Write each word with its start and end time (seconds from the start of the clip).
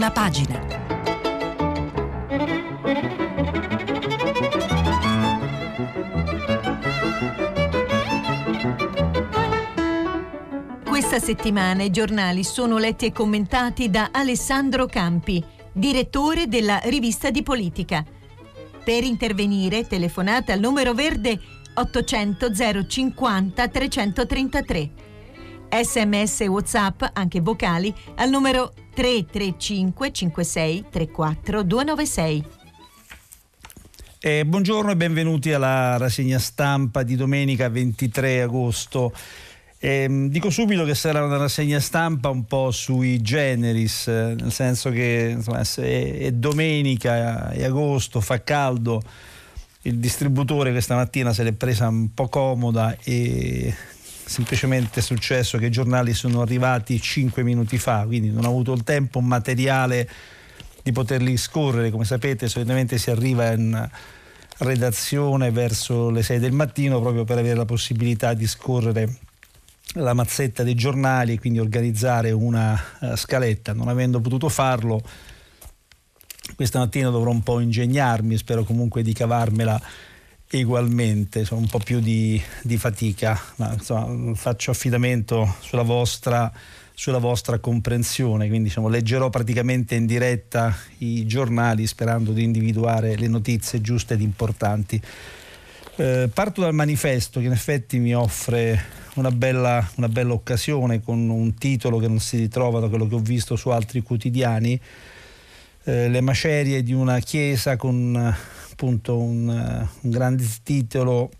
prima 0.00 0.10
pagina. 0.10 0.58
Questa 10.84 11.18
settimana 11.18 11.82
i 11.82 11.90
giornali 11.90 12.44
sono 12.44 12.78
letti 12.78 13.04
e 13.06 13.12
commentati 13.12 13.90
da 13.90 14.08
Alessandro 14.10 14.86
Campi, 14.86 15.44
direttore 15.70 16.46
della 16.46 16.80
rivista 16.84 17.30
di 17.30 17.42
politica. 17.42 18.02
Per 18.82 19.04
intervenire 19.04 19.86
telefonate 19.86 20.52
al 20.52 20.60
numero 20.60 20.94
verde 20.94 21.38
800 21.74 22.52
050 22.86 23.68
333. 23.68 24.90
Sms 25.82 26.40
WhatsApp, 26.48 27.02
anche 27.12 27.40
vocali, 27.40 27.94
al 28.16 28.30
numero 28.30 28.72
335 28.92 30.12
56 30.12 30.84
34 30.90 31.62
296. 31.62 32.44
Eh, 34.22 34.44
buongiorno 34.44 34.90
e 34.90 34.96
benvenuti 34.96 35.50
alla 35.52 35.96
rassegna 35.96 36.38
stampa 36.38 37.02
di 37.02 37.16
domenica 37.16 37.70
23 37.70 38.42
agosto. 38.42 39.14
Eh, 39.78 40.26
dico 40.28 40.50
subito 40.50 40.84
che 40.84 40.94
sarà 40.94 41.24
una 41.24 41.38
rassegna 41.38 41.80
stampa 41.80 42.28
un 42.28 42.44
po' 42.44 42.70
sui 42.70 43.22
generis, 43.22 44.08
eh, 44.08 44.34
nel 44.38 44.52
senso 44.52 44.90
che 44.90 45.32
insomma, 45.36 45.60
è, 45.60 46.18
è 46.18 46.32
domenica, 46.32 47.50
è 47.50 47.64
agosto, 47.64 48.20
fa 48.20 48.42
caldo, 48.42 49.02
il 49.82 49.96
distributore 49.96 50.70
questa 50.70 50.96
mattina 50.96 51.32
se 51.32 51.42
l'è 51.42 51.52
presa 51.52 51.88
un 51.88 52.12
po' 52.12 52.28
comoda 52.28 52.94
e 53.02 53.74
semplicemente 54.30 55.00
è 55.00 55.02
successo 55.02 55.58
che 55.58 55.66
i 55.66 55.70
giornali 55.72 56.14
sono 56.14 56.40
arrivati 56.40 57.00
5 57.00 57.42
minuti 57.42 57.78
fa, 57.78 58.04
quindi 58.06 58.30
non 58.30 58.44
ho 58.44 58.48
avuto 58.48 58.72
il 58.72 58.84
tempo 58.84 59.20
materiale 59.20 60.08
di 60.84 60.92
poterli 60.92 61.36
scorrere. 61.36 61.90
Come 61.90 62.04
sapete 62.04 62.46
solitamente 62.46 62.96
si 62.96 63.10
arriva 63.10 63.50
in 63.50 63.90
redazione 64.58 65.50
verso 65.50 66.10
le 66.10 66.22
6 66.22 66.38
del 66.38 66.52
mattino 66.52 67.00
proprio 67.00 67.24
per 67.24 67.38
avere 67.38 67.56
la 67.56 67.64
possibilità 67.64 68.32
di 68.32 68.46
scorrere 68.46 69.18
la 69.94 70.14
mazzetta 70.14 70.62
dei 70.62 70.76
giornali 70.76 71.32
e 71.32 71.40
quindi 71.40 71.58
organizzare 71.58 72.30
una 72.30 72.80
uh, 73.00 73.16
scaletta. 73.16 73.72
Non 73.72 73.88
avendo 73.88 74.20
potuto 74.20 74.48
farlo, 74.48 75.02
questa 76.54 76.78
mattina 76.78 77.10
dovrò 77.10 77.32
un 77.32 77.42
po' 77.42 77.58
ingegnarmi, 77.58 78.36
spero 78.36 78.62
comunque 78.62 79.02
di 79.02 79.12
cavarmela 79.12 79.82
ugualmente, 80.52 81.40
insomma, 81.40 81.60
un 81.60 81.68
po' 81.68 81.78
più 81.78 82.00
di, 82.00 82.40
di 82.62 82.76
fatica, 82.76 83.40
ma 83.56 83.72
insomma, 83.72 84.34
faccio 84.34 84.72
affidamento 84.72 85.56
sulla 85.60 85.82
vostra, 85.82 86.52
sulla 86.92 87.18
vostra 87.18 87.58
comprensione, 87.58 88.48
quindi 88.48 88.68
diciamo, 88.68 88.88
leggerò 88.88 89.30
praticamente 89.30 89.94
in 89.94 90.06
diretta 90.06 90.76
i 90.98 91.24
giornali 91.26 91.86
sperando 91.86 92.32
di 92.32 92.42
individuare 92.42 93.16
le 93.16 93.28
notizie 93.28 93.80
giuste 93.80 94.14
ed 94.14 94.20
importanti. 94.20 95.00
Eh, 95.96 96.28
parto 96.32 96.62
dal 96.62 96.74
manifesto 96.74 97.40
che 97.40 97.46
in 97.46 97.52
effetti 97.52 97.98
mi 97.98 98.14
offre 98.14 98.98
una 99.14 99.30
bella, 99.30 99.88
una 99.96 100.08
bella 100.08 100.32
occasione 100.32 101.00
con 101.02 101.28
un 101.28 101.54
titolo 101.54 101.98
che 101.98 102.08
non 102.08 102.20
si 102.20 102.38
ritrova 102.38 102.80
da 102.80 102.88
quello 102.88 103.06
che 103.06 103.14
ho 103.14 103.20
visto 103.20 103.54
su 103.54 103.68
altri 103.68 104.02
quotidiani, 104.02 104.80
eh, 105.84 106.08
le 106.08 106.20
macerie 106.20 106.82
di 106.82 106.92
una 106.92 107.18
chiesa 107.20 107.76
con 107.76 108.34
appunto 108.80 109.18
un, 109.18 109.46
un 109.48 110.10
grande 110.10 110.46
titolo 110.62 111.30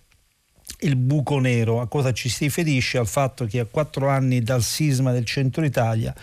il 0.81 0.97
buco 0.97 1.39
nero. 1.39 1.81
A 1.81 1.89
cosa 1.89 2.13
ci 2.13 2.29
si 2.29 2.45
riferisce? 2.45 2.99
Al 2.99 3.07
fatto 3.07 3.47
che 3.47 3.61
a 3.61 3.65
quattro 3.65 4.09
anni 4.09 4.43
dal 4.43 4.63
sisma 4.63 5.11
del 5.11 5.25
centro 5.25 5.65
Italia 5.65 6.15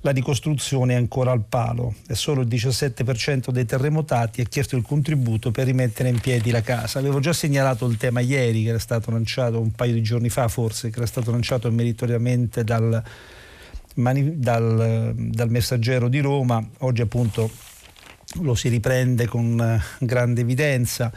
la 0.00 0.10
ricostruzione 0.12 0.92
è 0.92 0.96
ancora 0.96 1.32
al 1.32 1.42
palo 1.48 1.94
e 2.06 2.14
solo 2.14 2.42
il 2.42 2.48
17% 2.48 3.50
dei 3.50 3.64
terremotati 3.64 4.42
ha 4.42 4.44
chiesto 4.44 4.76
il 4.76 4.82
contributo 4.82 5.50
per 5.50 5.64
rimettere 5.64 6.10
in 6.10 6.20
piedi 6.20 6.50
la 6.50 6.60
casa. 6.60 6.98
Avevo 6.98 7.18
già 7.18 7.32
segnalato 7.32 7.86
il 7.86 7.96
tema 7.96 8.20
ieri 8.20 8.62
che 8.62 8.68
era 8.68 8.78
stato 8.78 9.10
lanciato 9.10 9.58
un 9.58 9.72
paio 9.72 9.94
di 9.94 10.02
giorni 10.02 10.28
fa 10.28 10.48
forse, 10.48 10.90
che 10.90 10.98
era 10.98 11.06
stato 11.06 11.30
lanciato 11.30 11.70
meritoriamente 11.72 12.62
dal, 12.62 13.02
dal, 13.94 15.14
dal 15.16 15.50
messaggero 15.50 16.08
di 16.08 16.20
Roma. 16.20 16.64
Oggi 16.80 17.00
appunto 17.00 17.50
lo 18.40 18.54
si 18.54 18.68
riprende 18.68 19.26
con 19.26 19.60
eh, 19.60 20.04
grande 20.04 20.42
evidenza 20.42 21.12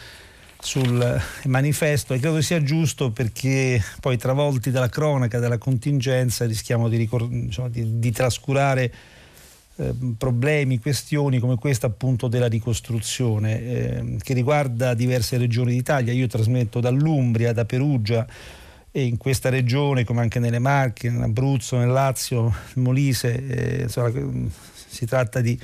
sul 0.62 1.22
manifesto 1.46 2.14
e 2.14 2.20
credo 2.20 2.42
sia 2.42 2.62
giusto 2.62 3.12
perché 3.12 3.82
poi 4.02 4.18
travolti 4.18 4.72
dalla 4.72 4.90
cronaca, 4.90 5.40
dalla 5.40 5.58
contingenza 5.58 6.46
rischiamo 6.46 6.90
di, 6.90 6.98
ricor- 6.98 7.32
insomma, 7.32 7.70
di, 7.70 8.00
di 8.00 8.12
trascurare 8.12 8.94
eh, 9.78 9.94
problemi, 10.18 10.80
questioni 10.80 11.40
come 11.40 11.56
questa 11.56 11.88
appunto 11.88 12.28
della 12.28 12.48
ricostruzione 12.48 13.62
eh, 13.62 14.18
che 14.22 14.34
riguarda 14.34 14.94
diverse 14.94 15.38
regioni 15.38 15.72
d'Italia. 15.72 16.12
Io 16.12 16.28
trasmetto 16.28 16.82
dall'Umbria, 16.82 17.54
da 17.54 17.64
Perugia 17.64 18.28
e 18.92 19.04
in 19.04 19.16
questa 19.16 19.48
regione 19.50 20.04
come 20.04 20.20
anche 20.20 20.40
nelle 20.40 20.60
Marche, 20.60 21.08
in 21.08 21.22
Abruzzo, 21.22 21.78
nel 21.78 21.92
Lazio, 21.92 22.44
nel 22.44 22.84
Molise, 22.84 23.48
eh, 23.48 23.82
insomma, 23.84 24.12
si 24.90 25.06
tratta 25.06 25.40
di 25.40 25.58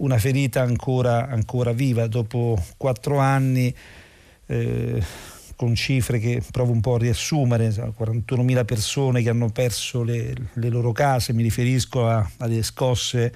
una 0.00 0.18
ferita 0.18 0.62
ancora, 0.62 1.28
ancora 1.28 1.72
viva. 1.72 2.06
Dopo 2.06 2.62
quattro 2.76 3.18
anni 3.18 3.74
eh, 4.46 5.02
con 5.56 5.74
cifre 5.74 6.18
che 6.18 6.42
provo 6.50 6.72
un 6.72 6.80
po' 6.80 6.94
a 6.94 6.98
riassumere, 6.98 7.68
41.000 7.68 8.64
persone 8.64 9.22
che 9.22 9.28
hanno 9.28 9.50
perso 9.50 10.02
le, 10.02 10.34
le 10.54 10.68
loro 10.68 10.92
case, 10.92 11.32
mi 11.32 11.42
riferisco 11.42 12.06
a, 12.06 12.28
alle 12.38 12.62
scosse 12.62 13.32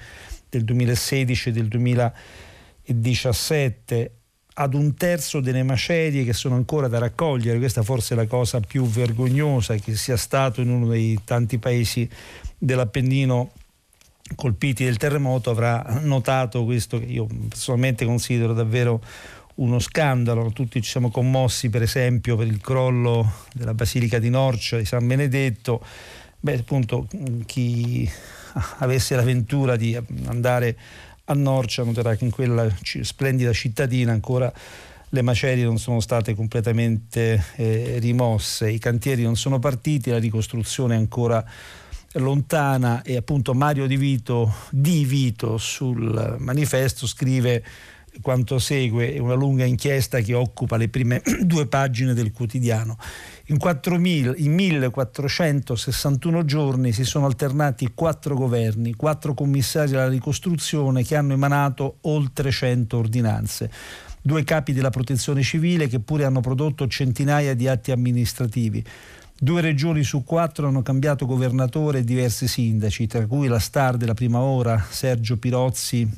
del 0.49 0.63
2016 0.63 1.49
e 1.49 1.51
del 1.51 1.67
2017, 1.67 4.11
ad 4.57 4.73
un 4.73 4.95
terzo 4.95 5.41
delle 5.41 5.63
macerie 5.63 6.23
che 6.23 6.31
sono 6.33 6.55
ancora 6.55 6.87
da 6.87 6.97
raccogliere, 6.97 7.59
questa 7.59 7.83
forse 7.83 8.13
è 8.13 8.17
la 8.17 8.25
cosa 8.25 8.61
più 8.61 8.85
vergognosa 8.85 9.75
che 9.75 9.95
sia 9.95 10.15
stato 10.17 10.61
in 10.61 10.69
uno 10.69 10.87
dei 10.87 11.19
tanti 11.25 11.59
paesi 11.59 12.09
dell'Appennino 12.57 13.51
colpiti 14.33 14.83
del 14.83 14.97
terremoto 14.97 15.51
avrà 15.51 15.99
notato 16.01 16.65
questo 16.65 16.97
che 16.97 17.05
io 17.05 17.27
personalmente 17.49 18.05
considero 18.05 18.53
davvero 18.53 19.01
uno 19.55 19.79
scandalo. 19.79 20.51
Tutti 20.51 20.81
ci 20.81 20.89
siamo 20.89 21.11
commossi 21.11 21.69
per 21.69 21.83
esempio 21.83 22.35
per 22.35 22.47
il 22.47 22.59
crollo 22.59 23.31
della 23.53 23.73
Basilica 23.73 24.17
di 24.19 24.29
Norcia 24.29 24.77
di 24.77 24.85
San 24.85 25.05
Benedetto. 25.05 25.83
Beh, 26.39 26.59
appunto, 26.59 27.07
chi 27.45 28.09
avesse 28.79 29.15
l'avventura 29.15 29.75
di 29.75 29.97
andare 30.25 30.77
a 31.25 31.33
Norcia 31.33 31.83
noterà 31.83 32.15
che 32.15 32.25
in 32.25 32.31
quella 32.31 32.67
splendida 32.81 33.51
cittadina 33.51 34.11
ancora 34.11 34.51
le 35.09 35.21
macerie 35.21 35.63
non 35.63 35.77
sono 35.77 35.99
state 36.01 36.35
completamente 36.35 37.43
eh, 37.55 37.97
rimosse, 37.99 38.69
i 38.69 38.79
cantieri 38.79 39.23
non 39.23 39.35
sono 39.35 39.59
partiti, 39.59 40.09
la 40.09 40.19
ricostruzione 40.19 40.95
è 40.95 40.97
ancora 40.97 41.43
lontana 42.15 43.01
e 43.01 43.15
appunto 43.15 43.53
Mario 43.53 43.87
Di 43.87 43.97
Vito, 43.97 44.53
Di 44.69 45.05
Vito 45.05 45.57
sul 45.57 46.35
manifesto 46.39 47.07
scrive 47.07 47.63
quanto 48.21 48.59
segue, 48.59 49.19
una 49.19 49.33
lunga 49.33 49.65
inchiesta 49.65 50.19
che 50.19 50.33
occupa 50.33 50.77
le 50.77 50.89
prime 50.89 51.21
due 51.41 51.67
pagine 51.67 52.13
del 52.13 52.31
quotidiano. 52.31 52.97
In, 53.47 53.57
4.000, 53.57 54.35
in 54.37 54.53
1461 54.53 56.45
giorni 56.45 56.91
si 56.93 57.03
sono 57.03 57.25
alternati 57.25 57.91
quattro 57.93 58.35
governi, 58.35 58.93
quattro 58.93 59.33
commissari 59.33 59.93
alla 59.93 60.07
ricostruzione 60.07 61.03
che 61.03 61.15
hanno 61.15 61.33
emanato 61.33 61.97
oltre 62.01 62.51
100 62.51 62.97
ordinanze 62.97 63.71
due 64.25 64.43
capi 64.43 64.73
della 64.73 64.89
protezione 64.89 65.43
civile 65.43 65.87
che 65.87 65.99
pure 65.99 66.25
hanno 66.25 66.41
prodotto 66.41 66.87
centinaia 66.87 67.53
di 67.53 67.67
atti 67.67 67.91
amministrativi. 67.91 68.83
Due 69.37 69.59
regioni 69.59 70.03
su 70.03 70.23
quattro 70.23 70.69
hanno 70.69 70.81
cambiato 70.81 71.25
governatore 71.25 71.99
e 71.99 72.03
diversi 72.05 72.47
sindaci, 72.47 73.05
tra 73.05 73.27
cui 73.27 73.47
la 73.47 73.59
star 73.59 73.97
della 73.97 74.13
prima 74.13 74.39
ora, 74.39 74.81
Sergio 74.89 75.37
Pirozzi 75.37 76.09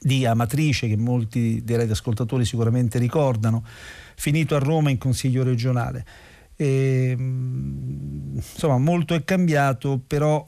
di 0.00 0.26
Amatrice, 0.26 0.88
che 0.88 0.96
molti 0.96 1.62
dei 1.62 1.76
radioascoltatori 1.76 2.44
sicuramente 2.44 2.98
ricordano, 2.98 3.64
finito 4.16 4.56
a 4.56 4.58
Roma 4.58 4.90
in 4.90 4.98
consiglio 4.98 5.44
regionale. 5.44 6.04
E, 6.56 7.14
insomma, 7.16 8.78
molto 8.78 9.14
è 9.14 9.22
cambiato, 9.22 10.02
però 10.04 10.44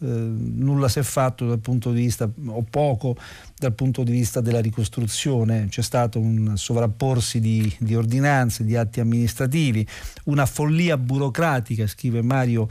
nulla 0.00 0.88
si 0.88 0.98
è 0.98 1.02
fatto 1.02 1.46
dal 1.46 1.58
punto 1.58 1.92
di 1.92 2.02
vista, 2.02 2.30
o 2.46 2.64
poco 2.68 3.16
dal 3.58 3.74
punto 3.74 4.02
di 4.02 4.12
vista 4.12 4.40
della 4.40 4.60
ricostruzione. 4.60 5.66
C'è 5.68 5.82
stato 5.82 6.18
un 6.18 6.56
sovrapporsi 6.56 7.40
di, 7.40 7.72
di 7.78 7.94
ordinanze, 7.94 8.64
di 8.64 8.76
atti 8.76 9.00
amministrativi, 9.00 9.86
una 10.24 10.46
follia 10.46 10.96
burocratica, 10.96 11.86
scrive 11.86 12.22
Mario 12.22 12.68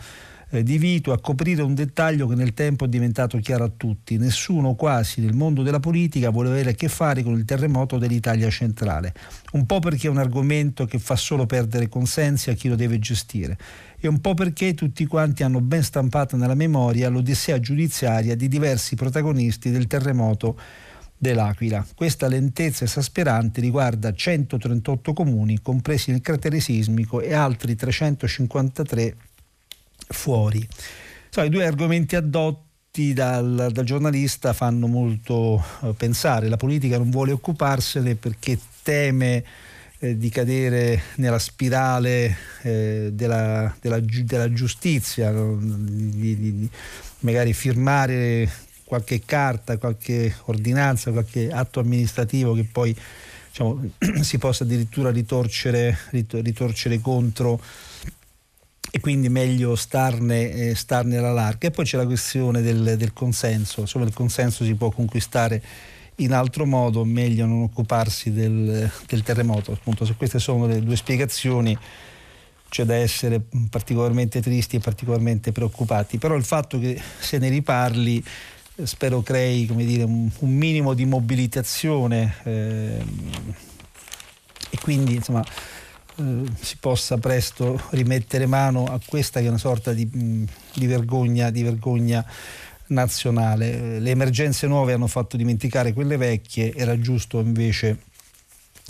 eh, 0.49 0.63
di 0.63 0.77
Vito 0.77 1.11
a 1.11 1.19
coprire 1.19 1.61
un 1.61 1.73
dettaglio 1.73 2.27
che 2.27 2.35
nel 2.35 2.53
tempo 2.53 2.85
è 2.85 2.87
diventato 2.87 3.37
chiaro 3.39 3.63
a 3.63 3.71
tutti. 3.75 4.17
Nessuno 4.17 4.75
quasi 4.75 5.21
nel 5.21 5.33
mondo 5.33 5.63
della 5.63 5.79
politica 5.79 6.29
vuole 6.29 6.49
avere 6.49 6.71
a 6.71 6.73
che 6.73 6.87
fare 6.87 7.23
con 7.23 7.33
il 7.33 7.45
terremoto 7.45 7.97
dell'Italia 7.97 8.49
centrale. 8.49 9.13
Un 9.53 9.65
po' 9.65 9.79
perché 9.79 10.07
è 10.07 10.09
un 10.09 10.17
argomento 10.17 10.85
che 10.85 10.99
fa 10.99 11.15
solo 11.15 11.45
perdere 11.45 11.89
consensi 11.89 12.49
a 12.49 12.53
chi 12.53 12.67
lo 12.67 12.75
deve 12.75 12.99
gestire 12.99 13.57
e 13.99 14.07
un 14.07 14.19
po' 14.19 14.33
perché 14.33 14.73
tutti 14.73 15.05
quanti 15.05 15.43
hanno 15.43 15.61
ben 15.61 15.83
stampato 15.83 16.35
nella 16.37 16.55
memoria 16.55 17.09
l'odissea 17.09 17.59
giudiziaria 17.59 18.35
di 18.35 18.47
diversi 18.47 18.95
protagonisti 18.95 19.71
del 19.71 19.87
terremoto 19.87 20.57
dell'Aquila. 21.17 21.85
Questa 21.95 22.27
lentezza 22.27 22.83
esasperante 22.83 23.61
riguarda 23.61 24.13
138 24.13 25.13
comuni 25.13 25.61
compresi 25.61 26.11
nel 26.11 26.21
cratere 26.21 26.59
sismico 26.59 27.21
e 27.21 27.33
altri 27.33 27.75
353 27.75 29.15
fuori. 30.09 30.67
So, 31.29 31.41
I 31.41 31.49
due 31.49 31.65
argomenti 31.65 32.15
addotti 32.15 33.13
dal, 33.13 33.69
dal 33.71 33.83
giornalista 33.83 34.53
fanno 34.53 34.87
molto 34.87 35.63
eh, 35.81 35.93
pensare. 35.97 36.47
La 36.47 36.57
politica 36.57 36.97
non 36.97 37.09
vuole 37.09 37.31
occuparsene 37.31 38.15
perché 38.15 38.57
teme 38.83 39.43
eh, 40.05 40.17
di 40.17 40.29
cadere 40.29 41.01
nella 41.15 41.39
spirale 41.39 42.37
eh, 42.61 43.09
della, 43.11 43.75
della, 43.81 43.99
della, 43.99 44.53
giustizia, 44.53 45.31
no? 45.31 45.57
di, 45.59 46.37
di, 46.37 46.59
di 46.59 46.69
magari 47.19 47.53
firmare 47.53 48.49
qualche 48.83 49.21
carta, 49.25 49.77
qualche 49.77 50.33
ordinanza, 50.45 51.11
qualche 51.11 51.49
atto 51.49 51.79
amministrativo 51.79 52.53
che 52.53 52.65
poi 52.71 52.95
diciamo, 53.47 53.89
si 54.21 54.37
possa 54.37 54.63
addirittura 54.63 55.09
ritorcere, 55.09 55.97
ritorcere 56.11 56.99
contro 56.99 57.59
e 58.91 58.99
quindi 58.99 59.27
meglio 59.27 59.75
starne, 59.75 60.51
eh, 60.51 60.75
starne, 60.75 61.17
alla 61.17 61.33
larga. 61.33 61.67
E 61.67 61.71
poi 61.71 61.83
c'è 61.83 61.97
la 61.97 62.05
questione 62.05 62.61
del, 62.61 62.95
del 62.97 63.11
consenso, 63.11 63.85
solo 63.85 64.05
il 64.05 64.13
consenso 64.13 64.63
si 64.63 64.75
può 64.75 64.91
conquistare 64.91 65.61
in 66.17 66.33
altro 66.33 66.65
modo, 66.65 67.03
meglio 67.03 67.45
non 67.45 67.63
occuparsi 67.63 68.31
del, 68.31 68.89
del 69.07 69.23
terremoto. 69.23 69.71
Appunto, 69.71 70.05
se 70.05 70.15
queste 70.15 70.39
sono 70.39 70.67
le 70.67 70.81
due 70.81 70.95
spiegazioni 70.95 71.77
c'è 72.69 72.83
da 72.83 72.95
essere 72.95 73.41
particolarmente 73.69 74.41
tristi 74.41 74.77
e 74.77 74.79
particolarmente 74.79 75.51
preoccupati, 75.51 76.17
però 76.17 76.35
il 76.35 76.43
fatto 76.43 76.79
che 76.79 76.99
se 77.19 77.37
ne 77.37 77.49
riparli 77.49 78.23
spero 78.83 79.21
crei 79.21 79.65
dire, 79.65 80.03
un, 80.03 80.29
minimo 80.39 80.93
di 80.93 81.05
mobilitazione 81.05 82.35
eh, 82.43 83.03
e 84.69 84.77
quindi 84.81 85.15
insomma, 85.15 85.43
eh, 86.17 86.43
si 86.59 86.75
possa 86.79 87.17
presto 87.17 87.81
rimettere 87.91 88.45
mano 88.45 88.85
a 88.85 88.99
questa 89.05 89.39
che 89.39 89.45
è 89.45 89.49
una 89.49 89.57
sorta 89.57 89.93
di, 89.93 90.09
di, 90.11 90.85
vergogna, 90.85 91.49
di 91.49 91.63
vergogna 91.63 92.25
nazionale. 92.87 93.99
Le 93.99 94.09
emergenze 94.09 94.67
nuove 94.67 94.93
hanno 94.93 95.07
fatto 95.07 95.37
dimenticare 95.37 95.93
quelle 95.93 96.17
vecchie, 96.17 96.73
era 96.73 96.99
giusto 96.99 97.39
invece 97.39 97.97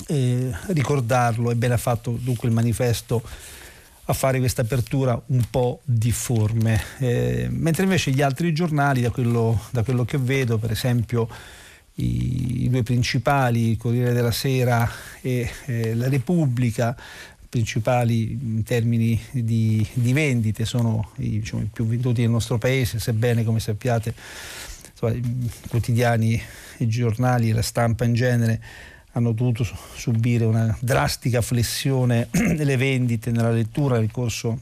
eh, 0.07 0.51
ricordarlo 0.67 1.51
e 1.51 1.55
bene 1.55 1.75
ha 1.75 1.77
fatto 1.77 2.17
dunque 2.21 2.47
il 2.47 2.53
manifesto 2.53 3.23
a 4.07 4.13
fare 4.13 4.39
questa 4.39 4.61
apertura 4.61 5.19
un 5.27 5.43
po' 5.49 5.81
difforme. 5.83 6.79
Eh, 6.99 7.47
mentre 7.49 7.83
invece 7.83 8.11
gli 8.11 8.21
altri 8.21 8.53
giornali, 8.53 9.01
da 9.01 9.09
quello, 9.09 9.59
da 9.71 9.83
quello 9.83 10.05
che 10.05 10.17
vedo, 10.17 10.57
per 10.57 10.71
esempio 10.71 11.27
i, 11.95 12.63
i, 12.63 12.69
due 12.69 12.83
principali, 12.83 13.77
Corriere 13.77 14.13
della 14.13 14.31
Sera 14.31 14.87
e 15.21 15.49
eh, 15.65 15.95
la 15.95 16.07
Repubblica, 16.07 16.95
principali 17.55 18.31
in 18.31 18.63
termini 18.63 19.17
di, 19.31 19.87
di 19.93 20.11
vendite, 20.11 20.65
sono 20.65 21.11
i, 21.19 21.39
diciamo, 21.39 21.61
i, 21.61 21.69
più 21.71 21.85
venduti 21.85 22.19
nel 22.19 22.29
nostro 22.29 22.57
paese, 22.57 22.99
sebbene 22.99 23.45
come 23.45 23.61
sappiate 23.61 24.13
insomma, 24.91 25.13
i 25.13 25.49
quotidiani, 25.69 26.41
i 26.79 26.87
giornali, 26.89 27.53
la 27.53 27.61
stampa 27.61 28.03
in 28.03 28.13
genere 28.13 28.61
hanno 29.13 29.31
dovuto 29.31 29.65
subire 29.95 30.43
una 30.43 30.77
drastica 30.81 31.41
flessione 31.41 32.27
nelle 32.57 32.75
vendite, 32.75 33.31
nella 33.31 33.51
lettura 33.51 33.99
nel 33.99 34.11
corso 34.11 34.59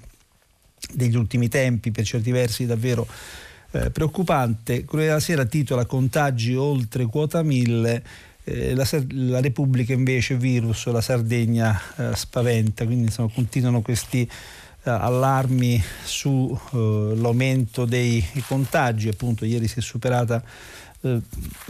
degli 0.94 1.16
ultimi 1.16 1.48
tempi, 1.48 1.90
per 1.90 2.06
certi 2.06 2.30
versi 2.30 2.68
davvero 2.68 3.08
eh, 3.72 3.90
preoccupante. 3.90 4.86
Della 4.88 5.20
Sera 5.20 5.46
titola 5.46 5.86
Contagi 5.86 6.54
oltre 6.54 7.08
quota 7.08 7.42
1000. 7.42 8.04
Eh, 8.46 8.76
la, 8.76 8.86
la, 9.12 9.40
Repubblica 9.40 9.94
invece 9.94 10.36
virus, 10.36 10.86
la 10.88 11.02
Sardegna 11.02 11.80
eh, 11.96 12.16
spaventa, 12.16 12.84
quindi 12.86 13.06
insomma, 13.06 13.32
continuano 13.34 13.82
questi 13.82 14.22
eh, 14.84 14.90
allarmi 14.90 15.82
sull'aumento 16.04 17.84
eh, 17.84 17.88
dei 17.88 18.26
contagi, 18.46 19.08
appunto 19.08 19.46
ieri 19.46 19.68
si 19.68 19.80
è 19.80 19.82
superata 19.82 20.44
eh, 21.06 21.22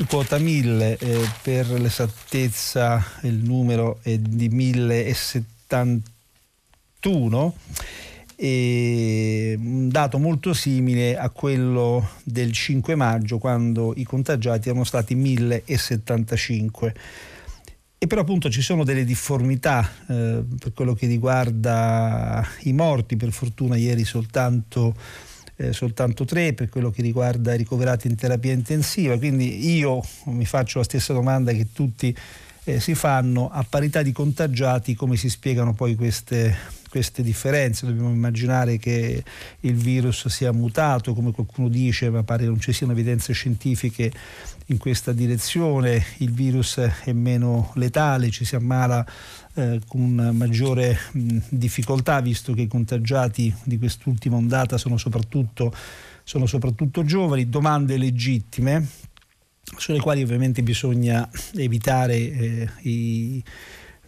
quota 0.07 0.37
1000 0.37 0.97
eh, 0.97 1.29
per 1.41 1.69
l'esattezza 1.71 3.03
il 3.21 3.35
numero 3.35 3.99
è 4.01 4.17
di 4.17 4.49
1071 4.49 6.01
e 7.47 8.12
un 8.37 9.89
dato 9.89 10.17
molto 10.17 10.53
simile 10.53 11.17
a 11.17 11.29
quello 11.29 12.09
del 12.23 12.51
5 12.51 12.95
maggio 12.95 13.37
quando 13.37 13.93
i 13.95 14.03
contagiati 14.03 14.69
erano 14.69 14.83
stati 14.83 15.15
1075 15.15 16.93
e 17.97 18.07
però 18.07 18.21
appunto 18.21 18.49
ci 18.49 18.61
sono 18.61 18.83
delle 18.83 19.05
difformità 19.05 19.89
eh, 20.09 20.43
per 20.59 20.73
quello 20.73 20.93
che 20.93 21.07
riguarda 21.07 22.45
i 22.63 22.73
morti. 22.73 23.15
Per 23.15 23.31
fortuna 23.31 23.77
ieri 23.77 24.03
soltanto 24.03 24.93
eh, 25.55 25.71
soltanto 25.71 26.25
tre 26.25 26.53
per 26.53 26.69
quello 26.69 26.89
che 26.89 27.01
riguarda 27.01 27.53
i 27.53 27.57
ricoverati 27.57 28.07
in 28.07 28.15
terapia 28.15 28.51
intensiva, 28.51 29.17
quindi 29.17 29.73
io 29.73 30.03
mi 30.25 30.45
faccio 30.45 30.79
la 30.79 30.83
stessa 30.83 31.13
domanda 31.13 31.51
che 31.53 31.67
tutti 31.71 32.15
eh, 32.65 32.79
si 32.79 32.95
fanno, 32.95 33.49
a 33.49 33.65
parità 33.67 34.01
di 34.01 34.11
contagiati 34.11 34.95
come 34.95 35.15
si 35.15 35.29
spiegano 35.29 35.73
poi 35.73 35.95
queste, 35.95 36.55
queste 36.93 37.23
differenze? 37.23 37.87
Dobbiamo 37.87 38.11
immaginare 38.11 38.77
che 38.77 39.23
il 39.61 39.73
virus 39.73 40.27
sia 40.27 40.51
mutato, 40.51 41.15
come 41.15 41.31
qualcuno 41.31 41.67
dice, 41.67 42.11
ma 42.11 42.21
pare 42.21 42.45
non 42.45 42.59
ci 42.59 42.71
siano 42.71 42.91
evidenze 42.91 43.33
scientifiche 43.33 44.11
in 44.67 44.77
questa 44.77 45.11
direzione, 45.11 46.05
il 46.17 46.31
virus 46.31 46.77
è 46.77 47.11
meno 47.11 47.71
letale, 47.77 48.29
ci 48.29 48.45
si 48.45 48.55
ammala 48.55 49.03
eh, 49.55 49.81
con 49.87 50.13
maggiore 50.35 50.99
difficoltà 51.49 52.21
visto 52.21 52.53
che 52.53 52.61
i 52.61 52.67
contagiati 52.67 53.51
di 53.63 53.79
quest'ultima 53.79 54.35
ondata 54.35 54.77
sono 54.77 54.97
soprattutto, 54.97 55.73
sono 56.23 56.45
soprattutto 56.45 57.03
giovani, 57.03 57.49
domande 57.49 57.97
legittime 57.97 58.87
sulle 59.77 59.99
quali 59.99 60.21
ovviamente 60.21 60.61
bisogna 60.61 61.27
evitare 61.55 62.15
eh, 62.17 62.69
i, 62.81 63.43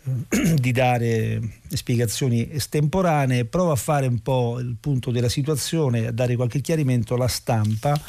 di 0.56 0.72
dare 0.72 1.42
spiegazioni 1.68 2.48
estemporanee, 2.52 3.46
prova 3.46 3.72
a 3.72 3.78
fare 3.78 4.06
un 4.06 4.19
po' 4.19 4.60
il 4.60 4.75
punto 4.80 5.10
della 5.10 5.30
situazione, 5.30 6.07
a 6.07 6.12
dare 6.12 6.36
qualche 6.36 6.62
chiarimento 6.62 7.16
alla 7.16 7.28
stampa, 7.28 8.00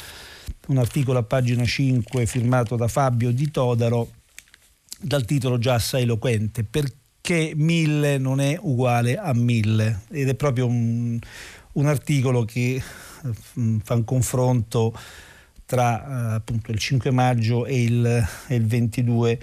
un 0.67 0.77
articolo 0.77 1.19
a 1.19 1.23
pagina 1.23 1.65
5 1.65 2.25
firmato 2.25 2.75
da 2.75 2.87
Fabio 2.87 3.31
Di 3.31 3.49
Todaro 3.49 4.11
dal 4.99 5.25
titolo 5.25 5.57
già 5.57 5.75
assai 5.75 6.03
eloquente, 6.03 6.63
perché 6.63 7.53
1000 7.55 8.17
non 8.19 8.39
è 8.39 8.57
uguale 8.61 9.15
a 9.17 9.33
1000 9.33 10.01
ed 10.11 10.29
è 10.29 10.35
proprio 10.35 10.67
un, 10.67 11.19
un 11.73 11.85
articolo 11.87 12.45
che 12.45 12.81
mm, 13.59 13.79
fa 13.79 13.95
un 13.95 14.03
confronto 14.03 14.93
tra 15.65 16.31
eh, 16.31 16.35
appunto 16.35 16.71
il 16.71 16.79
5 16.79 17.11
maggio 17.11 17.65
e 17.65 17.83
il, 17.83 18.27
e 18.47 18.55
il 18.55 18.65
22 18.65 19.39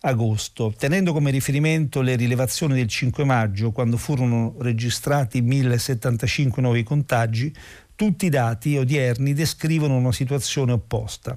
agosto, 0.00 0.74
tenendo 0.76 1.12
come 1.12 1.30
riferimento 1.30 2.00
le 2.00 2.16
rilevazioni 2.16 2.74
del 2.74 2.88
5 2.88 3.24
maggio, 3.24 3.72
quando 3.72 3.96
furono 3.96 4.54
registrati 4.58 5.40
1075 5.40 6.62
nuovi 6.62 6.82
contagi, 6.82 7.52
tutti 7.96 8.26
i 8.26 8.30
dati 8.30 8.76
odierni 8.76 9.34
descrivono 9.34 9.96
una 9.96 10.12
situazione 10.12 10.72
opposta. 10.72 11.36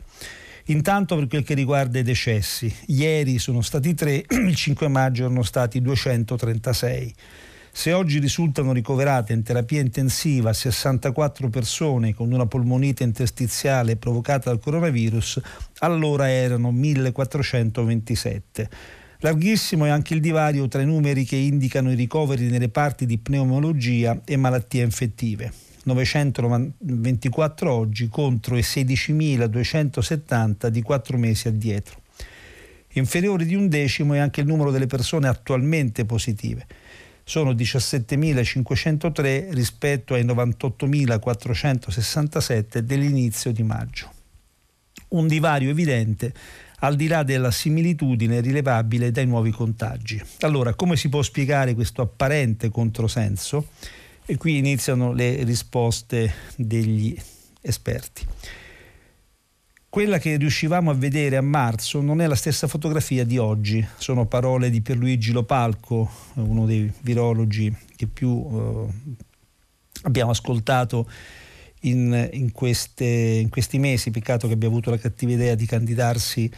Intanto 0.66 1.16
per 1.16 1.28
quel 1.28 1.44
che 1.44 1.56
riguarda 1.56 2.00
i 2.00 2.04
decessi, 2.04 2.74
ieri 2.88 3.40
sono 3.40 3.62
stati 3.62 3.96
tre, 3.96 4.24
il 4.30 4.56
5 4.56 4.88
maggio 4.88 5.26
erano 5.26 5.44
stati 5.44 5.82
236. 5.82 7.16
Se 7.74 7.94
oggi 7.94 8.20
risultano 8.20 8.74
ricoverate 8.74 9.32
in 9.32 9.44
terapia 9.44 9.80
intensiva 9.80 10.52
64 10.52 11.48
persone 11.50 12.14
con 12.14 12.30
una 12.32 12.46
polmonite 12.46 13.04
interstiziale 13.04 13.96
provocata 13.96 14.50
dal 14.50 14.60
coronavirus, 14.60 15.40
allora 15.80 16.30
erano 16.30 16.70
1427. 16.72 18.70
Larghissimo 19.20 19.86
è 19.86 19.90
anche 19.90 20.14
il 20.14 20.20
divario 20.20 20.68
tra 20.68 20.82
i 20.82 20.86
numeri 20.86 21.24
che 21.24 21.38
indicano 21.38 21.90
i 21.92 21.96
ricoveri 21.96 22.50
nelle 22.50 22.68
parti 22.70 23.06
di 23.06 23.18
pneumologia 23.18 24.20
e 24.26 24.36
malattie 24.36 24.84
infettive. 24.84 25.54
924 25.84 27.72
oggi 27.72 28.10
contro 28.10 28.58
i 28.58 28.62
16.270 28.62 30.68
di 30.68 30.82
quattro 30.82 31.18
mesi 31.18 31.48
addietro. 31.48 32.02
Inferiore 32.94 33.46
di 33.46 33.56
un 33.56 33.70
decimo 33.70 34.14
è 34.14 34.20
anche 34.20 34.42
il 34.42 34.48
numero 34.48 34.72
delle 34.72 34.88
persone 34.88 35.30
attualmente 35.30 36.04
positive. 36.06 36.68
Sono 37.24 37.54
17.503 37.54 39.54
rispetto 39.54 40.14
ai 40.14 40.26
98.467 40.26 42.78
dell'inizio 42.80 43.52
di 43.52 43.64
maggio. 43.64 44.12
Un 45.10 45.28
divario 45.28 45.70
evidente 45.70 46.34
al 46.84 46.96
di 46.96 47.08
là 47.08 47.24
della 47.24 47.52
similitudine 47.52 48.42
rilevabile 48.42 49.12
dai 49.12 49.28
nuovi 49.28 49.52
contagi. 49.52 50.22
Allora, 50.40 50.74
come 50.74 50.96
si 50.96 51.10
può 51.10 51.22
spiegare 51.22 51.74
questo 51.74 52.02
apparente 52.02 52.70
controsenso? 52.70 53.68
E 54.26 54.38
qui 54.38 54.58
iniziano 54.58 55.14
le 55.14 55.44
risposte 55.44 56.34
degli 56.56 57.16
esperti. 57.62 58.26
Quella 59.92 60.20
che 60.20 60.38
riuscivamo 60.38 60.90
a 60.90 60.94
vedere 60.94 61.36
a 61.36 61.42
marzo 61.42 62.00
non 62.00 62.22
è 62.22 62.26
la 62.26 62.36
stessa 62.36 62.66
fotografia 62.70 63.26
di 63.26 63.38
oggi, 63.38 63.86
sono 63.98 64.26
parole 64.26 64.70
di 64.70 64.80
Pierluigi 64.80 65.34
Lopalco, 65.34 66.10
uno 66.36 66.66
dei 66.66 66.90
virologi 67.02 67.76
che 67.98 68.08
più 68.08 68.48
eh, 68.50 69.16
abbiamo 70.04 70.32
ascoltato 70.32 71.10
in, 71.82 72.30
in, 72.32 72.54
queste, 72.54 73.04
in, 73.04 73.50
questi 73.50 73.80
mesi, 73.80 74.12
peccato 74.12 74.48
che 74.48 74.54
abbia 74.54 74.70
avuto 74.70 74.92
la 74.92 74.98
cattiva 74.98 75.34
idea 75.34 75.56
di 75.56 75.66
candidarsi 75.66 76.50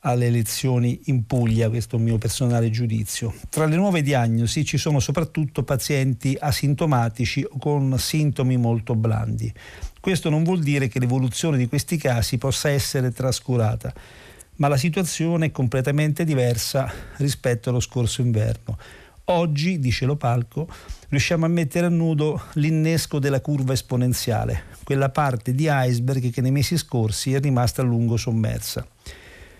alle 0.00 0.26
elezioni 0.26 1.00
in 1.06 1.24
Puglia, 1.24 1.70
questo 1.70 1.96
è 1.96 1.98
un 1.98 2.04
mio 2.04 2.18
personale 2.18 2.68
giudizio. 2.68 3.34
Tra 3.48 3.64
le 3.64 3.76
nuove 3.76 4.02
diagnosi 4.02 4.66
ci 4.66 4.76
sono 4.76 5.00
soprattutto 5.00 5.62
pazienti 5.62 6.36
asintomatici 6.38 7.42
o 7.42 7.56
con 7.58 7.98
sintomi 7.98 8.58
molto 8.58 8.94
blandi. 8.94 9.50
Questo 10.06 10.30
non 10.30 10.44
vuol 10.44 10.60
dire 10.60 10.86
che 10.86 11.00
l'evoluzione 11.00 11.58
di 11.58 11.66
questi 11.66 11.96
casi 11.96 12.38
possa 12.38 12.70
essere 12.70 13.10
trascurata, 13.10 13.92
ma 14.58 14.68
la 14.68 14.76
situazione 14.76 15.46
è 15.46 15.50
completamente 15.50 16.22
diversa 16.22 16.88
rispetto 17.16 17.70
allo 17.70 17.80
scorso 17.80 18.20
inverno. 18.20 18.78
Oggi, 19.24 19.80
dice 19.80 20.04
Lopalco, 20.04 20.68
riusciamo 21.08 21.44
a 21.44 21.48
mettere 21.48 21.86
a 21.86 21.88
nudo 21.88 22.40
l'innesco 22.52 23.18
della 23.18 23.40
curva 23.40 23.72
esponenziale, 23.72 24.66
quella 24.84 25.08
parte 25.08 25.52
di 25.52 25.66
iceberg 25.68 26.30
che 26.30 26.40
nei 26.40 26.52
mesi 26.52 26.76
scorsi 26.76 27.34
è 27.34 27.40
rimasta 27.40 27.82
a 27.82 27.84
lungo 27.84 28.16
sommersa. 28.16 28.86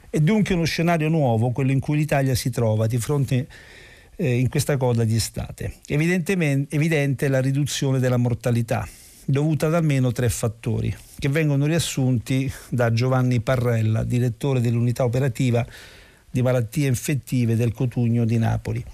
È 0.09 0.21
dunque 0.21 0.55
uno 0.55 0.63
scenario 0.63 1.09
nuovo, 1.09 1.51
quello 1.51 1.73
in 1.73 1.81
cui 1.81 1.97
l'Italia 1.97 2.37
si 2.37 2.51
trova 2.51 2.87
di 2.87 2.99
fronte 2.99 3.49
eh, 4.15 4.39
in 4.39 4.49
questa 4.49 4.77
coda 4.77 5.03
di 5.03 5.17
estate. 5.17 5.79
Evidente 5.89 7.27
la 7.27 7.41
riduzione 7.41 7.99
della 7.99 8.17
mortalità, 8.17 8.87
dovuta 9.27 9.67
ad 9.67 9.75
almeno 9.75 10.13
tre 10.13 10.31
fattori, 10.31 10.95
che 11.19 11.29
vengono 11.29 11.67
riassunti 11.67 12.51
da 12.71 12.93
Giovanni 12.93 13.41
Parrella, 13.41 14.05
direttore 14.05 14.61
dell'unità 14.61 15.05
operativa 15.05 15.67
di 16.31 16.41
malattie 16.41 16.87
infettive 16.87 17.57
del 17.57 17.73
Cotugno 17.73 18.25
di 18.25 18.39
Napoli 18.39 18.85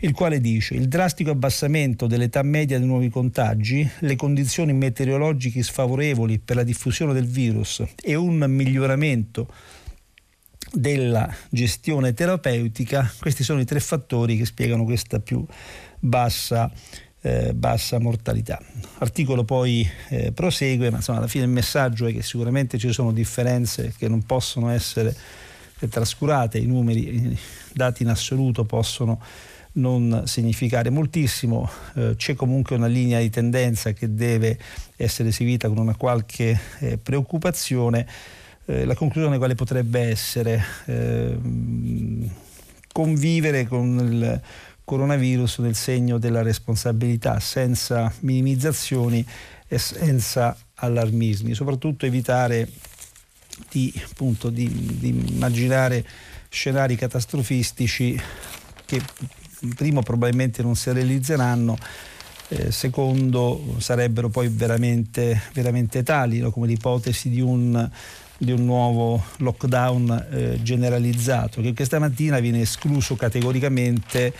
il 0.00 0.12
quale 0.12 0.40
dice 0.40 0.74
il 0.74 0.86
drastico 0.86 1.30
abbassamento 1.30 2.06
dell'età 2.06 2.42
media 2.42 2.78
dei 2.78 2.86
nuovi 2.86 3.08
contagi, 3.08 3.88
le 4.00 4.16
condizioni 4.16 4.72
meteorologiche 4.72 5.62
sfavorevoli 5.62 6.38
per 6.38 6.56
la 6.56 6.62
diffusione 6.62 7.12
del 7.12 7.26
virus 7.26 7.82
e 8.00 8.14
un 8.14 8.44
miglioramento 8.48 9.52
della 10.70 11.34
gestione 11.50 12.12
terapeutica, 12.12 13.10
questi 13.18 13.42
sono 13.42 13.60
i 13.60 13.64
tre 13.64 13.80
fattori 13.80 14.36
che 14.36 14.44
spiegano 14.44 14.84
questa 14.84 15.18
più 15.18 15.44
bassa, 15.98 16.70
eh, 17.20 17.52
bassa 17.54 17.98
mortalità. 17.98 18.60
L'articolo 18.98 19.44
poi 19.44 19.88
eh, 20.08 20.32
prosegue, 20.32 20.90
ma 20.90 20.96
insomma 20.96 21.18
alla 21.18 21.26
fine 21.26 21.44
il 21.44 21.50
messaggio 21.50 22.06
è 22.06 22.12
che 22.12 22.22
sicuramente 22.22 22.78
ci 22.78 22.92
sono 22.92 23.12
differenze 23.12 23.94
che 23.96 24.08
non 24.08 24.24
possono 24.24 24.70
essere 24.70 25.14
eh, 25.78 25.88
trascurate, 25.88 26.58
i 26.58 26.66
numeri, 26.66 27.32
i 27.32 27.38
dati 27.72 28.02
in 28.02 28.08
assoluto 28.08 28.64
possono 28.64 29.20
non 29.72 30.22
significare 30.26 30.90
moltissimo, 30.90 31.68
eh, 31.94 32.14
c'è 32.16 32.34
comunque 32.34 32.76
una 32.76 32.86
linea 32.86 33.20
di 33.20 33.30
tendenza 33.30 33.92
che 33.92 34.14
deve 34.14 34.58
essere 34.96 35.30
seguita 35.30 35.68
con 35.68 35.78
una 35.78 35.94
qualche 35.94 36.58
eh, 36.80 36.98
preoccupazione 36.98 38.06
eh, 38.70 38.84
la 38.84 38.94
conclusione 38.94 39.38
quale 39.38 39.54
potrebbe 39.54 40.00
essere? 40.00 40.62
Eh, 40.84 41.38
convivere 42.92 43.66
con 43.66 43.98
il 43.98 44.40
coronavirus 44.88 45.58
nel 45.58 45.74
segno 45.74 46.16
della 46.16 46.40
responsabilità, 46.40 47.40
senza 47.40 48.10
minimizzazioni 48.20 49.22
e 49.68 49.76
senza 49.76 50.56
allarmismi, 50.76 51.52
soprattutto 51.52 52.06
evitare 52.06 52.66
di, 53.70 53.92
appunto, 54.10 54.48
di, 54.48 54.66
di 54.98 55.08
immaginare 55.08 56.02
scenari 56.48 56.96
catastrofistici 56.96 58.18
che 58.86 59.02
primo 59.76 60.00
probabilmente 60.00 60.62
non 60.62 60.74
si 60.74 60.90
realizzeranno 60.90 61.76
eh, 62.48 62.72
secondo 62.72 63.76
sarebbero 63.76 64.30
poi 64.30 64.48
veramente, 64.48 65.38
veramente 65.52 66.02
tali, 66.02 66.38
no? 66.38 66.50
come 66.50 66.66
l'ipotesi 66.66 67.28
di 67.28 67.42
un 67.42 67.90
di 68.40 68.52
un 68.52 68.64
nuovo 68.64 69.20
lockdown 69.38 70.26
eh, 70.30 70.62
generalizzato, 70.62 71.60
che 71.60 71.74
questa 71.74 71.98
mattina 71.98 72.38
viene 72.38 72.60
escluso 72.60 73.16
categoricamente 73.16 74.32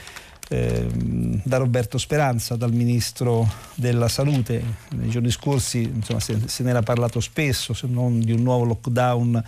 da 0.49 1.59
Roberto 1.59 1.99
Speranza, 1.99 2.57
dal 2.57 2.73
Ministro 2.73 3.47
della 3.75 4.09
Salute. 4.09 4.63
Nei 4.97 5.11
giorni 5.11 5.31
scorsi 5.31 5.83
insomma, 5.83 6.21
se, 6.21 6.39
se 6.47 6.63
ne 6.63 6.71
era 6.71 6.83
parlato 6.83 7.21
spesso, 7.21 7.75
se 7.75 7.87
non 7.87 8.21
di 8.21 8.33
un 8.33 8.43
nuovo 8.43 8.65
lockdown 8.65 9.43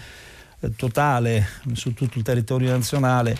eh, 0.61 0.76
totale 0.76 1.47
su 1.73 1.95
tutto 1.95 2.19
il 2.19 2.25
territorio 2.25 2.71
nazionale, 2.71 3.37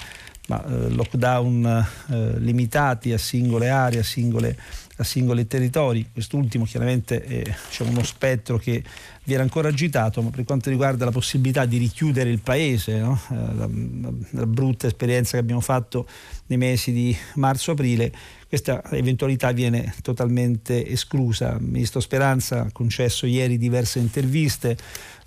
ma 0.49 0.64
eh, 0.64 0.88
lockdown 0.88 1.87
eh, 2.09 2.38
limitati 2.38 3.12
a 3.12 3.19
singole 3.19 3.69
aree, 3.69 4.00
a 4.00 4.05
singole 4.05 4.57
a 5.00 5.04
singoli 5.04 5.47
territori. 5.47 6.07
Quest'ultimo 6.12 6.64
chiaramente 6.64 7.23
è 7.23 7.42
diciamo, 7.69 7.90
uno 7.90 8.04
spettro 8.04 8.59
che 8.59 8.83
viene 9.25 9.42
ancora 9.42 9.69
agitato, 9.69 10.21
ma 10.23 10.30
per 10.30 10.45
quanto 10.45 10.69
riguarda 10.69 11.04
la 11.04 11.11
possibilità 11.11 11.64
di 11.64 11.78
richiudere 11.78 12.30
il 12.30 12.40
paese, 12.40 12.99
no? 12.99 13.19
Eh, 13.30 13.35
la, 13.35 13.69
la, 13.69 14.12
la, 14.30 14.47
brutta 14.47 14.87
esperienza 14.87 15.33
che 15.33 15.38
abbiamo 15.38 15.61
fatto 15.61 16.07
nei 16.47 16.59
mesi 16.59 16.92
di 16.92 17.16
marzo-aprile, 17.35 18.12
questa 18.47 18.83
eventualità 18.90 19.52
viene 19.52 19.95
totalmente 20.02 20.87
esclusa. 20.87 21.57
Il 21.59 21.66
ministro 21.66 22.00
Speranza 22.00 22.62
ha 22.62 22.73
concesso 22.73 23.25
ieri 23.26 23.57
diverse 23.57 23.99
interviste, 24.00 24.76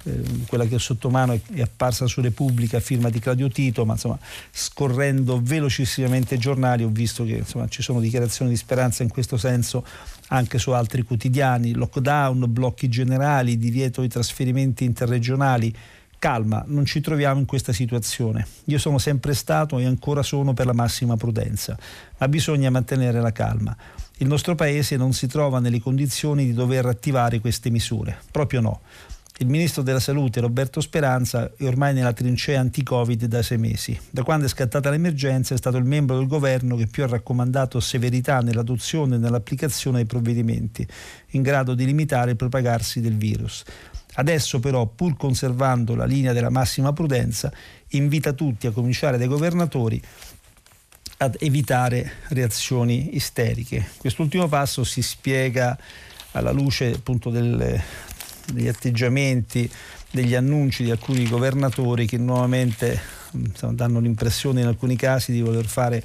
eh, 0.04 0.22
quella 0.48 0.66
che 0.66 0.76
ho 0.76 0.80
sotto 0.80 1.10
mano 1.10 1.34
è, 1.34 1.62
apparsa 1.62 2.08
su 2.08 2.22
Repubblica 2.22 2.78
a 2.78 2.80
firma 2.80 3.10
di 3.10 3.20
Claudio 3.20 3.50
Tito, 3.50 3.86
ma 3.86 3.94
insomma 3.94 4.18
scorrendo 4.52 5.40
velocissimamente 5.42 6.36
i 6.36 6.40
giornali 6.40 6.84
ho 6.84 6.90
visto 6.90 7.24
che 7.24 7.38
insomma, 7.38 7.68
ci 7.68 7.82
sono 7.82 8.00
dichiarazioni 8.00 8.52
di 8.52 8.58
speranza 8.58 9.04
in 9.04 9.10
questo 9.10 9.38
senso 9.38 9.86
anche 10.28 10.58
su 10.58 10.72
altri 10.72 11.04
quotidiani, 11.04 11.74
lockdown, 11.74 12.46
blocchi 12.52 12.90
generali, 12.90 13.58
divieto 13.58 14.02
di 14.02 14.08
trasferimenti 14.08 14.84
interregionali. 14.84 15.74
Calma, 16.18 16.64
non 16.68 16.86
ci 16.86 17.02
troviamo 17.02 17.40
in 17.40 17.46
questa 17.46 17.74
situazione. 17.74 18.48
Io 18.66 18.78
sono 18.78 18.98
sempre 18.98 19.34
stato 19.34 19.78
e 19.78 19.86
ancora 19.86 20.24
sono 20.24 20.54
per 20.54 20.66
la 20.66 20.74
massima 20.74 21.18
prudenza, 21.18 21.78
ma 22.18 22.28
bisogna 22.30 22.70
mantenere 22.70 23.20
la 23.20 23.34
calma. 23.34 23.76
Il 24.18 24.28
nostro 24.28 24.56
Paese 24.56 24.96
non 24.96 25.12
si 25.12 25.28
trova 25.28 25.60
nelle 25.60 25.82
condizioni 25.82 26.46
di 26.46 26.54
dover 26.54 26.86
attivare 26.86 27.40
queste 27.40 27.70
misure, 27.70 28.18
proprio 28.32 28.62
no. 28.62 28.80
Il 29.44 29.50
ministro 29.50 29.82
della 29.82 30.00
Salute 30.00 30.40
Roberto 30.40 30.80
Speranza 30.80 31.52
è 31.58 31.66
ormai 31.66 31.94
nella 31.94 32.14
trincea 32.14 32.62
anti-Covid 32.62 33.26
da 33.26 33.42
sei 33.42 33.58
mesi. 33.58 34.00
Da 34.10 34.24
quando 34.24 34.46
è 34.46 34.48
scattata 34.48 34.90
l'emergenza 34.90 35.54
è 35.54 35.58
stato 35.58 35.76
il 35.76 35.84
membro 35.84 36.18
del 36.18 36.28
governo 36.28 36.78
che 36.78 36.88
più 36.88 37.04
ha 37.04 37.08
raccomandato 37.08 37.82
severità 37.82 38.40
nell'adozione 38.40 39.16
e 39.16 39.18
nell'applicazione 39.18 39.98
dei 39.98 40.06
provvedimenti 40.06 40.88
in 41.32 41.42
grado 41.42 41.74
di 41.74 41.84
limitare 41.84 42.32
il 42.32 42.38
propagarsi 42.38 43.02
del 43.02 43.18
virus. 43.18 43.66
Adesso 44.14 44.62
però, 44.62 44.86
pur 44.86 45.18
conservando 45.18 45.94
la 45.94 46.06
linea 46.06 46.32
della 46.32 46.50
massima 46.50 46.94
prudenza, 46.94 47.52
invita 47.90 48.32
tutti, 48.32 48.68
a 48.68 48.72
cominciare 48.72 49.18
dai 49.18 49.28
governatori, 49.28 50.02
ad 51.18 51.36
evitare 51.42 52.14
reazioni 52.30 53.18
isteriche. 53.18 53.90
Quest'ultimo 53.98 54.48
passo 54.48 54.86
si 54.86 55.02
spiega 55.02 55.78
alla 56.32 56.52
luce 56.52 56.94
appunto 56.94 57.30
del, 57.30 57.82
degli 58.52 58.68
atteggiamenti, 58.68 59.70
degli 60.12 60.36
annunci 60.36 60.84
di 60.84 60.92
alcuni 60.92 61.28
governatori 61.28 62.06
che 62.06 62.18
nuovamente 62.18 63.00
insomma, 63.32 63.74
danno 63.74 64.00
l'impressione 64.00 64.62
in 64.62 64.68
alcuni 64.68 64.96
casi 64.96 65.32
di 65.32 65.42
voler 65.42 65.66
fare 65.66 66.04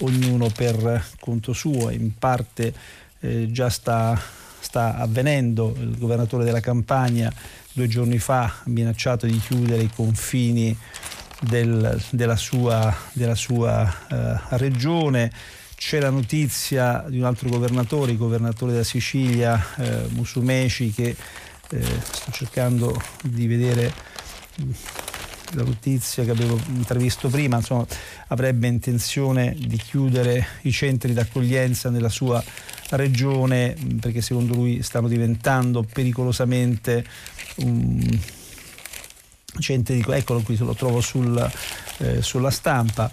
ognuno 0.00 0.50
per 0.50 1.04
conto 1.20 1.52
suo, 1.52 1.90
in 1.90 2.16
parte 2.18 2.72
eh, 3.20 3.50
già 3.50 3.70
sta, 3.70 4.20
sta 4.58 4.96
avvenendo, 4.96 5.74
il 5.78 5.96
governatore 5.98 6.44
della 6.44 6.60
Campania 6.60 7.32
due 7.72 7.88
giorni 7.88 8.18
fa 8.18 8.44
ha 8.44 8.62
minacciato 8.64 9.26
di 9.26 9.38
chiudere 9.38 9.82
i 9.82 9.90
confini 9.94 10.76
del, 11.40 12.02
della 12.10 12.36
sua, 12.36 12.94
della 13.12 13.34
sua 13.34 13.86
eh, 14.08 14.56
regione. 14.56 15.30
C'è 15.74 16.00
la 16.00 16.08
notizia 16.08 17.04
di 17.06 17.18
un 17.18 17.24
altro 17.24 17.50
governatore, 17.50 18.12
il 18.12 18.16
governatore 18.16 18.72
della 18.72 18.84
Sicilia, 18.84 19.62
eh, 19.76 20.06
Musumeci, 20.08 20.90
che 20.90 21.14
eh, 21.70 21.84
sto 22.12 22.30
cercando 22.32 23.00
di 23.22 23.46
vedere 23.46 23.92
la 25.52 25.62
notizia 25.62 26.24
che 26.24 26.30
avevo 26.30 26.58
intravisto 26.68 27.28
prima, 27.28 27.56
insomma, 27.56 27.86
avrebbe 28.28 28.66
intenzione 28.66 29.54
di 29.56 29.76
chiudere 29.76 30.46
i 30.62 30.72
centri 30.72 31.12
d'accoglienza 31.12 31.90
nella 31.90 32.08
sua 32.08 32.42
regione 32.90 33.76
perché 34.00 34.20
secondo 34.20 34.54
lui 34.54 34.82
stanno 34.82 35.08
diventando 35.08 35.82
pericolosamente 35.82 37.04
um, 37.56 38.20
centri 39.58 39.96
di... 39.96 40.04
Eccolo 40.08 40.40
qui, 40.40 40.56
lo 40.58 40.74
trovo 40.74 41.00
sul, 41.00 41.50
eh, 41.98 42.22
sulla 42.22 42.50
stampa 42.50 43.10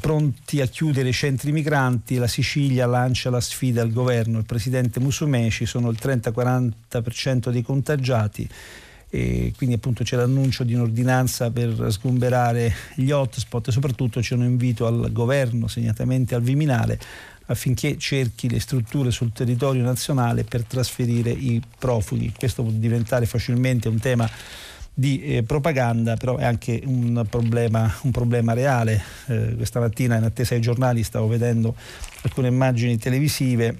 pronti 0.00 0.60
a 0.60 0.66
chiudere 0.66 1.10
i 1.10 1.12
centri 1.12 1.52
migranti, 1.52 2.16
la 2.16 2.26
Sicilia 2.26 2.86
lancia 2.86 3.30
la 3.30 3.40
sfida 3.40 3.82
al 3.82 3.92
governo, 3.92 4.38
il 4.38 4.44
presidente 4.44 5.00
Musumeci 5.00 5.66
sono 5.66 5.90
il 5.90 5.98
30-40% 6.00 7.50
dei 7.50 7.62
contagiati. 7.62 8.48
E 9.10 9.52
quindi 9.56 9.76
appunto 9.76 10.02
c'è 10.02 10.16
l'annuncio 10.16 10.64
di 10.64 10.74
un'ordinanza 10.74 11.50
per 11.50 11.86
sgomberare 11.90 12.74
gli 12.94 13.10
hotspot. 13.10 13.68
E 13.68 13.72
soprattutto 13.72 14.20
c'è 14.20 14.34
un 14.34 14.42
invito 14.42 14.86
al 14.86 15.12
governo, 15.12 15.68
segnatamente 15.68 16.34
al 16.34 16.42
Viminale, 16.42 16.98
affinché 17.46 17.96
cerchi 17.96 18.48
le 18.48 18.58
strutture 18.58 19.12
sul 19.12 19.32
territorio 19.32 19.82
nazionale 19.82 20.42
per 20.42 20.64
trasferire 20.64 21.30
i 21.30 21.62
profughi. 21.78 22.32
Questo 22.36 22.62
può 22.62 22.72
diventare 22.72 23.26
facilmente 23.26 23.88
un 23.88 24.00
tema 24.00 24.28
di 24.94 25.22
eh, 25.22 25.42
propaganda, 25.42 26.16
però 26.16 26.36
è 26.36 26.44
anche 26.44 26.80
un 26.84 27.26
problema, 27.28 27.92
un 28.02 28.12
problema 28.12 28.52
reale. 28.52 29.02
Eh, 29.26 29.54
questa 29.56 29.80
mattina 29.80 30.16
in 30.16 30.22
attesa 30.22 30.54
ai 30.54 30.60
giornali 30.60 31.02
stavo 31.02 31.26
vedendo 31.26 31.74
alcune 32.22 32.48
immagini 32.48 32.96
televisive 32.96 33.76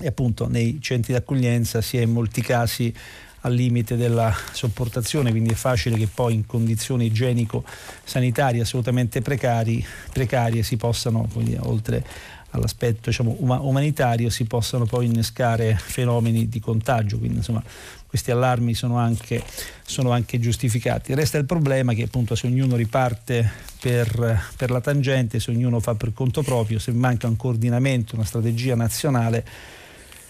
e 0.00 0.06
appunto 0.06 0.46
nei 0.46 0.78
centri 0.80 1.14
d'accoglienza 1.14 1.80
si 1.80 1.96
è 1.96 2.02
in 2.02 2.12
molti 2.12 2.42
casi 2.42 2.94
al 3.42 3.54
limite 3.54 3.96
della 3.96 4.34
sopportazione, 4.52 5.30
quindi 5.30 5.50
è 5.50 5.54
facile 5.54 5.96
che 5.96 6.08
poi 6.12 6.34
in 6.34 6.46
condizioni 6.46 7.06
igienico-sanitarie 7.06 8.60
assolutamente 8.60 9.22
precari, 9.22 9.84
precarie 10.12 10.62
si 10.62 10.76
possano, 10.76 11.28
dire, 11.36 11.60
oltre 11.62 12.04
all'aspetto 12.50 13.10
diciamo, 13.10 13.36
umanitario, 13.40 14.30
si 14.30 14.44
possano 14.44 14.86
poi 14.86 15.06
innescare 15.06 15.76
fenomeni 15.78 16.48
di 16.48 16.60
contagio. 16.60 17.18
Quindi 17.18 17.38
insomma 17.38 17.62
questi 18.06 18.30
allarmi 18.30 18.72
sono 18.72 18.96
anche, 18.96 19.42
sono 19.84 20.10
anche 20.12 20.40
giustificati. 20.40 21.14
Resta 21.14 21.36
il 21.36 21.44
problema 21.44 21.92
che 21.92 22.04
appunto 22.04 22.34
se 22.34 22.46
ognuno 22.46 22.74
riparte 22.76 23.50
per, 23.80 24.40
per 24.56 24.70
la 24.70 24.80
tangente, 24.80 25.40
se 25.40 25.50
ognuno 25.50 25.78
fa 25.78 25.94
per 25.94 26.14
conto 26.14 26.42
proprio, 26.42 26.78
se 26.78 26.92
manca 26.92 27.26
un 27.26 27.36
coordinamento, 27.36 28.14
una 28.14 28.24
strategia 28.24 28.74
nazionale, 28.74 29.44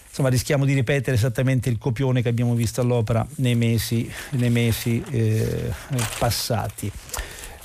insomma 0.09 0.27
rischiamo 0.27 0.65
di 0.65 0.73
ripetere 0.73 1.15
esattamente 1.15 1.69
il 1.69 1.77
copione 1.77 2.21
che 2.21 2.27
abbiamo 2.27 2.53
visto 2.53 2.81
all'opera 2.81 3.25
nei 3.35 3.55
mesi, 3.55 4.11
nei 4.31 4.49
mesi 4.49 5.01
eh, 5.11 5.71
passati. 6.17 6.91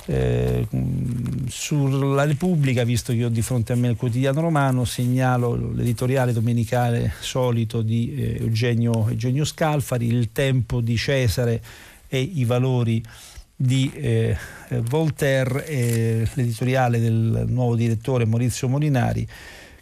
Eh, 0.07 0.67
sulla 1.47 2.25
Repubblica, 2.25 2.83
visto 2.83 3.13
che 3.13 3.25
ho 3.25 3.29
di 3.29 3.41
fronte 3.41 3.73
a 3.73 3.75
me 3.75 3.89
il 3.89 3.95
quotidiano 3.95 4.41
romano, 4.41 4.85
segnalo 4.85 5.55
l'editoriale 5.55 6.33
domenicale 6.33 7.13
solito 7.19 7.81
di 7.81 8.15
eh, 8.15 8.37
Eugenio, 8.41 9.07
Eugenio, 9.07 9.45
Scalfari, 9.45 10.07
il 10.07 10.31
tempo 10.31 10.81
di 10.81 10.97
Cesare 10.97 11.61
e 12.07 12.19
i 12.19 12.45
valori 12.45 13.03
di 13.55 13.91
eh, 13.93 14.37
Voltaire, 14.81 16.27
l'editoriale 16.33 16.99
del 16.99 17.45
nuovo 17.47 17.75
direttore 17.75 18.25
Maurizio 18.25 18.67
Molinari 18.67 19.27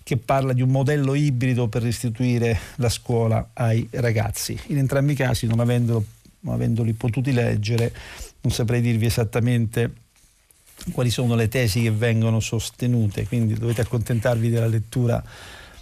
che 0.03 0.17
parla 0.17 0.51
di 0.51 0.61
un 0.61 0.69
modello 0.69 1.13
ibrido 1.13 1.67
per 1.69 1.81
restituire 1.81 2.59
la 2.75 2.89
scuola 2.89 3.51
ai 3.53 3.87
ragazzi. 3.91 4.59
In 4.67 4.77
entrambi 4.77 5.13
i 5.13 5.15
casi, 5.15 5.47
non, 5.47 5.61
avendolo, 5.61 6.03
non 6.41 6.53
avendoli 6.53 6.91
potuti 6.91 7.31
leggere, 7.31 7.93
non 8.41 8.51
saprei 8.51 8.81
dirvi 8.81 9.05
esattamente 9.05 9.89
quali 10.91 11.09
sono 11.09 11.35
le 11.35 11.47
tesi 11.47 11.81
che 11.81 11.91
vengono 11.91 12.39
sostenute, 12.39 13.27
quindi 13.27 13.53
dovete 13.53 13.81
accontentarvi 13.81 14.49
della 14.49 14.67
lettura 14.67 15.23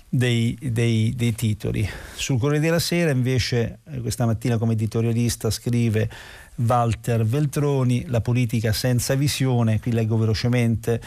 dei, 0.07 0.57
dei, 0.61 1.13
dei, 1.15 1.33
titoli. 1.33 1.87
Sul 2.15 2.37
Corriere 2.37 2.63
della 2.63 2.79
Sera 2.79 3.11
invece 3.11 3.79
eh, 3.89 4.01
questa 4.01 4.25
mattina 4.25 4.57
come 4.57 4.73
editorialista 4.73 5.49
scrive 5.49 6.09
Walter 6.55 7.25
Veltroni, 7.25 8.05
La 8.07 8.19
politica 8.19 8.73
senza 8.73 9.15
visione, 9.15 9.79
qui 9.79 9.93
leggo 9.93 10.17
velocemente 10.17 11.01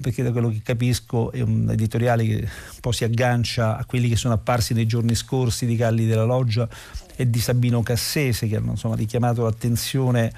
perché 0.00 0.22
da 0.22 0.32
quello 0.32 0.48
che 0.48 0.62
capisco 0.62 1.30
è 1.30 1.42
un 1.42 1.68
editoriale 1.70 2.24
che 2.24 2.36
un 2.36 2.80
po' 2.80 2.90
si 2.90 3.04
aggancia 3.04 3.76
a 3.76 3.84
quelli 3.84 4.08
che 4.08 4.16
sono 4.16 4.34
apparsi 4.34 4.72
nei 4.72 4.86
giorni 4.86 5.14
scorsi 5.14 5.66
di 5.66 5.76
Galli 5.76 6.06
della 6.06 6.24
Loggia 6.24 6.68
e 7.14 7.28
di 7.28 7.38
Sabino 7.38 7.82
Cassese 7.82 8.48
che 8.48 8.56
hanno 8.56 8.72
insomma, 8.72 8.96
richiamato 8.96 9.44
l'attenzione 9.44 10.32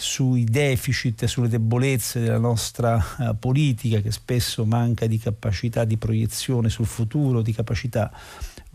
sui 0.00 0.44
deficit 0.44 1.26
sulle 1.26 1.48
debolezze 1.48 2.20
della 2.20 2.38
nostra 2.38 2.96
uh, 3.18 3.38
politica 3.38 4.00
che 4.00 4.10
spesso 4.10 4.64
manca 4.64 5.06
di 5.06 5.18
capacità 5.18 5.84
di 5.84 5.98
proiezione 5.98 6.70
sul 6.70 6.86
futuro, 6.86 7.42
di 7.42 7.52
capacità 7.52 8.10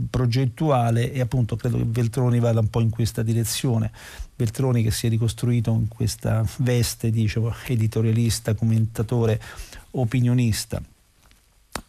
progettuale 0.10 1.12
e 1.12 1.22
appunto 1.22 1.56
credo 1.56 1.78
che 1.78 1.86
Veltroni 1.88 2.40
vada 2.40 2.60
un 2.60 2.70
po' 2.70 2.82
in 2.82 2.92
questa 2.92 3.24
direzione. 3.24 3.92
Veltroni 4.36 4.84
che 4.84 4.92
si 4.92 5.08
è 5.08 5.10
ricostruito 5.10 5.72
in 5.72 5.88
questa 5.88 6.46
veste 6.58 7.10
diciamo, 7.10 7.54
editorialista, 7.66 8.54
commentatore, 8.54 9.42
opinionista 9.92 10.82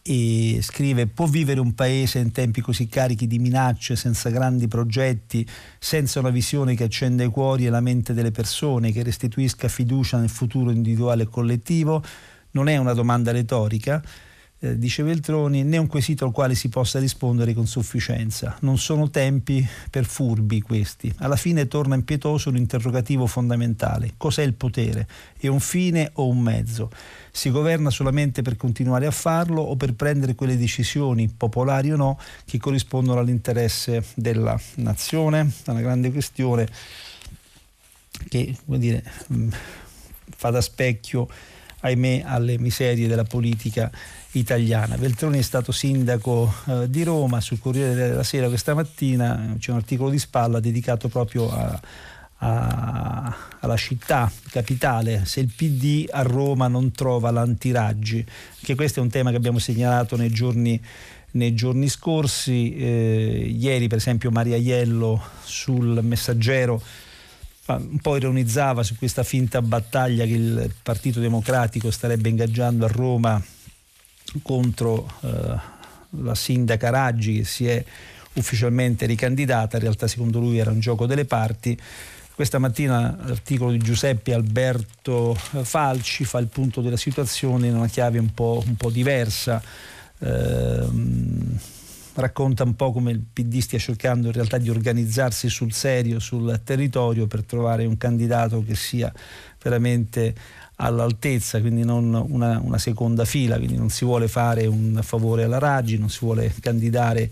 e 0.03 0.61
scrive 0.63 1.07
può 1.07 1.27
vivere 1.27 1.61
un 1.61 1.75
paese 1.75 2.19
in 2.19 2.31
tempi 2.31 2.61
così 2.61 2.87
carichi 2.87 3.27
di 3.27 3.39
minacce, 3.39 3.97
senza 3.97 4.31
grandi 4.31 4.69
progetti, 4.69 5.47
senza 5.79 6.21
una 6.21 6.31
visione 6.31 6.75
che 6.75 6.85
accenda 6.85 7.25
i 7.25 7.29
cuori 7.29 7.67
e 7.67 7.71
la 7.71 7.81
mente 7.81 8.15
delle 8.15 8.31
persone, 8.31 8.93
che 8.93 9.03
restituisca 9.03 9.69
fiducia 9.69 10.19
nel 10.19 10.29
futuro 10.29 10.71
individuale 10.71 11.25
e 11.25 11.29
collettivo? 11.29 12.03
Non 12.53 12.69
è 12.69 12.77
una 12.77 12.95
domanda 12.95 13.33
retorica, 13.33 14.03
eh, 14.59 14.79
dice 14.79 15.03
Veltroni, 15.03 15.65
né 15.65 15.77
un 15.77 15.87
quesito 15.87 16.25
al 16.25 16.33
quale 16.33 16.55
si 16.55 16.69
possa 16.69 16.99
rispondere 16.99 17.53
con 17.53 17.67
sufficienza. 17.67 18.57
Non 18.61 18.79
sono 18.79 19.11
tempi 19.11 19.67
per 19.91 20.07
furbi 20.07 20.63
questi. 20.63 21.13
Alla 21.19 21.37
fine 21.37 21.69
torna 21.69 21.95
impietoso 21.95 22.49
un 22.49 22.57
interrogativo 22.57 23.27
fondamentale. 23.27 24.15
Cos'è 24.17 24.43
il 24.43 24.55
potere? 24.55 25.07
È 25.39 25.47
un 25.49 25.61
fine 25.61 26.11
o 26.15 26.29
un 26.29 26.41
mezzo? 26.41 26.91
Si 27.31 27.51
governa 27.51 27.91
solamente 27.91 28.41
per 28.41 28.57
continuare 28.57 29.05
a 29.05 29.11
farlo 29.11 29.61
o 29.61 29.77
per 29.77 29.93
prendere 29.93 30.35
quelle 30.35 30.57
decisioni, 30.57 31.29
popolari 31.29 31.93
o 31.93 31.97
no, 31.97 32.19
che 32.47 32.57
corrispondono 32.59 33.21
all'interesse 33.21 34.03
della 34.15 34.59
nazione? 34.77 35.53
È 35.65 35.71
una 35.71 35.83
grande 35.83 36.11
questione 36.11 36.67
che, 38.29 38.57
come 38.65 38.79
dire, 38.79 39.05
mm, 39.31 39.51
fa 40.35 40.49
da 40.49 40.63
specchio 40.63 41.29
ahimè 41.81 42.23
alle 42.25 42.59
miserie 42.59 43.07
della 43.07 43.25
politica 43.25 43.91
italiana. 44.39 44.97
Veltroni 44.97 45.39
è 45.39 45.43
stato 45.43 45.73
sindaco 45.73 46.53
eh, 46.67 46.91
di 46.91 47.03
Roma, 47.03 47.41
sul 47.41 47.59
Corriere 47.59 47.95
della 47.95 48.23
Sera 48.23 48.49
questa 48.49 48.75
mattina 48.75 49.55
c'è 49.59 49.71
un 49.71 49.79
articolo 49.79 50.11
di 50.11 50.19
spalla 50.19 50.61
dedicato 50.61 51.09
proprio 51.09 51.51
a, 51.51 51.81
a, 52.39 53.37
alla 53.61 53.77
città 53.77 54.31
capitale, 54.51 55.25
se 55.25 55.41
il 55.41 55.53
PD 55.55 56.07
a 56.11 56.23
Roma 56.23 56.69
non 56.69 56.93
trova 56.93 57.31
l'antiraggi, 57.31 58.25
che 58.63 58.75
questo 58.75 59.01
è 59.01 59.03
un 59.03 59.09
tema 59.11 59.31
che 59.31 59.37
abbiamo 59.37 59.59
segnalato 59.59 60.17
nei 60.17 60.31
giorni 60.31 60.81
nei 61.33 61.55
giorni 61.55 61.89
scorsi. 61.89 62.75
Eh, 62.77 63.55
ieri, 63.59 63.89
per 63.89 63.99
esempio, 63.99 64.31
Maria 64.31 64.57
Iello 64.57 65.23
sul 65.45 66.01
Messaggero 66.03 66.81
un 67.67 67.99
po' 68.01 68.17
ironizzava 68.17 68.83
su 68.83 68.97
questa 68.97 69.25
finta 69.25 69.61
battaglia 69.61 70.25
che 70.25 70.33
il 70.33 70.73
Partito 70.83 71.19
Democratico 71.19 71.91
starebbe 71.91 72.29
ingaggiando 72.29 72.85
a 72.85 72.89
Roma 72.89 73.43
contro 74.43 75.11
eh, 75.21 75.75
la 76.23 76.35
sindaca 76.35 76.91
Raggi 76.91 77.39
che 77.39 77.45
si 77.45 77.67
è 77.67 77.85
ufficialmente 78.35 79.07
ricandidata, 79.07 79.77
in 79.77 79.83
realtà 79.83 80.07
secondo 80.07 80.39
lui 80.41 80.59
era 80.59 80.71
un 80.71 80.81
gioco 80.81 81.07
delle 81.07 81.25
parti. 81.25 81.79
Questa 82.35 82.59
mattina 82.59 83.17
l'articolo 83.25 83.71
di 83.71 83.79
Giuseppe 83.79 84.35
Alberto 84.35 85.35
Falci 85.35 86.25
fa 86.25 86.39
il 86.39 86.49
punto 86.49 86.83
della 86.83 86.99
situazione 86.99 87.69
in 87.69 87.77
una 87.77 87.89
chiave 87.89 88.19
un 88.19 88.35
po', 88.35 88.63
un 88.67 88.77
po 88.77 88.91
diversa. 88.91 89.63
Eh, 90.19 90.87
racconta 92.17 92.65
un 92.65 92.75
po' 92.77 92.93
come 92.93 93.11
il 93.11 93.21
PD 93.21 93.59
stia 93.59 93.79
cercando 93.79 94.29
in 94.29 94.33
realtà 94.33 94.59
di 94.59 94.71
organizzarsi 94.71 95.49
sul 95.49 95.73
serio 95.73 96.19
sul 96.19 96.61
territorio 96.65 97.27
per 97.27 97.45
trovare 97.45 97.85
un 97.85 97.99
candidato 97.99 98.65
che 98.65 98.75
sia 98.75 99.13
veramente 99.63 100.35
all'altezza, 100.77 101.61
quindi 101.61 101.85
non 101.85 102.13
una, 102.29 102.61
una 102.63 102.79
seconda 102.79 103.25
fila, 103.25 103.57
quindi 103.57 103.77
non 103.77 103.89
si 103.89 104.05
vuole 104.05 104.29
fare 104.29 104.67
un 104.67 104.99
favore 105.03 105.45
alla 105.45 105.59
Raggi, 105.59 105.99
non 105.99 106.11
si 106.11 106.19
vuole 106.21 106.53
candidare 106.61 107.31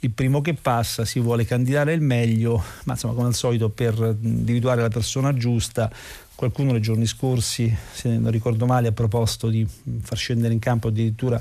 il 0.00 0.10
primo 0.10 0.40
che 0.42 0.54
passa, 0.54 1.04
si 1.04 1.18
vuole 1.18 1.44
candidare 1.44 1.94
il 1.94 2.02
meglio, 2.02 2.62
ma 2.84 2.92
insomma 2.92 3.14
come 3.14 3.28
al 3.28 3.34
solito 3.34 3.70
per 3.70 4.16
individuare 4.20 4.82
la 4.82 4.88
persona 4.88 5.32
giusta 5.32 5.90
qualcuno 6.34 6.72
nei 6.72 6.80
giorni 6.80 7.06
scorsi, 7.06 7.74
se 7.92 8.08
non 8.16 8.30
ricordo 8.30 8.66
male, 8.66 8.88
ha 8.88 8.92
proposto 8.92 9.48
di 9.48 9.66
far 10.02 10.18
scendere 10.18 10.52
in 10.52 10.58
campo 10.58 10.88
addirittura 10.88 11.40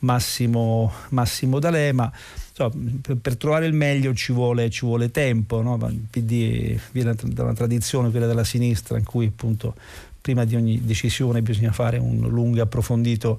Massimo, 0.00 0.92
Massimo 1.10 1.58
D'Alema. 1.58 2.12
Insomma, 2.48 2.98
per, 3.00 3.16
per, 3.16 3.36
trovare 3.36 3.66
il 3.66 3.72
meglio 3.72 4.12
ci 4.14 4.32
vuole, 4.32 4.68
ci 4.68 4.84
vuole 4.84 5.10
tempo, 5.10 5.62
no? 5.62 5.78
il 5.88 6.06
PD 6.10 6.78
viene 6.90 7.14
da 7.22 7.44
una 7.44 7.54
tradizione, 7.54 8.10
quella 8.10 8.26
della 8.26 8.44
sinistra, 8.44 8.98
in 8.98 9.04
cui 9.04 9.26
appunto 9.26 9.74
prima 10.22 10.44
di 10.44 10.56
ogni 10.56 10.80
decisione 10.82 11.42
bisogna 11.42 11.72
fare 11.72 11.98
un 11.98 12.20
lungo 12.28 12.62
approfondito, 12.62 13.38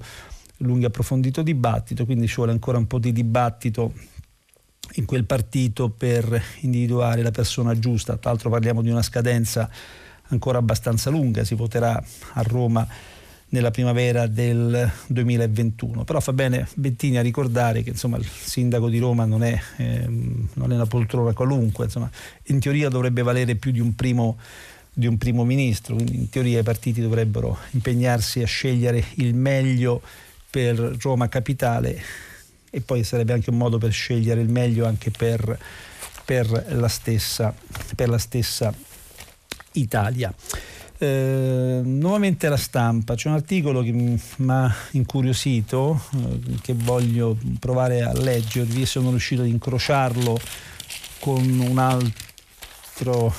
lungo 0.58 0.86
approfondito 0.86 1.42
dibattito, 1.42 2.04
quindi 2.04 2.28
ci 2.28 2.36
vuole 2.36 2.52
ancora 2.52 2.78
un 2.78 2.86
po' 2.86 2.98
di 2.98 3.12
dibattito 3.12 3.92
in 4.92 5.06
quel 5.06 5.24
partito 5.24 5.88
per 5.88 6.40
individuare 6.60 7.22
la 7.22 7.30
persona 7.32 7.76
giusta. 7.76 8.16
Tra 8.16 8.30
l'altro 8.30 8.50
parliamo 8.50 8.82
di 8.82 8.90
una 8.90 9.02
scadenza 9.02 9.68
ancora 10.28 10.58
abbastanza 10.58 11.10
lunga, 11.10 11.42
si 11.42 11.54
voterà 11.54 12.00
a 12.34 12.42
Roma 12.42 12.86
nella 13.48 13.70
primavera 13.70 14.26
del 14.26 14.90
2021. 15.06 16.04
Però 16.04 16.20
fa 16.20 16.32
bene 16.32 16.66
Bettini 16.74 17.18
a 17.18 17.22
ricordare 17.22 17.82
che 17.82 17.90
insomma, 17.90 18.16
il 18.16 18.26
sindaco 18.26 18.88
di 18.88 18.98
Roma 18.98 19.24
non 19.24 19.42
è, 19.42 19.58
ehm, 19.76 20.48
non 20.54 20.72
è 20.72 20.74
una 20.74 20.86
poltrona 20.86 21.32
qualunque, 21.32 21.84
insomma, 21.84 22.10
in 22.46 22.58
teoria 22.58 22.88
dovrebbe 22.88 23.22
valere 23.22 23.54
più 23.54 23.70
di 23.70 23.80
un, 23.80 23.94
primo, 23.94 24.38
di 24.94 25.06
un 25.08 25.18
primo 25.18 25.44
ministro, 25.44 25.96
quindi 25.96 26.16
in 26.16 26.30
teoria 26.30 26.60
i 26.60 26.62
partiti 26.62 27.00
dovrebbero 27.00 27.58
impegnarsi 27.72 28.42
a 28.42 28.46
scegliere 28.46 29.04
il 29.16 29.34
meglio 29.34 30.00
per 30.48 30.96
Roma 31.00 31.28
Capitale 31.28 32.00
e 32.70 32.80
poi 32.80 33.02
sarebbe 33.02 33.32
anche 33.32 33.50
un 33.50 33.56
modo 33.56 33.78
per 33.78 33.90
scegliere 33.90 34.40
il 34.40 34.48
meglio 34.48 34.86
anche 34.86 35.10
per, 35.10 35.58
per, 36.24 36.66
la, 36.74 36.88
stessa, 36.88 37.52
per 37.94 38.08
la 38.08 38.18
stessa 38.18 38.72
Italia. 39.72 40.32
Eh, 40.96 41.80
nuovamente 41.82 42.48
la 42.48 42.56
stampa, 42.56 43.16
c'è 43.16 43.28
un 43.28 43.34
articolo 43.34 43.82
che 43.82 43.90
mi 43.90 44.20
ha 44.46 44.74
incuriosito, 44.92 46.00
eh, 46.14 46.60
che 46.62 46.74
voglio 46.74 47.36
provare 47.58 48.02
a 48.02 48.12
leggervi, 48.12 48.86
sono 48.86 49.10
riuscito 49.10 49.42
ad 49.42 49.48
incrociarlo 49.48 50.38
con 51.18 51.42
un 51.58 51.78
altro 51.78 52.33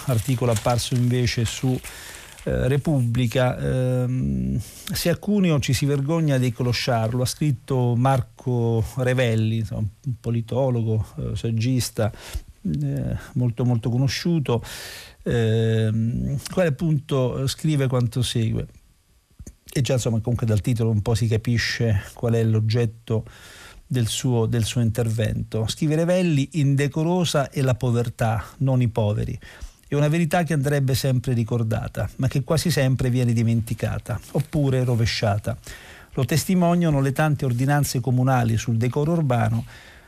articolo 0.06 0.52
apparso 0.52 0.96
invece 0.96 1.46
su 1.46 1.80
eh, 2.48 2.68
Repubblica, 2.68 3.58
ehm, 3.58 4.60
se 4.60 5.10
a 5.10 5.18
Cuneo 5.18 5.60
ci 5.60 5.74
si 5.74 5.86
vergogna 5.86 6.38
di 6.38 6.52
closciarlo, 6.52 7.24
ha 7.24 7.26
scritto 7.26 7.96
Marco 7.96 8.86
Revelli, 8.98 9.58
insomma, 9.58 9.88
un 10.06 10.14
politologo, 10.20 11.06
eh, 11.18 11.36
saggista 11.36 12.12
eh, 12.62 13.18
molto 13.34 13.66
molto 13.66 13.90
conosciuto, 13.90 14.64
ehm, 15.24 16.38
quale 16.52 16.70
appunto 16.70 17.48
scrive 17.48 17.88
quanto 17.88 18.22
segue. 18.22 18.68
E 19.72 19.82
già 19.82 19.94
insomma 19.94 20.20
comunque 20.20 20.46
dal 20.48 20.62
titolo 20.62 20.90
un 20.90 21.02
po' 21.02 21.16
si 21.16 21.28
capisce 21.28 22.04
qual 22.14 22.34
è 22.34 22.44
l'oggetto 22.44 23.26
del 23.88 24.08
suo, 24.08 24.46
del 24.46 24.64
suo 24.64 24.82
intervento. 24.82 25.68
Scrive 25.68 25.96
Revelli, 25.96 26.50
indecorosa 26.54 27.50
è 27.50 27.62
la 27.62 27.76
povertà, 27.76 28.44
non 28.58 28.82
i 28.82 28.88
poveri. 28.88 29.38
È 29.88 29.94
una 29.94 30.08
verità 30.08 30.44
che 30.44 30.54
andrebbe 30.54 30.96
sempre 30.96 31.34
ricordata, 31.34 32.10
ma 32.16 32.28
che 32.28 32.44
quasi 32.44 32.72
sempre 32.72 33.10
viene 33.10 33.34
dimenticata, 33.34 34.20
oppure 34.32 34.84
rovesciata. 34.84 35.56
Lo 36.14 36.26
testimoniano 36.26 37.02
le 37.02 37.12
tante 37.12 37.46
ordinanze 37.46 38.00
comunali 38.00 38.58
sul 38.58 38.78
decoro 38.78 39.12
urbano, 39.12 39.64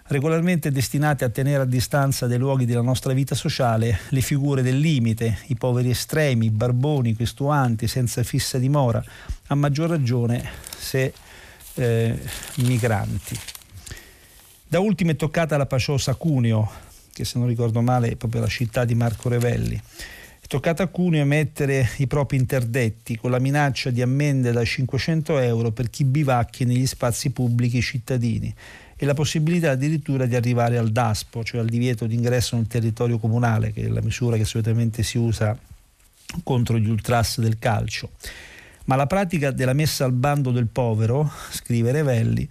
regolarmente 0.07 0.71
destinate 0.71 1.25
a 1.25 1.29
tenere 1.29 1.63
a 1.63 1.65
distanza 1.65 2.27
dai 2.27 2.37
luoghi 2.37 2.65
della 2.65 2.81
nostra 2.81 3.13
vita 3.13 3.35
sociale 3.35 3.99
le 4.09 4.21
figure 4.21 4.61
del 4.61 4.79
limite, 4.79 5.39
i 5.47 5.55
poveri 5.55 5.89
estremi, 5.89 6.45
i 6.47 6.51
barboni, 6.51 7.13
questuanti, 7.13 7.87
senza 7.87 8.23
fissa 8.23 8.57
dimora, 8.57 9.03
a 9.47 9.55
maggior 9.55 9.89
ragione 9.89 10.43
se 10.77 11.13
eh, 11.75 12.19
migranti. 12.55 13.37
Da 14.69 14.81
ultimo 14.81 15.11
è 15.11 15.15
toccata 15.15 15.55
la 15.55 15.65
paciosa 15.65 16.15
Cuneo, 16.15 16.69
che 17.13 17.23
se 17.23 17.39
non 17.39 17.47
ricordo 17.47 17.81
male 17.81 18.09
è 18.09 18.15
proprio 18.17 18.41
la 18.41 18.47
città 18.47 18.83
di 18.83 18.95
Marco 18.95 19.29
Revelli. 19.29 19.81
È 20.41 20.45
toccato 20.45 20.81
a 20.81 20.87
Cuneo 20.87 21.21
emettere 21.21 21.87
i 21.99 22.07
propri 22.07 22.35
interdetti 22.35 23.15
con 23.15 23.31
la 23.31 23.39
minaccia 23.39 23.91
di 23.91 24.01
ammende 24.01 24.51
da 24.51 24.65
500 24.65 25.39
euro 25.39 25.71
per 25.71 25.89
chi 25.89 26.03
bivacchi 26.03 26.65
negli 26.65 26.85
spazi 26.85 27.29
pubblici 27.29 27.81
cittadini 27.81 28.53
e 28.97 29.05
la 29.05 29.13
possibilità 29.13 29.71
addirittura 29.71 30.25
di 30.25 30.35
arrivare 30.35 30.77
al 30.77 30.91
DASPO, 30.91 31.45
cioè 31.45 31.61
al 31.61 31.69
divieto 31.69 32.05
di 32.05 32.15
ingresso 32.15 32.57
nel 32.57 32.67
territorio 32.67 33.19
comunale, 33.19 33.71
che 33.71 33.85
è 33.85 33.87
la 33.87 34.01
misura 34.01 34.35
che 34.35 34.43
solitamente 34.43 35.01
si 35.01 35.17
usa 35.17 35.57
contro 36.43 36.77
gli 36.77 36.89
ultras 36.89 37.39
del 37.39 37.57
calcio. 37.57 38.09
Ma 38.83 38.97
la 38.97 39.07
pratica 39.07 39.51
della 39.51 39.71
messa 39.71 40.03
al 40.03 40.11
bando 40.11 40.51
del 40.51 40.67
povero, 40.67 41.31
scrive 41.51 41.93
Revelli, 41.93 42.49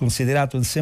considerato 0.00 0.56
in 0.56 0.64
sé 0.64 0.80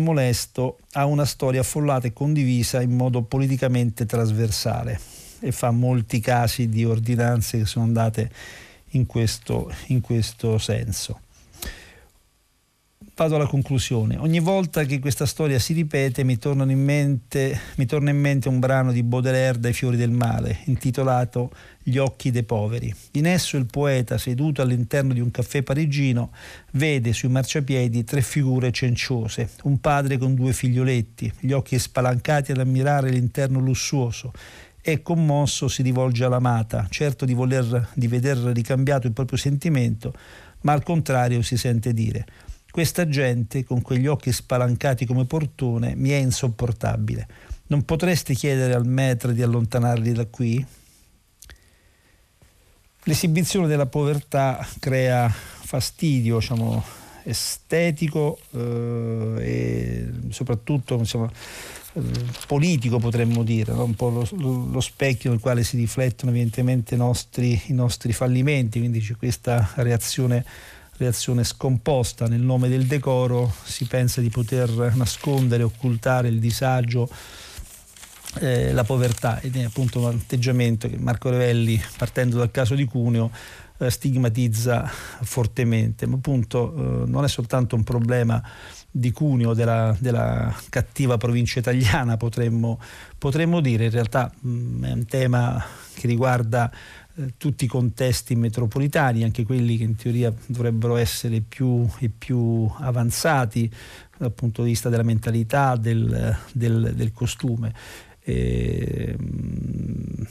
ha 0.92 1.04
una 1.04 1.24
storia 1.24 1.62
affollata 1.62 2.06
e 2.06 2.12
condivisa 2.12 2.80
in 2.80 2.94
modo 2.94 3.22
politicamente 3.22 4.06
trasversale 4.06 5.00
e 5.40 5.50
fa 5.50 5.72
molti 5.72 6.20
casi 6.20 6.68
di 6.68 6.84
ordinanze 6.84 7.58
che 7.58 7.66
sono 7.66 7.84
andate 7.84 8.30
in 8.90 9.06
questo, 9.06 9.72
in 9.88 10.00
questo 10.02 10.58
senso. 10.58 11.22
Vado 13.18 13.34
alla 13.34 13.48
conclusione. 13.48 14.16
Ogni 14.16 14.38
volta 14.38 14.84
che 14.84 15.00
questa 15.00 15.26
storia 15.26 15.58
si 15.58 15.72
ripete 15.72 16.22
mi, 16.22 16.38
mente, 16.76 17.60
mi 17.74 17.84
torna 17.84 18.10
in 18.10 18.20
mente 18.20 18.48
un 18.48 18.60
brano 18.60 18.92
di 18.92 19.02
Baudelaire 19.02 19.58
dai 19.58 19.72
fiori 19.72 19.96
del 19.96 20.12
male, 20.12 20.60
intitolato 20.66 21.50
Gli 21.82 21.98
occhi 21.98 22.30
dei 22.30 22.44
poveri. 22.44 22.94
In 23.14 23.26
esso 23.26 23.56
il 23.56 23.66
poeta, 23.66 24.18
seduto 24.18 24.62
all'interno 24.62 25.14
di 25.14 25.18
un 25.18 25.32
caffè 25.32 25.64
parigino, 25.64 26.30
vede 26.74 27.12
sui 27.12 27.28
marciapiedi 27.28 28.04
tre 28.04 28.22
figure 28.22 28.70
cenciose, 28.70 29.50
un 29.64 29.80
padre 29.80 30.16
con 30.16 30.36
due 30.36 30.52
figlioletti, 30.52 31.32
gli 31.40 31.50
occhi 31.50 31.76
spalancati 31.76 32.52
ad 32.52 32.58
ammirare 32.58 33.10
l'interno 33.10 33.58
lussuoso 33.58 34.32
e 34.80 35.02
commosso 35.02 35.66
si 35.66 35.82
rivolge 35.82 36.22
all'amata, 36.22 36.86
certo 36.88 37.24
di, 37.24 37.34
voler, 37.34 37.88
di 37.94 38.06
veder 38.06 38.38
ricambiato 38.38 39.08
il 39.08 39.12
proprio 39.12 39.38
sentimento, 39.38 40.14
ma 40.60 40.70
al 40.70 40.84
contrario 40.84 41.42
si 41.42 41.56
sente 41.56 41.92
dire 41.92 42.46
questa 42.70 43.08
gente, 43.08 43.64
con 43.64 43.82
quegli 43.82 44.06
occhi 44.06 44.32
spalancati 44.32 45.06
come 45.06 45.24
portone, 45.24 45.94
mi 45.94 46.10
è 46.10 46.16
insopportabile. 46.16 47.26
Non 47.68 47.84
potreste 47.84 48.34
chiedere 48.34 48.74
al 48.74 48.86
maître 48.86 49.34
di 49.34 49.42
allontanarli 49.42 50.12
da 50.12 50.26
qui? 50.26 50.64
L'esibizione 53.04 53.66
della 53.66 53.86
povertà 53.86 54.66
crea 54.78 55.28
fastidio 55.28 56.38
diciamo, 56.38 56.82
estetico 57.24 58.38
eh, 58.52 59.34
e 59.38 60.10
soprattutto 60.30 60.96
insomma, 60.96 61.30
eh, 61.94 62.00
politico 62.46 62.98
potremmo 62.98 63.42
dire, 63.42 63.72
no? 63.72 63.84
un 63.84 63.94
po' 63.94 64.08
lo, 64.08 64.26
lo, 64.70 64.80
specchio 64.80 65.30
nel 65.30 65.40
quale 65.40 65.64
si 65.64 65.76
riflettono 65.76 66.30
evidentemente 66.30 66.96
nostri, 66.96 67.60
i 67.66 67.72
nostri 67.72 68.12
fallimenti, 68.12 68.78
quindi 68.78 69.00
c'è 69.00 69.16
questa 69.16 69.72
reazione 69.76 70.44
reazione 70.98 71.44
scomposta. 71.44 72.26
Nel 72.26 72.40
nome 72.40 72.68
del 72.68 72.86
decoro 72.86 73.52
si 73.64 73.86
pensa 73.86 74.20
di 74.20 74.28
poter 74.28 74.94
nascondere, 74.94 75.62
occultare 75.62 76.28
il 76.28 76.40
disagio, 76.40 77.08
eh, 78.40 78.72
la 78.72 78.84
povertà 78.84 79.40
ed 79.40 79.56
è 79.56 79.62
appunto 79.62 80.00
un 80.00 80.06
atteggiamento 80.06 80.88
che 80.88 80.98
Marco 80.98 81.30
Revelli, 81.30 81.80
partendo 81.96 82.36
dal 82.36 82.50
caso 82.50 82.74
di 82.74 82.84
Cuneo, 82.84 83.30
eh, 83.78 83.90
stigmatizza 83.90 84.84
fortemente. 85.22 86.06
Ma 86.06 86.16
appunto 86.16 86.74
eh, 86.74 87.08
non 87.08 87.24
è 87.24 87.28
soltanto 87.28 87.76
un 87.76 87.84
problema 87.84 88.42
di 88.90 89.12
Cuneo, 89.12 89.54
della, 89.54 89.96
della 89.98 90.54
cattiva 90.68 91.16
provincia 91.16 91.60
italiana, 91.60 92.16
potremmo, 92.16 92.80
potremmo 93.16 93.60
dire, 93.60 93.84
in 93.84 93.90
realtà 93.90 94.30
mh, 94.40 94.50
mm, 94.50 94.84
è 94.84 94.92
un 94.92 95.06
tema 95.06 95.64
che 95.94 96.06
riguarda 96.06 96.70
tutti 97.36 97.64
i 97.64 97.68
contesti 97.68 98.34
metropolitani, 98.36 99.24
anche 99.24 99.44
quelli 99.44 99.76
che 99.76 99.84
in 99.84 99.96
teoria 99.96 100.32
dovrebbero 100.46 100.96
essere 100.96 101.40
più 101.40 101.86
e 101.98 102.08
più 102.08 102.70
avanzati 102.78 103.70
dal 104.16 104.32
punto 104.32 104.62
di 104.62 104.70
vista 104.70 104.88
della 104.88 105.02
mentalità, 105.02 105.76
del, 105.76 106.36
del, 106.52 106.92
del 106.94 107.12
costume. 107.12 107.72
E, 108.20 109.16
mm, 109.20 110.22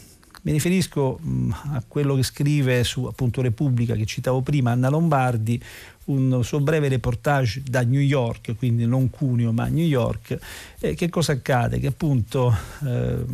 mi 0.44 0.52
riferisco 0.52 1.20
mm, 1.22 1.52
a 1.52 1.84
quello 1.88 2.16
che 2.16 2.24
scrive 2.24 2.84
su 2.84 3.04
appunto 3.04 3.42
Repubblica 3.42 3.96
che 3.96 4.06
citavo 4.06 4.42
prima, 4.42 4.72
Anna 4.72 4.90
Lombardi, 4.90 5.62
un 6.06 6.40
suo 6.44 6.62
breve 6.62 6.88
reportage 6.88 7.64
da 7.66 7.82
New 7.82 8.00
York, 8.00 8.56
quindi 8.56 8.86
non 8.86 9.10
Cuneo 9.10 9.52
ma 9.52 9.68
New 9.68 9.86
York. 9.86 10.38
Eh, 10.80 10.94
che 10.96 11.10
cosa 11.10 11.34
accade? 11.34 11.80
Che 11.80 11.88
appunto 11.88 12.56
eh, 12.86 13.26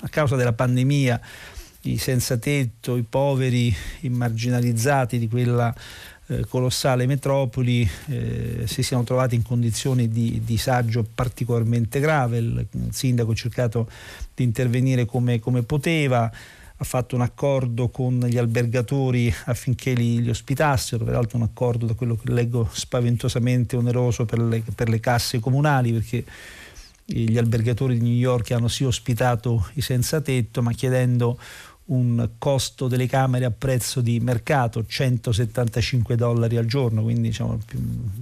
a 0.00 0.08
causa 0.08 0.36
della 0.36 0.54
pandemia 0.54 1.20
i 1.92 1.98
senza 1.98 2.36
tetto, 2.36 2.96
i 2.96 3.04
poveri, 3.08 3.74
i 4.00 4.08
marginalizzati 4.08 5.18
di 5.18 5.28
quella 5.28 5.74
eh, 6.28 6.44
colossale 6.46 7.06
metropoli 7.06 7.88
eh, 8.08 8.64
si 8.66 8.82
siano 8.82 9.04
trovati 9.04 9.36
in 9.36 9.42
condizioni 9.42 10.08
di 10.08 10.42
disagio 10.44 11.06
particolarmente 11.14 12.00
grave. 12.00 12.38
Il, 12.38 12.66
sindaco 12.90 13.30
ha 13.30 13.34
cercato 13.34 13.88
di 14.34 14.42
intervenire 14.42 15.04
come, 15.04 15.38
come, 15.38 15.62
poteva, 15.62 16.24
ha 16.78 16.84
fatto 16.84 17.14
un 17.14 17.22
accordo 17.22 17.88
con 17.88 18.18
gli 18.26 18.38
albergatori 18.38 19.32
affinché 19.44 19.92
li, 19.92 20.20
li, 20.20 20.28
ospitassero, 20.28 21.04
peraltro 21.04 21.38
un 21.38 21.44
accordo 21.44 21.86
da 21.86 21.94
quello 21.94 22.16
che 22.16 22.32
leggo 22.32 22.68
spaventosamente 22.72 23.76
oneroso 23.76 24.24
per 24.24 24.40
le, 24.40 24.62
per 24.74 24.88
le 24.88 24.98
casse 24.98 25.38
comunali 25.38 25.92
perché 25.92 26.24
gli 27.08 27.38
albergatori 27.38 27.96
di 27.96 28.04
New 28.04 28.18
York 28.18 28.50
hanno 28.50 28.66
sì 28.66 28.82
ospitato 28.82 29.68
i 29.74 29.80
senza 29.80 30.20
tetto 30.20 30.60
ma 30.60 30.72
chiedendo 30.72 31.38
un 31.86 32.30
costo 32.38 32.88
delle 32.88 33.06
camere 33.06 33.44
a 33.44 33.50
prezzo 33.50 34.00
di 34.00 34.18
mercato, 34.20 34.84
175 34.84 36.16
dollari 36.16 36.56
al 36.56 36.66
giorno, 36.66 37.02
quindi 37.02 37.28
diciamo, 37.28 37.58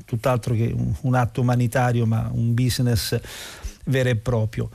tutt'altro 0.05 0.55
che 0.55 0.73
un, 0.75 0.93
un, 1.03 1.15
atto 1.15 1.41
umanitario, 1.41 2.05
ma 2.05 2.29
un 2.33 2.53
business 2.53 3.19
vero 3.85 4.09
e 4.09 4.17
proprio. 4.17 4.69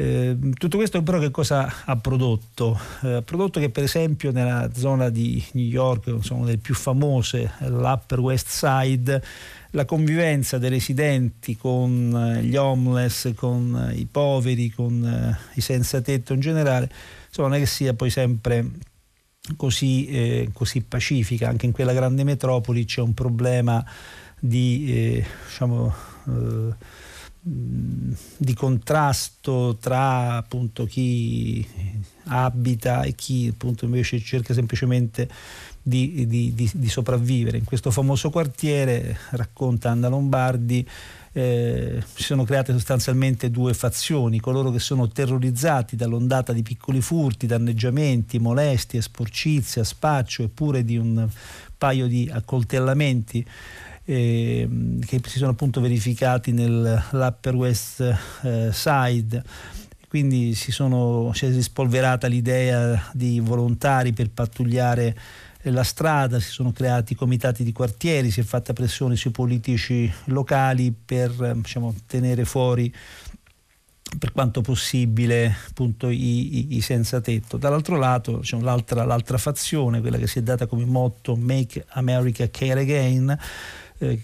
Eh, 0.00 0.36
tutto 0.54 0.76
questo 0.76 1.02
però 1.02 1.18
che 1.18 1.32
cosa 1.32 1.82
ha 1.84 1.96
prodotto? 1.96 2.78
Eh, 3.02 3.14
ha 3.14 3.22
prodotto 3.22 3.58
che 3.58 3.70
per 3.70 3.82
esempio 3.82 4.30
nella 4.30 4.70
zona 4.72 5.08
di 5.08 5.44
New 5.52 5.64
York, 5.64 6.06
insomma, 6.06 6.44
delle 6.44 6.58
più 6.58 6.74
famose, 6.74 7.50
l'Upper 7.66 8.20
West 8.20 8.46
Side, 8.46 9.20
la 9.72 9.84
convivenza 9.84 10.58
dei 10.58 10.70
residenti 10.70 11.56
con 11.56 12.36
eh, 12.36 12.44
gli 12.44 12.54
homeless, 12.54 13.34
con 13.34 13.92
i 13.92 14.06
poveri, 14.08 14.70
con 14.70 15.36
i 15.54 15.60
senza 15.60 16.00
tetto 16.00 16.32
in 16.32 16.40
generale, 16.40 16.88
insomma, 17.38 17.48
non 17.48 17.56
è 17.56 17.60
che 17.60 17.66
sia 17.66 17.94
poi 17.94 18.10
sempre 18.10 18.70
così, 19.56 20.06
eh, 20.06 20.50
così 20.52 20.82
pacifica. 20.82 21.48
Anche 21.48 21.66
in 21.66 21.72
quella 21.72 21.92
grande 21.92 22.24
metropoli 22.24 22.84
c'è 22.84 23.00
un 23.00 23.14
problema 23.14 23.84
di, 24.38 24.86
eh, 24.88 25.26
diciamo, 25.46 25.94
eh, 26.26 26.74
di 27.40 28.54
contrasto 28.54 29.78
tra 29.80 30.36
appunto 30.36 30.84
chi 30.84 31.66
abita 32.24 33.02
e 33.02 33.14
chi 33.14 33.48
appunto 33.50 33.86
invece 33.86 34.18
cerca 34.18 34.52
semplicemente 34.52 35.28
di, 35.80 36.26
di, 36.26 36.52
di, 36.54 36.70
di 36.74 36.88
sopravvivere. 36.88 37.56
In 37.56 37.64
questo 37.64 37.90
famoso 37.90 38.28
quartiere, 38.28 39.16
racconta 39.30 39.90
Anna 39.90 40.08
Lombardi, 40.08 40.86
eh, 41.38 42.02
si 42.14 42.24
sono 42.24 42.42
create 42.42 42.72
sostanzialmente 42.72 43.48
due 43.48 43.72
fazioni, 43.72 44.40
coloro 44.40 44.72
che 44.72 44.80
sono 44.80 45.06
terrorizzati 45.06 45.94
dall'ondata 45.94 46.52
di 46.52 46.62
piccoli 46.62 47.00
furti, 47.00 47.46
danneggiamenti, 47.46 48.40
molestie, 48.40 49.00
sporcizia, 49.00 49.84
spaccio 49.84 50.42
e 50.42 50.48
pure 50.48 50.84
di 50.84 50.96
un 50.96 51.28
paio 51.78 52.08
di 52.08 52.28
accoltellamenti 52.32 53.46
eh, 54.04 54.68
che 55.06 55.20
si 55.24 55.38
sono 55.38 55.52
appunto 55.52 55.80
verificati 55.80 56.50
nell'Upper 56.50 57.54
West 57.54 58.00
eh, 58.42 58.70
Side. 58.72 59.44
Quindi 60.08 60.56
si, 60.56 60.72
sono, 60.72 61.30
si 61.34 61.46
è 61.46 61.60
spolverata 61.60 62.26
l'idea 62.26 63.10
di 63.12 63.38
volontari 63.38 64.12
per 64.12 64.30
pattugliare 64.30 65.14
la 65.62 65.82
strada, 65.82 66.40
si 66.40 66.50
sono 66.50 66.72
creati 66.72 67.14
comitati 67.14 67.64
di 67.64 67.72
quartieri, 67.72 68.30
si 68.30 68.40
è 68.40 68.44
fatta 68.44 68.72
pressione 68.72 69.16
sui 69.16 69.30
politici 69.30 70.10
locali 70.26 70.92
per 70.92 71.30
diciamo, 71.56 71.94
tenere 72.06 72.44
fuori 72.44 72.92
per 74.18 74.32
quanto 74.32 74.62
possibile 74.62 75.54
appunto, 75.68 76.08
i, 76.08 76.58
i, 76.58 76.76
i, 76.76 76.80
senza 76.80 77.20
tetto. 77.20 77.56
Dall'altro 77.58 77.96
lato 77.96 78.38
diciamo, 78.38 78.62
l'altra, 78.62 79.04
l'altra 79.04 79.36
fazione, 79.36 80.00
quella 80.00 80.16
che 80.16 80.26
si 80.26 80.38
è 80.38 80.42
data 80.42 80.66
come 80.66 80.84
motto 80.86 81.36
Make 81.36 81.84
America 81.90 82.48
Care 82.48 82.80
Again, 82.80 83.38
eh, 83.98 84.22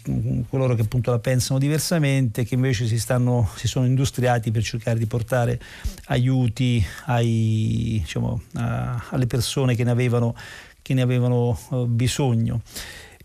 coloro 0.48 0.74
che 0.74 0.82
appunto 0.82 1.10
la 1.10 1.18
pensano 1.18 1.58
diversamente, 1.58 2.44
che 2.44 2.54
invece 2.54 2.86
si, 2.86 2.98
stanno, 2.98 3.50
si 3.56 3.68
sono 3.68 3.84
industriati 3.84 4.50
per 4.50 4.62
cercare 4.62 4.98
di 4.98 5.06
portare 5.06 5.60
aiuti 6.06 6.82
ai, 7.06 7.98
diciamo, 8.00 8.40
a, 8.54 9.04
alle 9.10 9.26
persone 9.26 9.74
che 9.74 9.84
ne 9.84 9.90
avevano 9.90 10.34
che 10.84 10.92
ne 10.92 11.00
avevano 11.00 11.58
uh, 11.70 11.86
bisogno. 11.86 12.60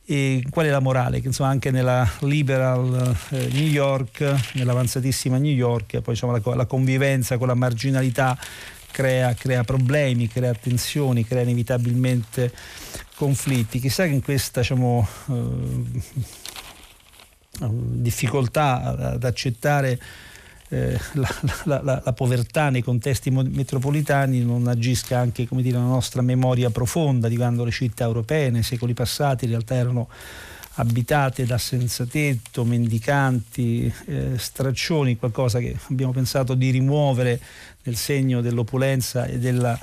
E 0.05 0.41
qual 0.49 0.65
è 0.65 0.69
la 0.69 0.79
morale? 0.79 1.19
Che 1.19 1.27
insomma 1.27 1.49
anche 1.49 1.71
nella 1.71 2.09
liberal 2.21 3.15
eh, 3.29 3.49
New 3.51 3.67
York, 3.67 4.53
nell'avanzatissima 4.53 5.37
New 5.37 5.51
York, 5.51 5.99
poi 5.99 6.17
la, 6.19 6.55
la 6.55 6.65
convivenza 6.65 7.37
con 7.37 7.47
la 7.47 7.53
marginalità 7.53 8.35
crea, 8.91 9.33
crea, 9.33 9.63
problemi, 9.63 10.27
crea 10.29 10.53
tensioni, 10.53 11.25
crea 11.25 11.43
inevitabilmente 11.43 12.51
conflitti. 13.15 13.79
Chissà 13.79 14.05
che 14.05 14.13
in 14.13 14.23
questa 14.23 14.61
diciamo, 14.61 15.07
eh, 17.59 17.67
difficoltà 17.69 18.81
ad 18.81 19.23
accettare 19.23 19.99
eh, 20.69 20.99
la, 21.13 21.35
la, 21.63 21.81
la, 21.83 22.01
la, 22.03 22.13
povertà 22.13 22.69
nei 22.69 22.83
contesti 22.83 23.31
metropolitani 23.31 24.43
non 24.43 24.67
agisca 24.67 25.17
anche 25.17 25.47
come 25.47 25.61
dire, 25.61 25.77
la 25.77 25.83
nostra 25.83 26.21
memoria 26.21 26.69
profonda 26.69 27.27
di 27.27 27.35
quando 27.35 27.63
le 27.63 27.71
città 27.71 28.05
europee. 28.05 28.49
Nei 28.49 28.63
secoli 28.63 28.93
passati 28.93 29.45
in 29.45 29.51
realtà 29.51 29.75
erano 29.75 30.07
abitate 30.75 31.45
da 31.45 31.57
senza 31.57 32.05
tetto, 32.05 32.63
mendicanti, 32.63 33.91
eh, 34.05 34.37
straccioni, 34.37 35.17
qualcosa 35.17 35.59
che 35.59 35.75
abbiamo 35.89 36.13
pensato 36.13 36.53
di 36.53 36.69
rimuovere 36.69 37.39
nel 37.83 37.95
segno 37.95 38.39
dell'opulenza 38.39 39.25
e 39.25 39.39
della, 39.39 39.77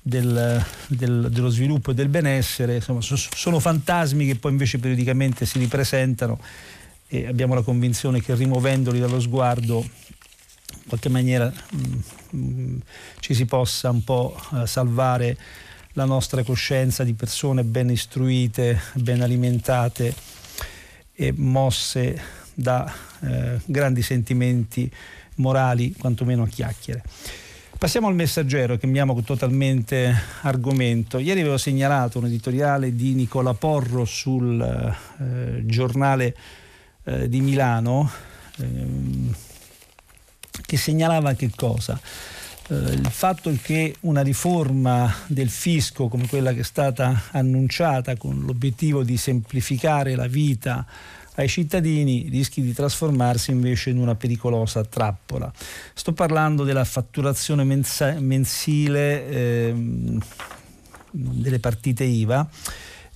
del, 0.00 0.62
del, 0.88 1.28
dello 1.30 1.48
sviluppo 1.48 1.92
e 1.92 1.94
del 1.94 2.08
benessere, 2.08 2.76
insomma, 2.76 3.00
so, 3.00 3.16
sono 3.16 3.60
fantasmi 3.60 4.26
che 4.26 4.34
poi 4.34 4.50
invece 4.50 4.78
periodicamente 4.78 5.46
si 5.46 5.58
ripresentano 5.58 6.38
e 7.06 7.26
abbiamo 7.26 7.54
la 7.54 7.62
convinzione 7.62 8.20
che 8.20 8.34
rimuovendoli 8.34 8.98
dallo 8.98 9.20
sguardo 9.20 9.86
qualche 10.92 11.08
maniera 11.08 11.50
mh, 11.50 12.36
mm, 12.36 12.76
ci 13.20 13.32
si 13.32 13.46
possa 13.46 13.88
un 13.88 14.04
po' 14.04 14.38
uh, 14.50 14.66
salvare 14.66 15.38
la 15.94 16.04
nostra 16.04 16.42
coscienza 16.42 17.02
di 17.02 17.14
persone 17.14 17.64
ben 17.64 17.88
istruite, 17.88 18.78
ben 18.94 19.22
alimentate 19.22 20.14
e 21.14 21.32
mosse 21.34 22.20
da 22.54 22.90
eh, 23.20 23.58
grandi 23.66 24.02
sentimenti 24.02 24.90
morali, 25.36 25.94
quantomeno 25.98 26.44
a 26.44 26.46
chiacchiere. 26.46 27.02
Passiamo 27.76 28.08
al 28.08 28.14
messaggero, 28.14 28.78
cambiamo 28.78 29.20
totalmente 29.22 30.14
argomento. 30.42 31.18
Ieri 31.18 31.40
avevo 31.40 31.58
segnalato 31.58 32.18
un 32.18 32.26
editoriale 32.26 32.94
di 32.94 33.12
Nicola 33.12 33.52
Porro 33.52 34.06
sul 34.06 34.60
eh, 34.62 35.66
giornale 35.66 36.36
eh, 37.04 37.28
di 37.28 37.40
Milano. 37.40 38.10
Che 40.60 40.76
segnalava 40.76 41.34
che 41.34 41.50
cosa? 41.54 41.98
Eh, 42.68 42.74
il 42.74 43.08
fatto 43.10 43.52
che 43.60 43.96
una 44.00 44.22
riforma 44.22 45.12
del 45.26 45.50
fisco 45.50 46.08
come 46.08 46.26
quella 46.26 46.52
che 46.52 46.60
è 46.60 46.64
stata 46.64 47.24
annunciata 47.32 48.16
con 48.16 48.42
l'obiettivo 48.44 49.02
di 49.02 49.16
semplificare 49.16 50.14
la 50.14 50.26
vita 50.26 50.86
ai 51.36 51.48
cittadini 51.48 52.28
rischi 52.28 52.60
di 52.60 52.72
trasformarsi 52.72 53.50
invece 53.50 53.90
in 53.90 53.98
una 53.98 54.14
pericolosa 54.14 54.84
trappola. 54.84 55.50
Sto 55.94 56.12
parlando 56.12 56.64
della 56.64 56.84
fatturazione 56.84 57.64
mensa- 57.64 58.20
mensile 58.20 59.28
eh, 59.28 60.18
delle 61.10 61.58
partite 61.58 62.04
IVA. 62.04 62.48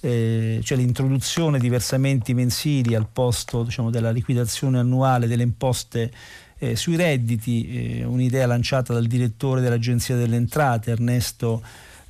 Eh, 0.00 0.60
cioè 0.62 0.76
l'introduzione 0.76 1.58
di 1.58 1.70
versamenti 1.70 2.34
mensili 2.34 2.94
al 2.94 3.08
posto 3.10 3.62
diciamo, 3.64 3.90
della 3.90 4.10
liquidazione 4.10 4.78
annuale 4.78 5.26
delle 5.26 5.42
imposte 5.42 6.12
eh, 6.58 6.76
sui 6.76 6.96
redditi, 6.96 7.98
eh, 8.00 8.04
un'idea 8.04 8.46
lanciata 8.46 8.92
dal 8.92 9.06
direttore 9.06 9.60
dell'Agenzia 9.60 10.16
delle 10.16 10.36
Entrate, 10.36 10.92
Ernesto 10.92 11.62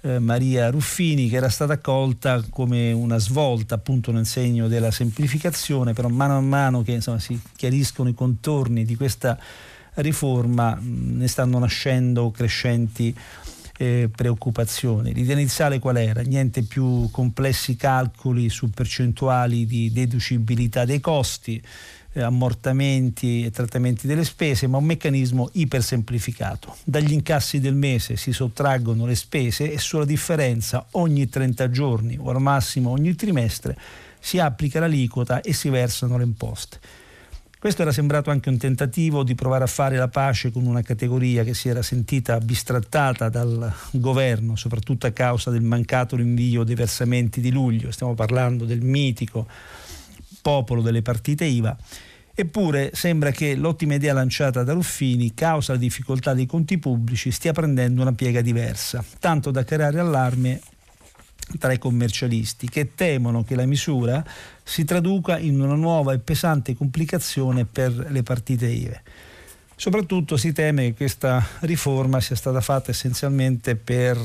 eh, 0.03 0.19
Maria 0.19 0.71
Ruffini, 0.71 1.29
che 1.29 1.37
era 1.37 1.49
stata 1.49 1.75
accolta 1.75 2.43
come 2.49 2.93
una 2.93 3.19
svolta 3.19 3.75
appunto 3.75 4.13
nel 4.13 4.27
segno 4.27 4.69
della 4.69 4.91
semplificazione, 4.91 5.93
però 5.93 6.09
mano 6.09 6.37
a 6.37 6.41
mano 6.41 6.83
che 6.83 6.93
insomma, 6.93 7.19
si 7.19 7.41
chiariscono 7.57 8.09
i 8.09 8.15
contorni 8.15 8.85
di 8.85 8.95
questa 8.95 9.39
riforma 9.95 10.75
mh, 10.75 11.17
ne 11.19 11.29
stanno 11.29 11.59
nascendo 11.59 12.31
crescenti 12.31 13.15
eh, 13.79 14.09
preoccupazioni. 14.15 15.13
L'idea 15.13 15.35
iniziale 15.35 15.79
qual 15.79 15.97
era? 15.97 16.23
Niente 16.23 16.63
più 16.63 17.11
complessi 17.11 17.77
calcoli 17.77 18.49
su 18.49 18.71
percentuali 18.71 19.67
di 19.67 19.91
deducibilità 19.93 20.85
dei 20.85 21.01
costi, 21.01 21.61
eh, 22.17 22.23
ammortamenti 22.23 23.45
e 23.45 23.51
trattamenti 23.51 24.07
delle 24.07 24.25
spese, 24.25 24.67
ma 24.67 24.79
un 24.79 24.85
meccanismo 24.85 25.51
ipersemplificato. 25.53 26.75
Dagli 26.83 27.13
incassi 27.13 27.61
del 27.61 27.75
mese 27.75 28.17
si 28.17 28.33
sottraggono 28.33 29.05
le 29.05 29.15
spese 29.15 29.71
e 29.71 29.79
sulla 29.79 30.07
differenza 30.07 30.87
ogni 30.93 31.29
30 31.29 31.71
giorni 31.71 32.17
o 32.19 32.31
al 32.31 32.41
massimo 32.41 32.91
ogni 32.91 33.15
trimestre 33.15 33.77
si 34.19 34.39
applica 34.39 34.81
l'aliquota 34.81 35.43
e 35.43 35.53
si 35.53 35.69
versano 35.69 36.17
le 36.17 36.25
imposte. 36.25 36.79
Questo 37.59 37.83
era 37.83 37.93
sembrato 37.93 38.31
anche 38.31 38.49
un 38.49 38.59
tentativo 38.59 39.23
di 39.23 39.35
provare 39.35 39.65
a 39.65 39.67
fare 39.67 39.97
la 39.97 40.09
pace 40.09 40.51
con 40.53 40.67
una 40.67 40.83
categoria 40.83 41.43
che 41.43 41.53
si 41.53 41.69
era 41.69 41.83
sentita 41.83 42.39
bistrattata 42.39 43.29
dal 43.29 43.73
governo, 43.93 44.57
soprattutto 44.57 45.07
a 45.07 45.11
causa 45.11 45.51
del 45.51 45.63
mancato 45.63 46.17
rinvio 46.17 46.65
dei 46.65 46.75
versamenti 46.75 47.41
di 47.41 47.51
luglio. 47.51 47.91
Stiamo 47.91 48.15
parlando 48.15 48.65
del 48.65 48.83
mitico 48.83 49.47
popolo 50.47 50.81
delle 50.81 51.03
partite 51.03 51.45
IVA 51.45 51.77
Eppure 52.39 52.91
sembra 52.93 53.31
che 53.31 53.55
l'ottima 53.57 53.95
idea 53.95 54.13
lanciata 54.13 54.63
da 54.63 54.75
Ruffini, 54.75 55.33
causa 55.33 55.73
la 55.73 55.79
difficoltà 55.79 56.35
dei 56.35 56.45
conti 56.45 56.77
pubblici, 56.77 57.31
stia 57.31 57.55
prendendo 57.55 58.03
una 58.03 58.13
piega 58.13 58.43
diversa, 58.43 59.03
tanto 59.19 59.51
da 59.51 59.65
creare 59.65 59.99
allarme 59.99 60.61
tra 61.59 61.73
i 61.73 61.79
commercialisti 61.79 62.69
che 62.69 62.95
temono 62.95 63.43
che 63.43 63.55
la 63.55 63.65
misura 63.65 64.23
si 64.63 64.85
traduca 64.85 65.39
in 65.39 65.59
una 65.59 65.77
nuova 65.77 66.13
e 66.13 66.19
pesante 66.19 66.77
complicazione 66.77 67.65
per 67.65 68.09
le 68.11 68.23
partite 68.23 68.67
IVE. 68.67 69.03
Soprattutto 69.79 70.39
si 70.39 70.53
teme 70.53 70.85
che 70.85 70.95
questa 70.95 71.47
riforma 71.61 72.19
sia 72.21 72.35
stata 72.35 72.63
fatta 72.63 72.93
essenzialmente 72.93 73.77
per, 73.77 74.17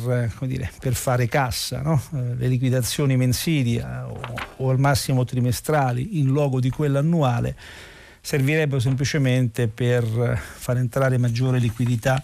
eh, 0.41 0.47
dire, 0.47 0.71
per 0.79 0.93
fare 0.93 1.27
cassa, 1.27 1.81
no? 1.81 2.01
Eh, 2.15 2.35
le 2.35 2.47
liquidazioni 2.47 3.17
mensili 3.17 3.75
eh, 3.75 3.83
o, 3.83 4.17
o, 4.57 4.69
al 4.69 4.79
massimo 4.79 5.25
trimestrali 5.25 6.19
in 6.19 6.27
luogo 6.27 6.61
di 6.61 6.69
quella 6.69 6.99
annuale 6.99 7.57
servirebbero 8.21 8.79
semplicemente 8.79 9.67
per 9.67 10.41
far 10.55 10.77
entrare 10.77 11.17
maggiore 11.17 11.59
liquidità 11.59 12.23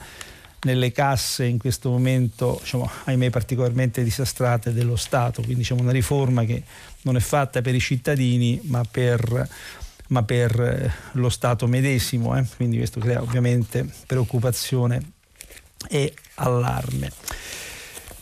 nelle 0.62 0.92
casse 0.92 1.46
in 1.46 1.58
questo 1.58 1.90
momento, 1.90 2.58
diciamo, 2.62 2.90
ahimè, 3.06 3.30
particolarmente 3.30 4.04
disastrate 4.04 4.72
dello 4.72 4.96
Stato. 4.96 5.42
Quindi 5.42 5.60
diciamo, 5.60 5.82
una 5.82 5.92
riforma 5.92 6.46
che 6.46 6.64
non 7.02 7.16
è 7.16 7.20
fatta 7.20 7.62
per 7.62 7.76
i 7.76 7.80
cittadini 7.80 8.60
ma 8.64 8.84
per 8.90 9.48
ma 10.08 10.24
per 10.24 10.60
eh, 10.60 10.92
lo 11.14 11.30
Stato 11.30 11.68
medesimo, 11.68 12.38
eh? 12.38 12.46
quindi 12.56 12.78
questo 12.78 13.00
crea 13.00 13.22
ovviamente 13.22 13.88
preoccupazione 14.06 15.14
e 15.90 16.14
allarme. 16.36 17.12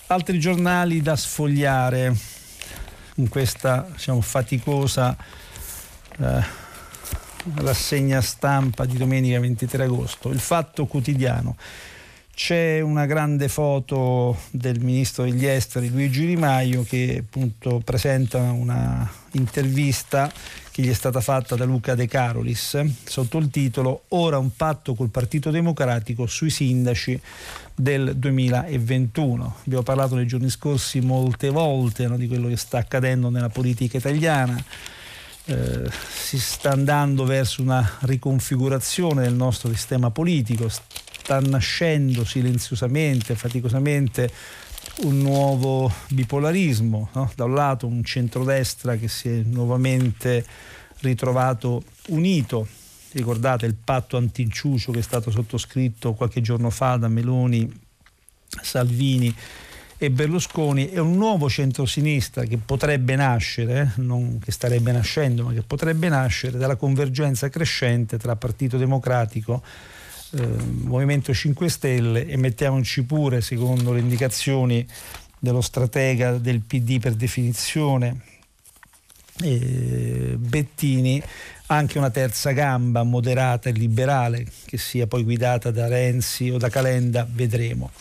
Altri 0.07 0.39
giornali 0.39 1.01
da 1.01 1.15
sfogliare 1.15 2.15
in 3.15 3.29
questa 3.29 3.87
diciamo, 3.91 4.21
faticosa 4.21 5.15
eh, 6.19 6.63
rassegna 7.55 8.21
stampa 8.21 8.85
di 8.85 8.97
domenica 8.97 9.39
23 9.39 9.83
agosto. 9.83 10.29
Il 10.29 10.39
Fatto 10.39 10.85
Quotidiano. 10.85 11.55
C'è 12.33 12.81
una 12.81 13.05
grande 13.05 13.47
foto 13.47 14.37
del 14.51 14.81
ministro 14.81 15.23
degli 15.23 15.45
esteri 15.45 15.89
Luigi 15.89 16.25
Di 16.25 16.35
Maio 16.35 16.83
che 16.83 17.23
appunto 17.25 17.79
presenta 17.81 18.39
una 18.39 19.09
intervista 19.31 20.29
che 20.75 20.81
gli 20.81 20.89
è 20.89 20.93
stata 20.93 21.21
fatta 21.21 21.55
da 21.55 21.63
Luca 21.63 21.95
De 21.95 22.05
Carolis 22.05 22.83
sotto 23.05 23.37
il 23.37 23.49
titolo 23.49 24.03
Ora 24.09 24.37
un 24.37 24.53
patto 24.57 24.93
col 24.93 25.07
Partito 25.07 25.49
Democratico 25.49 26.25
sui 26.25 26.49
sindaci 26.49 27.17
del 27.73 28.17
2021. 28.17 29.55
Abbiamo 29.63 29.83
parlato 29.83 30.15
nei 30.15 30.27
giorni 30.27 30.49
scorsi 30.49 30.99
molte 30.99 31.49
volte 31.49 32.07
no, 32.07 32.17
di 32.17 32.27
quello 32.27 32.49
che 32.49 32.57
sta 32.57 32.79
accadendo 32.79 33.29
nella 33.29 33.47
politica 33.47 33.95
italiana. 33.95 34.61
Eh, 35.45 35.89
si 36.13 36.37
sta 36.37 36.71
andando 36.71 37.23
verso 37.23 37.61
una 37.61 37.97
riconfigurazione 38.01 39.21
del 39.21 39.33
nostro 39.33 39.69
sistema 39.69 40.11
politico, 40.11 40.67
sta 40.67 41.39
nascendo 41.39 42.25
silenziosamente, 42.25 43.35
faticosamente 43.35 44.29
un 45.03 45.17
nuovo 45.19 45.91
bipolarismo, 46.09 47.09
no? 47.13 47.31
da 47.35 47.43
un 47.43 47.53
lato 47.53 47.87
un 47.87 48.03
centrodestra 48.03 48.95
che 48.95 49.07
si 49.07 49.29
è 49.29 49.41
nuovamente 49.43 50.45
ritrovato 50.99 51.83
unito, 52.07 52.67
ricordate 53.11 53.65
il 53.65 53.75
patto 53.75 54.17
antinciucio 54.17 54.91
che 54.91 54.99
è 54.99 55.03
stato 55.03 55.31
sottoscritto 55.31 56.13
qualche 56.13 56.41
giorno 56.41 56.69
fa 56.69 56.95
da 56.95 57.07
Meloni, 57.07 57.69
Salvini 58.61 59.33
e 59.97 60.11
Berlusconi 60.11 60.89
e 60.89 60.99
un 60.99 61.15
nuovo 61.15 61.49
centrosinistra 61.49 62.43
che 62.43 62.57
potrebbe 62.57 63.15
nascere, 63.15 63.93
non 63.97 64.39
che 64.39 64.51
starebbe 64.51 64.91
nascendo, 64.91 65.43
ma 65.43 65.53
che 65.53 65.61
potrebbe 65.61 66.09
nascere 66.09 66.57
dalla 66.57 66.75
convergenza 66.75 67.49
crescente 67.49 68.17
tra 68.17 68.35
Partito 68.35 68.77
Democratico 68.77 69.61
eh, 70.31 70.45
Movimento 70.83 71.33
5 71.33 71.69
Stelle 71.69 72.25
e 72.25 72.37
mettiamoci 72.37 73.03
pure, 73.03 73.41
secondo 73.41 73.93
le 73.93 73.99
indicazioni 73.99 74.85
dello 75.39 75.61
stratega 75.61 76.37
del 76.37 76.61
PD 76.61 76.99
per 76.99 77.13
definizione, 77.13 78.21
eh, 79.41 80.35
Bettini, 80.37 81.21
anche 81.67 81.97
una 81.97 82.09
terza 82.09 82.51
gamba 82.51 83.03
moderata 83.03 83.69
e 83.69 83.73
liberale 83.73 84.45
che 84.65 84.77
sia 84.77 85.07
poi 85.07 85.23
guidata 85.23 85.71
da 85.71 85.87
Renzi 85.87 86.49
o 86.49 86.57
da 86.57 86.69
Calenda, 86.69 87.27
vedremo. 87.29 87.91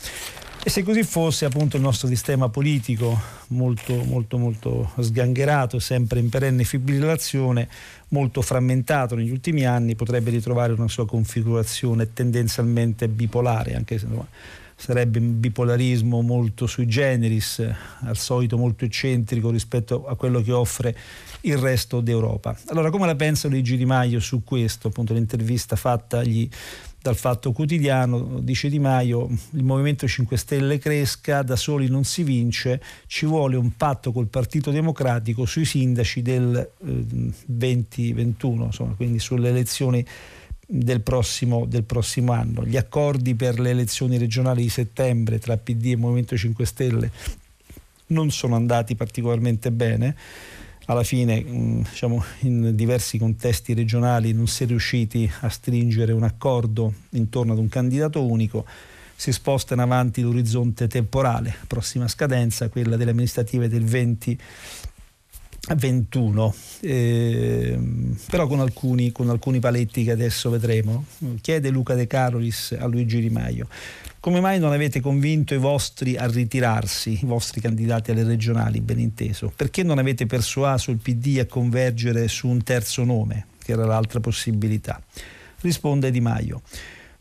E 0.67 0.71
se 0.71 0.83
così 0.83 1.03
fosse, 1.03 1.45
appunto, 1.45 1.77
il 1.77 1.83
nostro 1.83 2.09
sistema 2.09 2.49
politico 2.49 3.21
molto, 3.49 4.03
molto, 4.05 4.39
molto 4.39 4.93
sgangherato, 4.99 5.79
sempre 5.79 6.21
in 6.21 6.31
perenne 6.31 6.65
fibrillazione, 6.65 7.69
molto 8.09 8.41
frammentato 8.41 9.15
negli 9.15 9.31
ultimi 9.31 9.67
anni, 9.67 9.95
potrebbe 9.95 10.31
ritrovare 10.31 10.73
una 10.73 10.89
sua 10.89 11.07
configurazione 11.07 12.15
tendenzialmente 12.15 13.09
bipolare, 13.09 13.75
anche 13.75 13.99
se 13.99 14.07
no, 14.07 14.27
sarebbe 14.75 15.19
un 15.19 15.39
bipolarismo 15.39 16.23
molto 16.23 16.67
sui 16.67 16.87
generis, 16.87 17.63
al 18.01 18.17
solito 18.17 18.57
molto 18.57 18.87
eccentrico 18.87 19.51
rispetto 19.51 20.07
a 20.07 20.17
quello 20.17 20.41
che 20.41 20.53
offre 20.53 20.97
il 21.43 21.59
resto 21.59 22.01
d'Europa. 22.01 22.57
Allora, 22.69 22.89
come 22.89 23.05
la 23.05 23.15
pensa 23.15 23.49
Luigi 23.49 23.77
Di 23.77 23.85
Maio 23.85 24.19
su 24.19 24.43
questo? 24.43 24.89
Appunto, 24.89 25.13
l'intervista 25.13 25.77
fatta 25.77 26.21
agli 26.21 26.49
dal 27.05 27.17
Fatto 27.17 27.53
Quotidiano, 27.53 28.41
dice 28.41 28.71
Di 28.71 28.79
Maio, 28.79 29.29
il 29.51 29.63
Movimento 29.63 30.09
5 30.09 30.39
Stelle 30.39 30.79
cresca, 30.79 31.43
da 31.43 31.55
soli 31.55 31.87
non 31.89 32.05
si 32.05 32.23
vince, 32.23 32.81
ci 33.09 33.27
vuole 33.27 33.57
un 33.57 33.77
patto 33.77 34.11
col 34.11 34.29
Partito 34.29 34.71
Democratico 34.71 35.45
sui 35.45 35.67
sindaci 35.67 36.23
del 36.23 36.57
eh, 36.57 37.05
2021, 37.45 38.65
insomma, 38.65 38.95
quindi 38.95 39.19
sulle 39.19 39.51
elezioni 39.51 40.03
del 40.67 41.03
prossimo, 41.03 41.67
del 41.67 41.85
prossimo 41.85 42.33
anno. 42.33 42.65
Gli 42.65 42.79
accordi 42.79 43.35
per 43.35 43.61
le 43.61 43.69
elezioni 43.69 44.17
regionali 44.17 44.63
di 44.63 44.71
settembre 44.71 45.39
tra 45.39 45.59
PD 45.59 45.89
e 45.89 45.97
Movimento 45.97 46.39
5 46.39 46.65
Stelle 46.65 47.11
non 48.07 48.31
sono 48.31 48.57
andati 48.57 48.95
particolarmente 48.95 49.71
bene 49.71 50.17
alla 50.87 51.03
fine 51.03 51.43
mm, 51.43 51.83
diciamo, 51.83 52.23
in 52.41 52.75
diversi 52.75 53.19
contesti 53.19 53.75
regionali 53.75 54.33
non 54.33 54.47
si 54.47 54.65
è 54.65 54.67
riusciti 54.67 55.31
a 55.41 55.49
stringere 55.49 56.13
un 56.13 56.23
accordo 56.23 56.93
intorno 57.11 57.53
ad 57.53 57.59
un 57.59 57.69
candidato 57.69 58.25
unico, 58.25 58.67
si 59.17 59.33
sposta 59.33 59.75
in 59.75 59.81
avanti 59.81 60.23
l'orizzonte 60.23 60.89
temporale, 60.89 61.55
prossima 61.67 62.09
scadenza, 62.09 62.69
quella 62.69 62.97
delle 62.97 63.13
amministrative 63.13 63.69
del 63.69 63.85
20 63.85 64.39
21, 65.67 66.55
eh, 66.81 67.79
però 68.29 68.47
con 68.47 68.61
alcuni, 68.61 69.13
con 69.13 69.31
alcuni 69.31 69.61
paletti 69.61 70.05
che 70.05 70.11
adesso 70.11 70.51
vedremo. 70.51 71.07
Chiede 71.41 71.71
Luca 71.71 71.95
De 71.95 72.07
Carolis 72.07 72.77
a 72.79 72.87
Luigi 72.87 73.21
Di 73.21 73.31
Maio. 73.31 73.69
Come 74.25 74.41
mai 74.41 74.59
non 74.59 74.73
avete 74.73 75.03
convinto 75.03 75.53
i 75.53 75.59
vostri 75.59 76.17
a 76.17 76.27
ritirarsi, 76.27 77.11
i 77.11 77.27
vostri 77.27 77.61
candidati 77.61 78.11
alle 78.11 78.25
regionali, 78.25 78.81
ben 78.81 78.99
inteso? 78.99 79.53
Perché 79.55 79.83
non 79.83 79.99
avete 79.99 80.25
persuaso 80.25 80.91
il 80.91 80.97
PD 80.97 81.41
a 81.41 81.45
convergere 81.45 82.27
su 82.29 82.49
un 82.49 82.63
terzo 82.63 83.05
nome, 83.05 83.49
che 83.63 83.73
era 83.73 83.85
l'altra 83.85 84.21
possibilità? 84.21 84.99
Risponde 85.61 86.11
Di 86.11 86.23
Maio. 86.23 86.63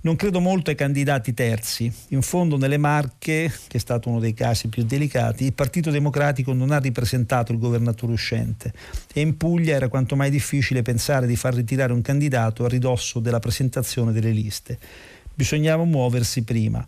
Non 0.04 0.16
credo 0.16 0.40
molto 0.40 0.70
ai 0.70 0.78
candidati 0.78 1.34
terzi. 1.34 1.92
In 2.10 2.22
fondo 2.22 2.56
nelle 2.56 2.78
Marche, 2.78 3.52
che 3.68 3.78
è 3.78 3.80
stato 3.80 4.08
uno 4.08 4.22
dei 4.22 4.34
casi 4.34 4.70
più 4.70 4.86
delicati, 4.86 5.44
il 5.44 5.54
Partito 5.54 5.92
Democratico 5.92 6.54
non 6.54 6.72
ha 6.72 6.78
ripresentato 6.78 7.52
il 7.52 7.58
governatore 7.58 8.14
uscente 8.14 8.72
e 9.14 9.20
in 9.20 9.36
Puglia 9.36 9.76
era 9.76 9.90
quanto 9.90 10.16
mai 10.16 10.30
difficile 10.30 10.84
pensare 10.84 11.28
di 11.28 11.36
far 11.36 11.54
ritirare 11.54 11.92
un 11.92 12.02
candidato 12.02 12.64
a 12.64 12.70
ridosso 12.70 13.20
della 13.20 13.40
presentazione 13.40 14.14
delle 14.14 14.32
liste 14.32 14.80
bisognava 15.34 15.84
muoversi 15.84 16.44
prima. 16.44 16.86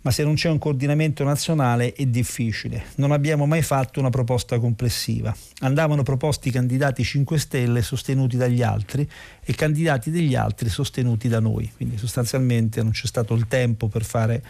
Ma 0.00 0.12
se 0.12 0.22
non 0.22 0.34
c'è 0.34 0.48
un 0.48 0.58
coordinamento 0.58 1.24
nazionale 1.24 1.92
è 1.92 2.06
difficile. 2.06 2.84
Non 2.96 3.10
abbiamo 3.10 3.46
mai 3.46 3.62
fatto 3.62 3.98
una 3.98 4.10
proposta 4.10 4.58
complessiva. 4.60 5.34
Andavano 5.60 6.04
proposti 6.04 6.50
candidati 6.50 7.02
5 7.02 7.38
Stelle 7.38 7.82
sostenuti 7.82 8.36
dagli 8.36 8.62
altri 8.62 9.08
e 9.44 9.54
candidati 9.54 10.10
degli 10.10 10.36
altri 10.36 10.68
sostenuti 10.68 11.26
da 11.28 11.40
noi. 11.40 11.70
Quindi 11.74 11.98
sostanzialmente 11.98 12.82
non 12.82 12.92
c'è 12.92 13.06
stato 13.06 13.34
il 13.34 13.48
tempo 13.48 13.88
per 13.88 14.04
fare, 14.04 14.42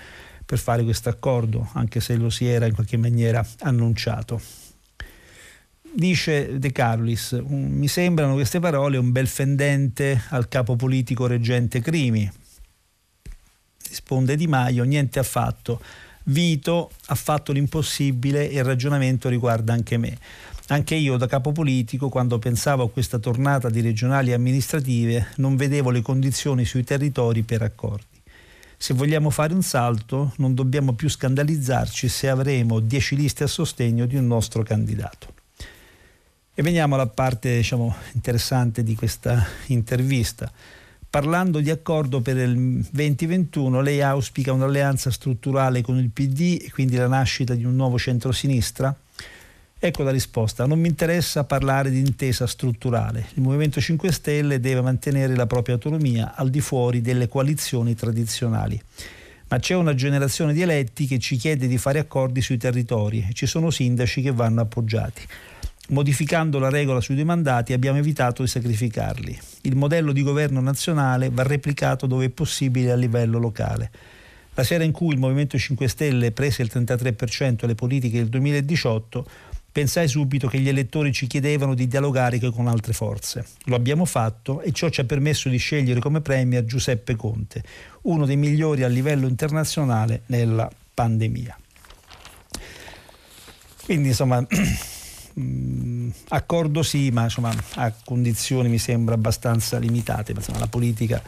per 0.44 0.58
fare 0.58 0.84
questo 0.84 1.08
accordo, 1.08 1.70
anche 1.72 2.00
se 2.00 2.14
lo 2.16 2.28
si 2.28 2.46
era 2.46 2.66
in 2.66 2.74
qualche 2.74 2.98
maniera 2.98 3.44
annunciato. 3.60 4.40
Dice 5.90 6.58
De 6.58 6.70
Carolis, 6.70 7.32
mi 7.48 7.88
sembrano 7.88 8.34
queste 8.34 8.60
parole 8.60 8.98
un 8.98 9.10
bel 9.10 9.26
fendente 9.26 10.22
al 10.28 10.46
capo 10.46 10.76
politico 10.76 11.26
reggente 11.26 11.80
Crimi, 11.80 12.30
risponde 13.88 14.36
Di 14.36 14.46
Maio, 14.46 14.84
niente 14.84 15.18
affatto. 15.18 15.80
Vito 16.24 16.90
ha 17.06 17.14
fatto 17.14 17.52
l'impossibile 17.52 18.50
e 18.50 18.56
il 18.56 18.64
ragionamento 18.64 19.28
riguarda 19.28 19.72
anche 19.72 19.96
me. 19.96 20.16
Anche 20.68 20.94
io 20.94 21.16
da 21.16 21.26
capo 21.26 21.52
politico, 21.52 22.10
quando 22.10 22.38
pensavo 22.38 22.82
a 22.82 22.90
questa 22.90 23.18
tornata 23.18 23.70
di 23.70 23.80
regionali 23.80 24.34
amministrative, 24.34 25.28
non 25.36 25.56
vedevo 25.56 25.88
le 25.90 26.02
condizioni 26.02 26.66
sui 26.66 26.84
territori 26.84 27.42
per 27.42 27.62
accordi. 27.62 28.20
Se 28.76 28.92
vogliamo 28.92 29.30
fare 29.30 29.54
un 29.54 29.62
salto, 29.62 30.34
non 30.36 30.54
dobbiamo 30.54 30.92
più 30.92 31.08
scandalizzarci 31.08 32.08
se 32.08 32.28
avremo 32.28 32.80
10 32.80 33.16
liste 33.16 33.44
a 33.44 33.48
sostegno 33.48 34.04
di 34.04 34.16
un 34.16 34.26
nostro 34.26 34.62
candidato. 34.62 35.34
E 36.54 36.62
veniamo 36.62 36.96
alla 36.96 37.06
parte 37.06 37.56
diciamo, 37.56 37.94
interessante 38.12 38.82
di 38.82 38.94
questa 38.94 39.46
intervista 39.66 40.52
parlando 41.10 41.60
di 41.60 41.70
accordo 41.70 42.20
per 42.20 42.36
il 42.36 42.86
2021, 42.90 43.80
lei 43.80 44.02
auspica 44.02 44.52
un'alleanza 44.52 45.10
strutturale 45.10 45.80
con 45.82 45.98
il 45.98 46.10
PD 46.10 46.62
e 46.64 46.70
quindi 46.70 46.96
la 46.96 47.06
nascita 47.06 47.54
di 47.54 47.64
un 47.64 47.74
nuovo 47.74 47.98
centrosinistra? 47.98 48.94
Ecco 49.80 50.02
la 50.02 50.10
risposta, 50.10 50.66
non 50.66 50.80
mi 50.80 50.88
interessa 50.88 51.44
parlare 51.44 51.90
di 51.90 52.00
intesa 52.00 52.48
strutturale. 52.48 53.28
Il 53.34 53.42
Movimento 53.42 53.80
5 53.80 54.10
Stelle 54.10 54.58
deve 54.58 54.80
mantenere 54.80 55.36
la 55.36 55.46
propria 55.46 55.76
autonomia 55.76 56.34
al 56.34 56.50
di 56.50 56.60
fuori 56.60 57.00
delle 57.00 57.28
coalizioni 57.28 57.94
tradizionali. 57.94 58.80
Ma 59.50 59.58
c'è 59.60 59.74
una 59.74 59.94
generazione 59.94 60.52
di 60.52 60.62
eletti 60.62 61.06
che 61.06 61.18
ci 61.18 61.36
chiede 61.36 61.68
di 61.68 61.78
fare 61.78 62.00
accordi 62.00 62.42
sui 62.42 62.58
territori 62.58 63.24
e 63.30 63.32
ci 63.32 63.46
sono 63.46 63.70
sindaci 63.70 64.20
che 64.20 64.32
vanno 64.32 64.60
appoggiati. 64.60 65.22
Modificando 65.90 66.58
la 66.58 66.68
regola 66.68 67.00
sui 67.00 67.14
due 67.14 67.24
mandati 67.24 67.72
abbiamo 67.72 67.98
evitato 67.98 68.42
di 68.42 68.48
sacrificarli. 68.48 69.38
Il 69.68 69.76
modello 69.76 70.12
di 70.12 70.22
governo 70.22 70.62
nazionale 70.62 71.28
va 71.28 71.42
replicato 71.42 72.06
dove 72.06 72.24
è 72.24 72.30
possibile 72.30 72.90
a 72.90 72.96
livello 72.96 73.38
locale. 73.38 73.90
La 74.54 74.64
sera 74.64 74.82
in 74.82 74.92
cui 74.92 75.12
il 75.12 75.18
Movimento 75.20 75.58
5 75.58 75.86
Stelle 75.88 76.32
prese 76.32 76.62
il 76.62 76.70
33% 76.72 77.64
alle 77.64 77.74
politiche 77.74 78.16
del 78.16 78.30
2018, 78.30 79.26
pensai 79.70 80.08
subito 80.08 80.48
che 80.48 80.58
gli 80.58 80.70
elettori 80.70 81.12
ci 81.12 81.26
chiedevano 81.26 81.74
di 81.74 81.86
dialogare 81.86 82.38
con 82.38 82.66
altre 82.66 82.94
forze. 82.94 83.44
Lo 83.64 83.76
abbiamo 83.76 84.06
fatto 84.06 84.62
e 84.62 84.72
ciò 84.72 84.88
ci 84.88 85.02
ha 85.02 85.04
permesso 85.04 85.50
di 85.50 85.58
scegliere 85.58 86.00
come 86.00 86.22
premier 86.22 86.64
Giuseppe 86.64 87.14
Conte, 87.14 87.62
uno 88.02 88.24
dei 88.24 88.36
migliori 88.36 88.84
a 88.84 88.88
livello 88.88 89.28
internazionale 89.28 90.22
nella 90.28 90.70
pandemia. 90.94 91.58
Quindi 93.84 94.08
insomma, 94.08 94.40
mm, 95.38 95.97
accordo 96.28 96.82
sì, 96.82 97.10
ma 97.10 97.24
insomma, 97.24 97.54
a 97.74 97.92
condizioni 98.04 98.68
mi 98.68 98.78
sembra 98.78 99.14
abbastanza 99.14 99.78
limitate. 99.78 100.32
Insomma, 100.32 100.58
la 100.58 100.66
politica 100.66 101.22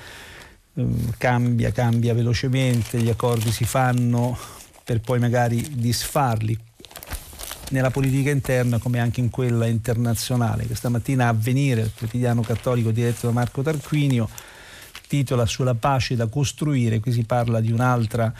mm, 0.78 1.08
cambia, 1.18 1.72
cambia 1.72 2.14
velocemente, 2.14 3.00
gli 3.00 3.08
accordi 3.08 3.50
si 3.50 3.64
fanno 3.64 4.36
per 4.84 5.00
poi 5.00 5.18
magari 5.18 5.76
disfarli 5.76 6.58
nella 7.70 7.90
politica 7.90 8.30
interna 8.30 8.78
come 8.78 8.98
anche 8.98 9.20
in 9.20 9.30
quella 9.30 9.66
internazionale. 9.66 10.66
Questa 10.66 10.88
mattina 10.88 11.28
Avvenire, 11.28 11.82
il 11.82 11.92
quotidiano 11.96 12.42
cattolico 12.42 12.90
diretto 12.90 13.26
da 13.26 13.32
Marco 13.32 13.62
Tarquinio, 13.62 14.28
titola 15.06 15.46
Sulla 15.46 15.74
pace 15.74 16.16
da 16.16 16.26
costruire, 16.26 17.00
qui 17.00 17.12
si 17.12 17.24
parla 17.24 17.60
di 17.60 17.70
un'altra 17.70 18.32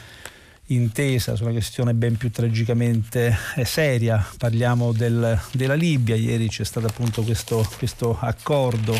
intesa 0.73 1.35
su 1.35 1.43
una 1.43 1.51
questione 1.51 1.93
ben 1.93 2.17
più 2.17 2.31
tragicamente 2.31 3.35
eh, 3.55 3.65
seria, 3.65 4.25
parliamo 4.37 4.91
del, 4.91 5.39
della 5.51 5.73
Libia, 5.73 6.15
ieri 6.15 6.47
c'è 6.47 6.63
stato 6.63 6.87
appunto 6.87 7.23
questo, 7.23 7.67
questo 7.77 8.17
accordo 8.19 8.95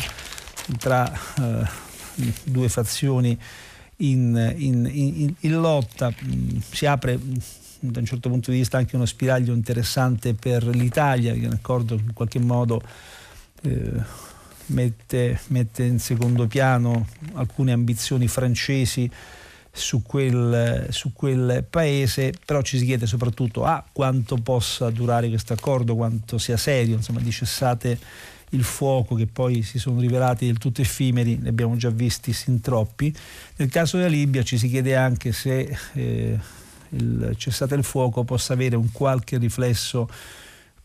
tra 0.78 1.12
eh, 1.12 1.68
due 2.44 2.70
fazioni 2.70 3.38
in, 3.98 4.54
in, 4.58 4.90
in, 4.92 5.34
in 5.40 5.60
lotta, 5.60 6.14
si 6.72 6.86
apre 6.86 7.20
da 7.80 8.00
un 8.00 8.06
certo 8.06 8.30
punto 8.30 8.52
di 8.52 8.58
vista 8.58 8.78
anche 8.78 8.96
uno 8.96 9.06
spiraglio 9.06 9.54
interessante 9.54 10.34
per 10.34 10.66
l'Italia, 10.66 11.34
che 11.34 11.42
è 11.42 11.46
un 11.46 11.54
accordo 11.54 11.96
che 11.96 12.04
in 12.06 12.14
qualche 12.14 12.40
modo 12.40 12.82
eh, 13.62 13.92
mette, 14.68 15.40
mette, 15.48 15.84
in 15.84 16.00
secondo 16.00 16.48
piano 16.48 17.08
alcune 17.34 17.72
ambizioni 17.72 18.28
francesi 18.28 19.10
su 19.72 20.02
quel, 20.04 20.88
su 20.90 21.14
quel, 21.14 21.66
paese, 21.70 22.34
però 22.46 22.62
ci 22.62 22.78
si 22.78 22.86
chiede 22.86 23.06
soprattutto 23.06 23.64
a 23.64 23.76
ah, 23.76 23.86
quanto 23.92 24.36
possa 24.38 24.90
durare 24.90 25.30
questo 25.30 25.54
accordo, 25.54 25.96
quanto 25.96 26.38
sia 26.38 26.58
serio, 26.58 26.96
insomma 26.96 27.22
di 27.22 27.32
cessate 27.32 27.98
il 28.50 28.64
fuoco 28.64 29.16
che 29.16 29.28
poi 29.28 29.62
si 29.64 29.80
sono 29.80 30.02
rivelati 30.02 30.46
del 30.46 30.58
tutto 30.58 30.82
effimeri, 30.82 31.38
ne 31.38 31.50
abbiamo 31.50 31.78
già 31.78 31.90
visti 31.90 32.34
sin 32.34 32.60
troppi. 32.60 33.16
Nel 33.58 33.70
caso 33.70 33.96
della 33.96 34.10
Libia 34.10 34.44
ci 34.44 34.58
si 34.58 34.68
chiede 34.70 34.96
anche 34.96 35.32
se 35.32 35.78
eh, 35.94 36.40
il 36.90 37.34
cessate 37.38 37.76
il 37.76 37.84
fuoco 37.84 38.26
possa 38.26 38.52
avere 38.52 38.76
un 38.76 38.92
qualche 38.92 39.38
riflesso 39.38 40.10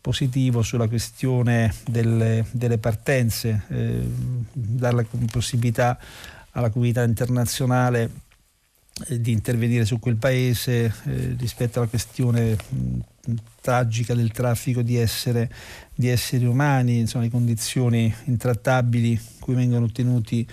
positivo 0.00 0.62
sulla 0.62 0.86
questione 0.86 1.74
delle, 1.84 2.44
delle 2.52 2.78
partenze, 2.78 3.62
eh, 3.68 4.08
dare 4.52 4.94
la 4.94 5.04
possibilità 5.32 5.98
alla 6.52 6.70
comunità 6.70 7.02
internazionale 7.02 8.24
di 9.08 9.30
intervenire 9.30 9.84
su 9.84 9.98
quel 9.98 10.16
paese 10.16 10.84
eh, 11.04 11.36
rispetto 11.38 11.78
alla 11.78 11.88
questione 11.88 12.56
mh, 12.56 13.34
tragica 13.60 14.14
del 14.14 14.30
traffico 14.32 14.80
di, 14.80 14.96
essere, 14.96 15.50
di 15.94 16.08
esseri 16.08 16.46
umani, 16.46 16.98
insomma, 17.00 17.24
le 17.24 17.30
condizioni 17.30 18.12
intrattabili 18.24 19.10
in 19.10 19.18
cui 19.38 19.54
vengono 19.54 19.84
ottenuti 19.84 20.46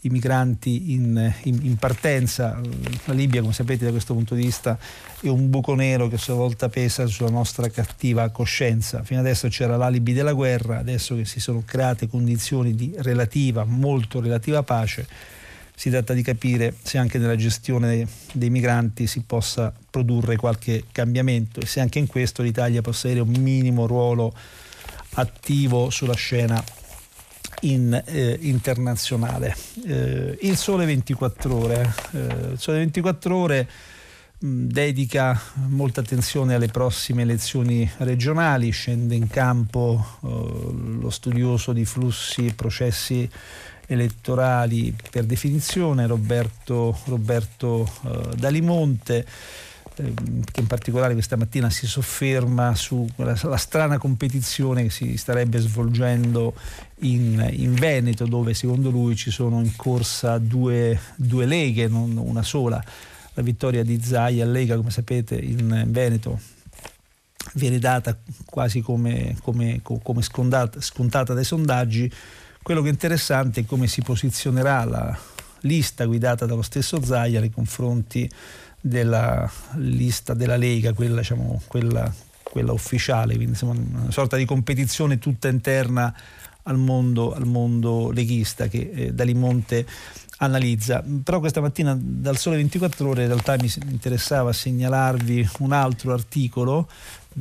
i 0.00 0.08
migranti 0.10 0.92
in, 0.92 1.32
in, 1.44 1.60
in, 1.62 1.76
partenza. 1.76 2.60
La 3.04 3.14
Libia, 3.14 3.40
come 3.40 3.52
sapete, 3.52 3.84
da 3.84 3.90
questo 3.90 4.12
punto 4.12 4.34
di 4.34 4.42
vista 4.42 4.78
è 5.20 5.28
un 5.28 5.48
buco 5.48 5.74
nero 5.74 6.08
che 6.08 6.16
a 6.16 6.18
sua 6.18 6.34
volta 6.34 6.68
pesa 6.68 7.06
sulla 7.06 7.30
nostra 7.30 7.68
cattiva 7.70 8.28
coscienza. 8.30 9.02
Fino 9.02 9.20
adesso 9.20 9.48
c'era 9.48 9.76
l'alibi 9.76 10.12
della 10.12 10.32
guerra, 10.32 10.78
adesso 10.78 11.16
che 11.16 11.24
si 11.24 11.40
sono 11.40 11.62
create 11.64 12.08
condizioni 12.08 12.74
di 12.74 12.92
relativa, 12.98 13.64
molto 13.64 14.20
relativa 14.20 14.62
pace, 14.62 15.06
si 15.74 15.90
tratta 15.90 16.12
di 16.12 16.22
capire 16.22 16.74
se 16.82 16.98
anche 16.98 17.18
nella 17.18 17.36
gestione 17.36 18.06
dei 18.32 18.50
migranti 18.50 19.06
si 19.06 19.22
possa 19.22 19.72
produrre 19.90 20.36
qualche 20.36 20.84
cambiamento 20.92 21.60
e 21.60 21.66
se 21.66 21.80
anche 21.80 21.98
in 21.98 22.06
questo 22.06 22.42
l'Italia 22.42 22.80
possa 22.80 23.08
avere 23.08 23.22
un 23.22 23.34
minimo 23.40 23.86
ruolo 23.86 24.32
attivo 25.14 25.90
sulla 25.90 26.14
scena 26.14 26.62
in, 27.60 28.02
eh, 28.06 28.38
internazionale. 28.40 29.54
Eh, 29.86 30.38
il 30.42 30.56
Sole 30.56 30.86
24 30.86 31.54
Ore. 31.54 31.94
Eh, 32.12 32.18
il 32.52 32.58
Sole 32.58 32.78
24 32.78 33.36
Ore 33.36 33.68
dedica 34.38 35.40
molta 35.68 36.00
attenzione 36.00 36.54
alle 36.54 36.66
prossime 36.66 37.22
elezioni 37.22 37.90
regionali, 37.98 38.70
scende 38.70 39.14
in 39.14 39.28
campo 39.28 40.18
eh, 40.22 41.00
lo 41.00 41.10
studioso 41.10 41.72
di 41.72 41.84
flussi 41.84 42.46
e 42.46 42.52
processi 42.52 43.28
elettorali 43.86 44.94
per 45.10 45.24
definizione, 45.24 46.06
Roberto, 46.06 46.98
Roberto 47.04 47.90
eh, 48.04 48.36
Dalimonte 48.36 49.26
Ehm, 49.96 50.42
che 50.50 50.60
in 50.60 50.66
particolare 50.66 51.12
questa 51.12 51.36
mattina 51.36 51.70
si 51.70 51.86
sofferma 51.86 52.74
sulla 52.74 53.56
strana 53.56 53.98
competizione 53.98 54.82
che 54.84 54.90
si 54.90 55.16
starebbe 55.16 55.58
svolgendo 55.58 56.54
in, 57.00 57.46
in, 57.52 57.74
Veneto, 57.74 58.26
dove 58.26 58.54
secondo 58.54 58.90
lui 58.90 59.14
ci 59.14 59.30
sono 59.30 59.60
in 59.60 59.76
corsa 59.76 60.38
due, 60.38 60.98
due 61.14 61.46
leghe, 61.46 61.86
non 61.86 62.16
una 62.16 62.42
sola. 62.42 62.82
La 63.34 63.42
vittoria 63.42 63.84
di 63.84 64.00
Zai 64.02 64.40
a 64.40 64.46
Lega, 64.46 64.76
come 64.76 64.90
sapete, 64.90 65.36
in 65.36 65.84
Veneto 65.88 66.40
viene 67.54 67.78
data 67.78 68.16
quasi 68.46 68.80
come, 68.80 69.36
come, 69.42 69.80
come 69.82 70.22
scontata, 70.22 70.80
scontata 70.80 71.34
dai 71.34 71.44
sondaggi. 71.44 72.10
Quello 72.64 72.80
che 72.80 72.88
è 72.88 72.92
interessante 72.92 73.60
è 73.60 73.66
come 73.66 73.86
si 73.86 74.00
posizionerà 74.00 74.84
la 74.84 75.18
lista 75.60 76.06
guidata 76.06 76.46
dallo 76.46 76.62
stesso 76.62 77.04
Zaia 77.04 77.38
nei 77.38 77.50
confronti 77.50 78.26
della 78.80 79.50
lista 79.74 80.32
della 80.32 80.56
Lega, 80.56 80.94
quella, 80.94 81.18
diciamo, 81.18 81.60
quella, 81.66 82.10
quella 82.42 82.72
ufficiale, 82.72 83.34
quindi 83.34 83.52
insomma, 83.52 83.74
una 83.74 84.10
sorta 84.10 84.38
di 84.38 84.46
competizione 84.46 85.18
tutta 85.18 85.48
interna 85.48 86.16
al 86.62 86.78
mondo, 86.78 87.34
al 87.34 87.44
mondo 87.44 88.10
leghista 88.10 88.66
che 88.66 88.90
eh, 88.94 89.12
Dalimonte 89.12 89.86
analizza. 90.38 91.04
Però 91.22 91.40
questa 91.40 91.60
mattina 91.60 91.94
dal 92.00 92.38
Sole 92.38 92.56
24 92.56 93.06
Ore 93.06 93.22
in 93.24 93.28
realtà 93.28 93.56
mi 93.60 93.70
interessava 93.90 94.54
segnalarvi 94.54 95.50
un 95.58 95.72
altro 95.72 96.14
articolo 96.14 96.88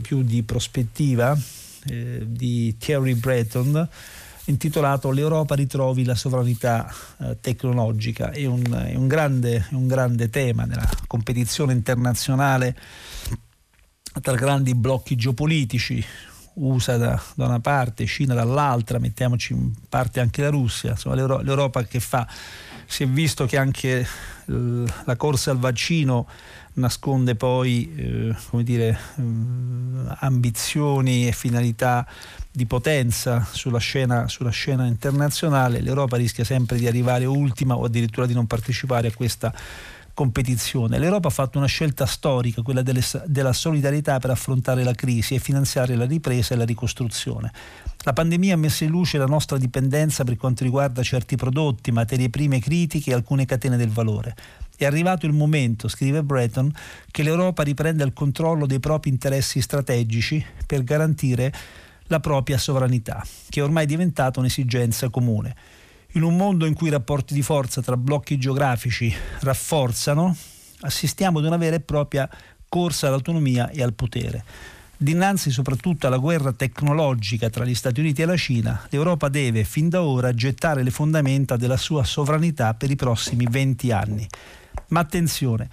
più 0.01 0.21
di 0.21 0.43
prospettiva 0.43 1.33
eh, 1.85 2.25
di 2.27 2.75
Thierry 2.77 3.13
Breton 3.13 3.87
intitolato 4.45 5.11
L'Europa 5.11 5.55
ritrovi 5.55 6.03
la 6.03 6.15
sovranità 6.15 6.91
eh, 7.19 7.37
tecnologica. 7.39 8.31
È 8.31 8.45
un, 8.45 8.63
è, 8.71 8.95
un 8.95 9.07
grande, 9.07 9.67
è 9.69 9.73
un 9.73 9.87
grande 9.87 10.29
tema 10.29 10.65
nella 10.65 10.89
competizione 11.07 11.73
internazionale 11.73 12.75
tra 14.21 14.35
grandi 14.35 14.75
blocchi 14.75 15.15
geopolitici, 15.15 16.03
USA 16.55 16.97
da, 16.97 17.19
da, 17.35 17.45
una 17.47 17.59
parte, 17.59 18.05
Cina 18.05 18.35
dall'altra, 18.35 18.99
mettiamoci 18.99 19.53
in 19.53 19.71
parte 19.89 20.19
anche 20.19 20.41
la 20.41 20.49
Russia, 20.49 20.91
insomma 20.91 21.15
l'Euro, 21.15 21.41
l'Europa 21.41 21.83
che 21.83 21.99
fa? 21.99 22.27
Si 22.85 23.03
è 23.03 23.07
visto 23.07 23.45
che 23.45 23.57
anche 23.57 24.05
la 24.45 25.15
corsa 25.15 25.51
al 25.51 25.57
vaccino 25.57 26.27
nasconde 26.73 27.35
poi 27.35 27.93
eh, 27.95 28.35
dire, 28.63 28.99
eh, 29.15 29.23
ambizioni 30.19 31.27
e 31.27 31.31
finalità 31.31 32.05
di 32.55 32.67
potenza 32.67 33.47
sulla 33.51 33.79
scena, 33.79 34.27
sulla 34.27 34.51
scena 34.51 34.85
internazionale, 34.85 35.81
l'Europa 35.81 36.17
rischia 36.17 36.43
sempre 36.43 36.77
di 36.77 36.87
arrivare 36.87 37.25
ultima 37.25 37.75
o 37.75 37.85
addirittura 37.85 38.27
di 38.27 38.33
non 38.35 38.45
partecipare 38.45 39.07
a 39.07 39.11
questa 39.11 39.51
competizione. 40.13 40.99
L'Europa 40.99 41.29
ha 41.29 41.31
fatto 41.31 41.57
una 41.57 41.65
scelta 41.65 42.05
storica, 42.05 42.61
quella 42.61 42.83
delle, 42.83 43.01
della 43.25 43.53
solidarietà 43.53 44.19
per 44.19 44.29
affrontare 44.29 44.83
la 44.83 44.93
crisi 44.93 45.33
e 45.33 45.39
finanziare 45.39 45.95
la 45.95 46.05
ripresa 46.05 46.53
e 46.53 46.57
la 46.57 46.65
ricostruzione. 46.65 47.51
La 48.03 48.13
pandemia 48.13 48.53
ha 48.53 48.57
messo 48.57 48.83
in 48.83 48.91
luce 48.91 49.17
la 49.17 49.25
nostra 49.25 49.57
dipendenza 49.57 50.23
per 50.23 50.37
quanto 50.37 50.63
riguarda 50.63 51.01
certi 51.01 51.35
prodotti, 51.35 51.91
materie 51.91 52.29
prime 52.29 52.59
critiche 52.59 53.09
e 53.09 53.13
alcune 53.15 53.45
catene 53.45 53.77
del 53.77 53.89
valore. 53.89 54.35
È 54.77 54.85
arrivato 54.85 55.25
il 55.25 55.33
momento, 55.33 55.87
scrive 55.87 56.21
Breton, 56.21 56.71
che 57.09 57.23
l'Europa 57.23 57.63
riprenda 57.63 58.03
il 58.03 58.13
controllo 58.13 58.67
dei 58.67 58.79
propri 58.79 59.09
interessi 59.09 59.59
strategici 59.59 60.45
per 60.67 60.83
garantire 60.83 61.51
la 62.13 62.19
propria 62.19 62.59
sovranità, 62.59 63.25
che 63.49 63.59
è 63.59 63.63
ormai 63.63 63.87
diventata 63.87 64.39
un'esigenza 64.39 65.09
comune. 65.09 65.55
In 66.11 66.21
un 66.21 66.35
mondo 66.35 66.67
in 66.67 66.75
cui 66.75 66.89
i 66.89 66.91
rapporti 66.91 67.33
di 67.33 67.41
forza 67.41 67.81
tra 67.81 67.97
blocchi 67.97 68.37
geografici 68.37 69.11
rafforzano, 69.39 70.35
assistiamo 70.81 71.39
ad 71.39 71.45
una 71.45 71.57
vera 71.57 71.75
e 71.75 71.79
propria 71.79 72.29
corsa 72.69 73.07
all'autonomia 73.07 73.71
e 73.71 73.81
al 73.81 73.95
potere. 73.95 74.43
Dinanzi 74.95 75.49
soprattutto 75.49 76.05
alla 76.05 76.17
guerra 76.17 76.53
tecnologica 76.53 77.49
tra 77.49 77.65
gli 77.65 77.73
Stati 77.73 77.99
Uniti 77.99 78.21
e 78.21 78.25
la 78.25 78.37
Cina, 78.37 78.85
l'Europa 78.89 79.27
deve 79.27 79.63
fin 79.63 79.89
da 79.89 80.03
ora 80.03 80.35
gettare 80.35 80.83
le 80.83 80.91
fondamenta 80.91 81.57
della 81.57 81.77
sua 81.77 82.03
sovranità 82.03 82.75
per 82.75 82.91
i 82.91 82.95
prossimi 82.95 83.47
20 83.49 83.91
anni. 83.91 84.27
Ma 84.89 84.99
attenzione, 84.99 85.67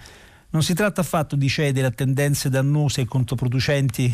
non 0.49 0.63
si 0.63 0.73
tratta 0.73 1.01
affatto 1.01 1.35
di 1.35 1.47
cedere 1.47 1.85
a 1.85 1.91
tendenze 1.91 2.49
dannose 2.49 3.01
e 3.01 3.05
controproducenti 3.05 4.13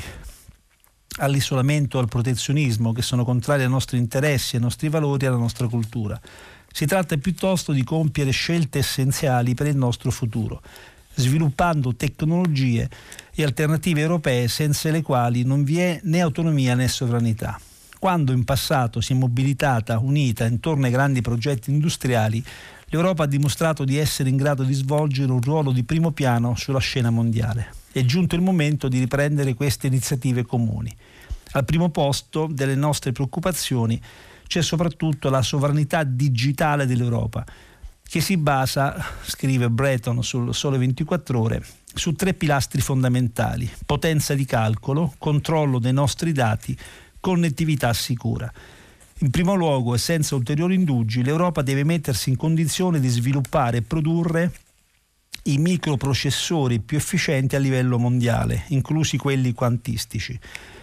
all'isolamento 1.18 2.00
al 2.00 2.08
protezionismo 2.08 2.92
che 2.92 3.02
sono 3.02 3.24
contrari 3.24 3.64
ai 3.64 3.70
nostri 3.70 3.98
interessi, 3.98 4.56
ai 4.56 4.62
nostri 4.62 4.90
valori 4.90 5.26
e 5.26 5.28
alla 5.28 5.38
nostra 5.38 5.68
cultura. 5.68 6.20
Si 6.72 6.86
tratta 6.86 7.18
piuttosto 7.18 7.72
di 7.72 7.84
compiere 7.84 8.32
scelte 8.32 8.80
essenziali 8.80 9.54
per 9.54 9.68
il 9.68 9.78
nostro 9.78 10.12
futuro, 10.12 10.62
sviluppando 11.16 11.96
tecnologie 11.96 12.90
e 13.34 13.44
alternative 13.44 14.02
europee 14.02 14.48
senza 14.48 14.92
le 14.92 15.02
quali 15.02 15.44
non 15.44 15.64
vi 15.64 15.80
è 15.80 16.00
né 16.04 16.22
autonomia 16.22 16.76
né 16.76 16.88
sovranità. 16.88 17.60
Quando 18.00 18.32
in 18.32 18.44
passato 18.44 19.02
si 19.02 19.14
è 19.14 19.16
mobilitata, 19.16 19.98
unita 19.98 20.46
intorno 20.46 20.86
ai 20.86 20.92
grandi 20.92 21.22
progetti 21.22 21.72
industriali, 21.72 22.44
l'Europa 22.90 23.24
ha 23.24 23.28
dimostrato 23.28 23.84
di 23.84 23.98
essere 23.98 24.30
in 24.30 24.38
grado 24.38 24.64
di 24.64 24.74
svolgere 24.74 25.32
un 25.32 25.42
ruolo 25.42 25.72
di 25.72 25.84
primo 25.84 26.12
piano 26.12 26.56
sulla 26.56 26.80
scena 26.80 27.10
mondiale. 27.10 27.87
È 27.98 28.06
giunto 28.06 28.36
il 28.36 28.42
momento 28.42 28.90
di 28.90 29.00
riprendere 29.00 29.56
queste 29.56 29.88
iniziative 29.88 30.46
comuni. 30.46 30.96
Al 31.54 31.66
primo 31.66 31.90
posto 31.90 32.48
delle 32.48 32.76
nostre 32.76 33.12
preoccupazioni 33.12 34.00
c'è 34.46 34.62
soprattutto 34.62 35.32
la 35.32 35.42
sovranità 35.42 36.04
digitale 36.04 36.86
dell'Europa, 36.86 37.44
che 38.08 38.22
si 38.22 38.38
basa, 38.38 39.04
scrive 39.24 39.72
Breton 39.72 40.24
sul 40.24 40.54
Sole 40.54 40.78
24 40.78 41.42
ore, 41.42 41.66
su 41.92 42.14
tre 42.14 42.36
pilastri 42.36 42.82
fondamentali: 42.82 43.68
potenza 43.84 44.36
di 44.36 44.46
calcolo, 44.46 45.16
controllo 45.18 45.80
dei 45.80 45.94
nostri 45.94 46.34
dati, 46.34 46.78
connettività 47.20 47.92
sicura. 47.94 48.54
In 49.22 49.32
primo 49.32 49.56
luogo 49.56 49.96
e 49.96 49.98
senza 49.98 50.36
ulteriori 50.36 50.76
indugi, 50.76 51.24
l'Europa 51.24 51.64
deve 51.64 51.84
mettersi 51.84 52.30
in 52.30 52.36
condizione 52.36 53.00
di 53.00 53.08
sviluppare 53.08 53.78
e 53.78 53.82
produrre 53.82 54.52
i 55.48 55.58
microprocessori 55.58 56.80
più 56.80 56.98
efficienti 56.98 57.56
a 57.56 57.60
livello 57.60 57.98
mondiale, 57.98 58.64
inclusi 58.68 59.18
quelli 59.18 59.54
quantistici. 59.54 60.38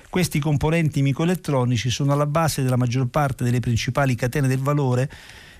Questi 0.09 0.39
componenti 0.39 1.03
microelettronici 1.03 1.91
sono 1.91 2.13
alla 2.13 2.27
base 2.27 2.63
della 2.63 2.77
maggior 2.77 3.07
parte 3.07 3.45
delle 3.45 3.61
principali 3.61 4.15
catene 4.15 4.47
del 4.47 4.61
valore 4.61 5.11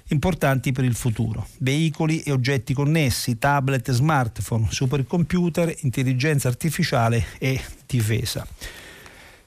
importanti 0.09 0.73
per 0.73 0.85
il 0.85 0.95
futuro. 0.95 1.47
Veicoli 1.59 2.21
e 2.21 2.31
oggetti 2.31 2.75
connessi, 2.75 3.39
tablet, 3.39 3.91
smartphone, 3.91 4.67
supercomputer, 4.71 5.75
intelligenza 5.81 6.49
artificiale 6.49 7.25
e 7.39 7.61
difesa. 7.87 8.47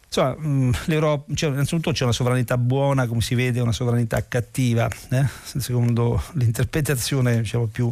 Insomma, 0.08 0.36
mm, 0.40 0.72
l'Europa, 0.86 1.34
cioè, 1.36 1.50
innanzitutto 1.52 1.92
c'è 1.92 2.04
una 2.04 2.14
sovranità 2.14 2.58
buona, 2.58 3.08
come 3.08 3.22
si 3.22 3.36
vede, 3.36 3.60
una 3.60 3.74
sovranità 3.74 4.26
cattiva, 4.28 4.90
eh? 5.10 5.26
secondo 5.44 6.22
l'interpretazione 6.34 7.42
diciamo, 7.42 7.66
più, 7.66 7.90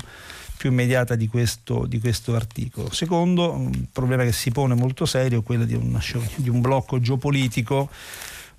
più, 0.57 0.69
immediata 0.71 1.15
di 1.15 1.27
questo, 1.27 1.85
di 1.85 1.99
questo, 1.99 2.35
articolo. 2.35 2.91
Secondo, 2.91 3.51
un 3.51 3.85
problema 3.91 4.23
che 4.23 4.31
si 4.31 4.51
pone 4.51 4.73
molto 4.75 5.05
serio 5.05 5.41
quello 5.41 5.65
di 5.65 5.73
un, 5.73 5.99
di 6.35 6.49
un 6.49 6.61
blocco 6.61 6.99
geopolitico 6.99 7.89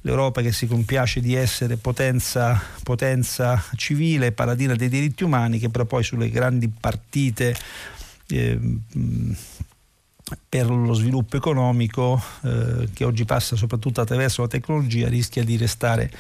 l'Europa 0.07 0.41
che 0.41 0.53
si 0.53 0.69
compiace 0.69 1.21
di 1.21 1.35
essere 1.35 1.77
potenza, 1.77 2.63
potenza, 2.85 3.61
civile, 3.75 4.31
paladina 4.31 4.77
dei 4.77 4.89
diritti 4.89 5.25
umani, 5.25 5.59
che 5.59 5.69
però 5.69 5.85
poi 5.85 6.05
sulle 6.05 6.31
grandi 6.31 6.69
partite 6.69 7.57
eh, 8.29 8.59
per 10.49 10.71
lo 10.71 10.93
sviluppo 10.93 11.37
economico 11.37 12.23
eh, 12.43 12.89
che 12.93 13.05
oggi 13.05 13.25
passa 13.25 13.57
soprattutto 13.57 14.01
attraverso 14.01 14.43
la 14.43 14.49
tecnologia 14.49 15.09
rischia 15.09 15.43
di 15.43 15.57
restare, 15.57 16.11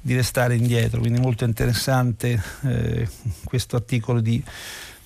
di 0.00 0.14
restare 0.14 0.56
indietro. 0.56 1.00
Quindi 1.00 1.20
molto 1.20 1.44
interessante 1.44 2.42
eh, 2.62 3.08
questo 3.44 3.76
articolo 3.76 4.20
di, 4.20 4.42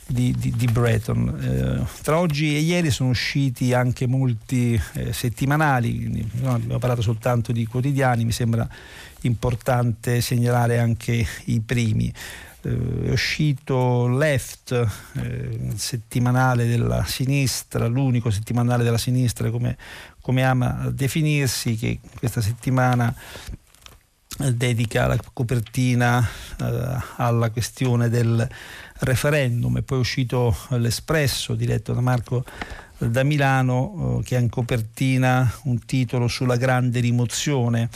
di, 0.06 0.34
di, 0.36 0.50
di 0.56 0.66
Breton. 0.66 1.84
Eh, 1.86 2.02
tra 2.02 2.18
oggi 2.18 2.54
e 2.54 2.60
ieri 2.60 2.90
sono 2.90 3.10
usciti 3.10 3.72
anche 3.72 4.06
molti 4.06 4.80
eh, 4.94 5.12
settimanali, 5.12 6.28
no, 6.40 6.54
abbiamo 6.54 6.78
parlato 6.78 7.02
soltanto 7.02 7.52
di 7.52 7.66
quotidiani, 7.66 8.24
mi 8.24 8.32
sembra 8.32 8.68
importante 9.22 10.20
segnalare 10.20 10.78
anche 10.78 11.26
i 11.44 11.60
primi 11.60 12.12
eh, 12.62 13.04
è 13.06 13.10
uscito 13.10 14.06
Left, 14.08 14.72
eh, 15.14 15.58
settimanale 15.74 16.66
della 16.66 17.04
sinistra, 17.04 17.86
l'unico 17.86 18.30
settimanale 18.30 18.84
della 18.84 18.98
sinistra 18.98 19.50
come, 19.50 19.76
come 20.20 20.44
ama 20.44 20.88
definirsi, 20.92 21.76
che 21.76 21.98
questa 22.18 22.40
settimana 22.40 23.12
eh, 24.38 24.52
dedica 24.54 25.08
la 25.08 25.18
copertina 25.32 26.26
eh, 26.60 26.96
alla 27.16 27.50
questione 27.50 28.08
del 28.08 28.48
referendum 29.02 29.76
e 29.76 29.82
poi 29.82 29.98
è 29.98 30.00
uscito 30.00 30.56
l'Espresso 30.70 31.54
diretto 31.54 31.92
da 31.92 32.00
Marco 32.00 32.44
da 32.98 33.22
Milano 33.24 34.18
eh, 34.20 34.24
che 34.24 34.36
ha 34.36 34.40
in 34.40 34.48
copertina 34.48 35.50
un 35.64 35.84
titolo 35.84 36.28
sulla 36.28 36.56
grande 36.56 37.00
rimozione. 37.00 37.88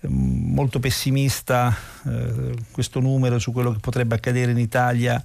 Molto 0.00 0.78
pessimista 0.78 1.74
eh, 2.06 2.54
questo 2.70 3.00
numero 3.00 3.40
su 3.40 3.50
quello 3.52 3.72
che 3.72 3.80
potrebbe 3.80 4.14
accadere 4.14 4.52
in 4.52 4.58
Italia 4.58 5.20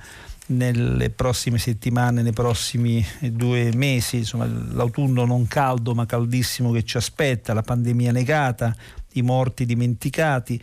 nelle 0.48 1.10
prossime 1.10 1.58
settimane, 1.58 2.22
nei 2.22 2.34
prossimi 2.34 3.06
due 3.20 3.72
mesi, 3.76 4.18
insomma 4.18 4.46
l'autunno 4.46 5.26
non 5.26 5.48
caldo 5.48 5.94
ma 5.94 6.06
caldissimo 6.06 6.72
che 6.72 6.84
ci 6.84 6.98
aspetta, 6.98 7.54
la 7.54 7.62
pandemia 7.62 8.12
negata, 8.12 8.76
i 9.14 9.22
morti 9.22 9.66
dimenticati 9.66 10.62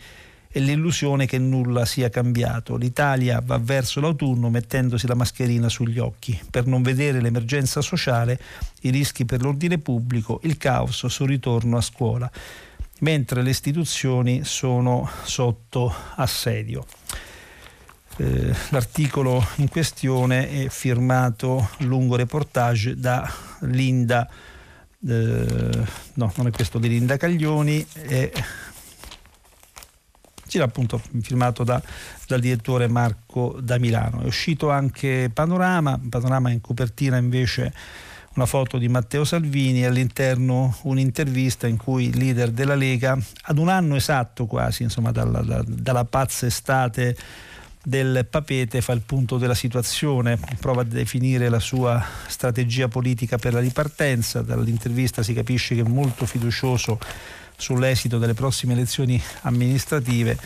e 0.51 0.59
l'illusione 0.59 1.25
che 1.25 1.37
nulla 1.37 1.85
sia 1.85 2.09
cambiato. 2.09 2.75
L'Italia 2.75 3.41
va 3.43 3.57
verso 3.57 4.01
l'autunno 4.01 4.49
mettendosi 4.49 5.07
la 5.07 5.15
mascherina 5.15 5.69
sugli 5.69 5.99
occhi 5.99 6.39
per 6.49 6.65
non 6.65 6.81
vedere 6.81 7.21
l'emergenza 7.21 7.81
sociale, 7.81 8.39
i 8.81 8.89
rischi 8.89 9.25
per 9.25 9.41
l'ordine 9.41 9.77
pubblico, 9.77 10.39
il 10.43 10.57
caos 10.57 11.05
sul 11.07 11.27
ritorno 11.27 11.77
a 11.77 11.81
scuola 11.81 12.31
mentre 13.01 13.41
le 13.41 13.49
istituzioni 13.49 14.43
sono 14.43 15.09
sotto 15.23 15.93
assedio. 16.15 16.85
Eh, 18.17 18.53
l'articolo 18.69 19.43
in 19.55 19.69
questione 19.69 20.65
è 20.65 20.69
firmato 20.69 21.69
lungo 21.79 22.15
reportage 22.15 22.95
da 22.97 23.29
Linda, 23.61 24.29
eh, 25.07 25.85
no, 26.13 26.33
non 26.35 26.47
è 26.47 26.51
questo 26.51 26.77
di 26.77 26.89
Linda 26.89 27.17
Caglioni, 27.17 27.85
è 27.93 28.31
c'era 30.51 30.65
appunto 30.65 31.01
firmato 31.21 31.63
da, 31.63 31.81
dal 32.27 32.41
direttore 32.41 32.89
Marco 32.89 33.57
da 33.61 33.79
Milano. 33.79 34.21
È 34.21 34.25
uscito 34.25 34.69
anche 34.69 35.31
Panorama, 35.33 35.97
Panorama 36.09 36.49
in 36.51 36.59
copertina 36.59 37.15
invece 37.15 37.73
una 38.35 38.45
foto 38.45 38.77
di 38.77 38.89
Matteo 38.89 39.23
Salvini 39.23 39.85
all'interno 39.85 40.75
un'intervista 40.83 41.67
in 41.67 41.77
cui 41.77 42.09
il 42.09 42.17
leader 42.17 42.51
della 42.51 42.75
Lega, 42.75 43.17
ad 43.43 43.57
un 43.59 43.69
anno 43.69 43.95
esatto 43.95 44.45
quasi, 44.45 44.83
insomma, 44.83 45.13
dalla, 45.13 45.39
da, 45.39 45.63
dalla 45.65 46.03
pazza 46.03 46.45
estate 46.45 47.15
del 47.81 48.27
Papete 48.29 48.81
fa 48.81 48.91
il 48.91 49.01
punto 49.05 49.37
della 49.37 49.55
situazione, 49.55 50.37
prova 50.59 50.81
a 50.81 50.85
definire 50.85 51.47
la 51.47 51.59
sua 51.59 52.03
strategia 52.27 52.89
politica 52.89 53.37
per 53.37 53.53
la 53.53 53.61
ripartenza, 53.61 54.41
dall'intervista 54.41 55.23
si 55.23 55.33
capisce 55.33 55.75
che 55.75 55.81
è 55.81 55.87
molto 55.87 56.25
fiducioso 56.25 56.99
sull'esito 57.61 58.17
delle 58.17 58.33
prossime 58.33 58.73
elezioni 58.73 59.21
amministrative 59.41 60.37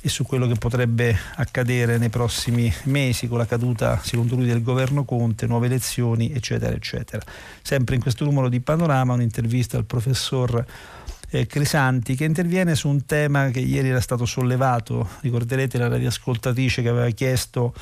e 0.00 0.08
su 0.08 0.24
quello 0.24 0.46
che 0.46 0.56
potrebbe 0.56 1.16
accadere 1.36 1.96
nei 1.96 2.10
prossimi 2.10 2.72
mesi 2.84 3.28
con 3.28 3.38
la 3.38 3.46
caduta, 3.46 4.00
secondo 4.02 4.34
lui, 4.34 4.46
del 4.46 4.62
governo 4.62 5.04
Conte, 5.04 5.46
nuove 5.46 5.66
elezioni, 5.66 6.32
eccetera, 6.32 6.74
eccetera. 6.74 7.24
Sempre 7.62 7.94
in 7.94 8.02
questo 8.02 8.24
numero 8.24 8.48
di 8.48 8.60
Panorama 8.60 9.14
un'intervista 9.14 9.76
al 9.76 9.84
professor 9.84 10.64
eh, 11.30 11.46
Crisanti 11.46 12.14
che 12.14 12.24
interviene 12.24 12.74
su 12.74 12.88
un 12.88 13.04
tema 13.06 13.48
che 13.50 13.60
ieri 13.60 13.88
era 13.88 14.00
stato 14.00 14.26
sollevato, 14.26 15.08
ricorderete 15.20 15.78
la 15.78 15.88
radioascoltatrice 15.88 16.82
che 16.82 16.88
aveva 16.88 17.10
chiesto 17.10 17.74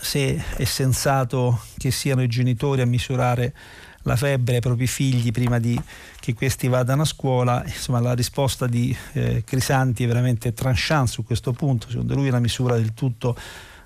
se 0.00 0.42
è 0.56 0.64
sensato 0.64 1.60
che 1.76 1.90
siano 1.90 2.22
i 2.22 2.28
genitori 2.28 2.80
a 2.80 2.86
misurare 2.86 3.54
la 4.02 4.16
febbre 4.16 4.56
ai 4.56 4.60
propri 4.60 4.86
figli 4.86 5.30
prima 5.30 5.58
di 5.58 5.80
che 6.20 6.34
questi 6.34 6.68
vadano 6.68 7.02
a 7.02 7.06
scuola. 7.06 7.62
Insomma, 7.64 8.00
la 8.00 8.14
risposta 8.14 8.66
di 8.66 8.96
eh, 9.12 9.42
Crisanti 9.44 10.04
è 10.04 10.06
veramente 10.06 10.52
tranchant 10.52 11.08
su 11.08 11.24
questo 11.24 11.52
punto. 11.52 11.88
Secondo 11.88 12.14
lui 12.14 12.26
è 12.26 12.30
una 12.30 12.40
misura 12.40 12.76
del 12.76 12.94
tutto 12.94 13.36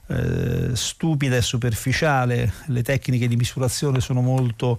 eh, 0.08 0.70
stupida 0.74 1.36
e 1.36 1.42
superficiale. 1.42 2.52
Le 2.66 2.82
tecniche 2.82 3.28
di 3.28 3.36
misurazione 3.36 4.00
sono 4.00 4.20
molto 4.20 4.78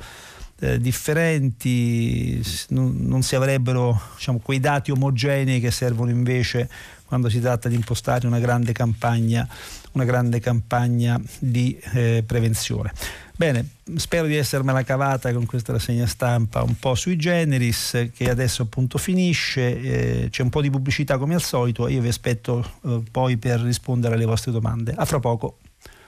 eh, 0.60 0.80
differenti, 0.80 2.42
non, 2.70 2.96
non, 3.02 3.22
si 3.22 3.36
avrebbero 3.36 4.00
diciamo, 4.16 4.40
quei 4.40 4.60
dati 4.60 4.90
omogenei 4.92 5.60
che 5.60 5.70
servono 5.70 6.10
invece 6.10 6.68
quando 7.06 7.30
si 7.30 7.40
tratta 7.40 7.70
di 7.70 7.76
impostare 7.76 8.28
una 8.28 8.40
grande 8.40 8.72
campagna, 8.74 9.48
una 9.94 10.04
grande 10.04 10.40
campagna 10.40 11.20
di 11.40 11.78
eh, 11.94 12.24
prevenzione. 12.26 12.92
Bene, 13.38 13.70
spero 13.98 14.26
di 14.26 14.36
essermela 14.36 14.82
cavata 14.82 15.32
con 15.32 15.46
questa 15.46 15.72
rassegna 15.72 16.08
stampa 16.08 16.64
un 16.64 16.74
po' 16.80 16.96
sui 16.96 17.18
generis 17.18 18.10
che 18.12 18.32
adesso 18.32 18.64
appunto 18.64 18.98
finisce, 18.98 19.80
eh, 20.24 20.30
c'è 20.32 20.42
un 20.42 20.50
po' 20.50 20.60
di 20.60 20.72
pubblicità 20.72 21.20
come 21.20 21.36
al 21.36 21.44
solito 21.44 21.88
io 21.88 22.02
vi 22.02 22.08
aspetto 22.08 22.68
eh, 22.84 23.04
poi 23.12 23.38
per 23.38 23.60
rispondere 23.60 24.16
alle 24.16 24.26
vostre 24.26 24.52
domande. 24.52 24.92
A 24.98 25.06
fra 25.06 25.20
poco. 25.20 25.60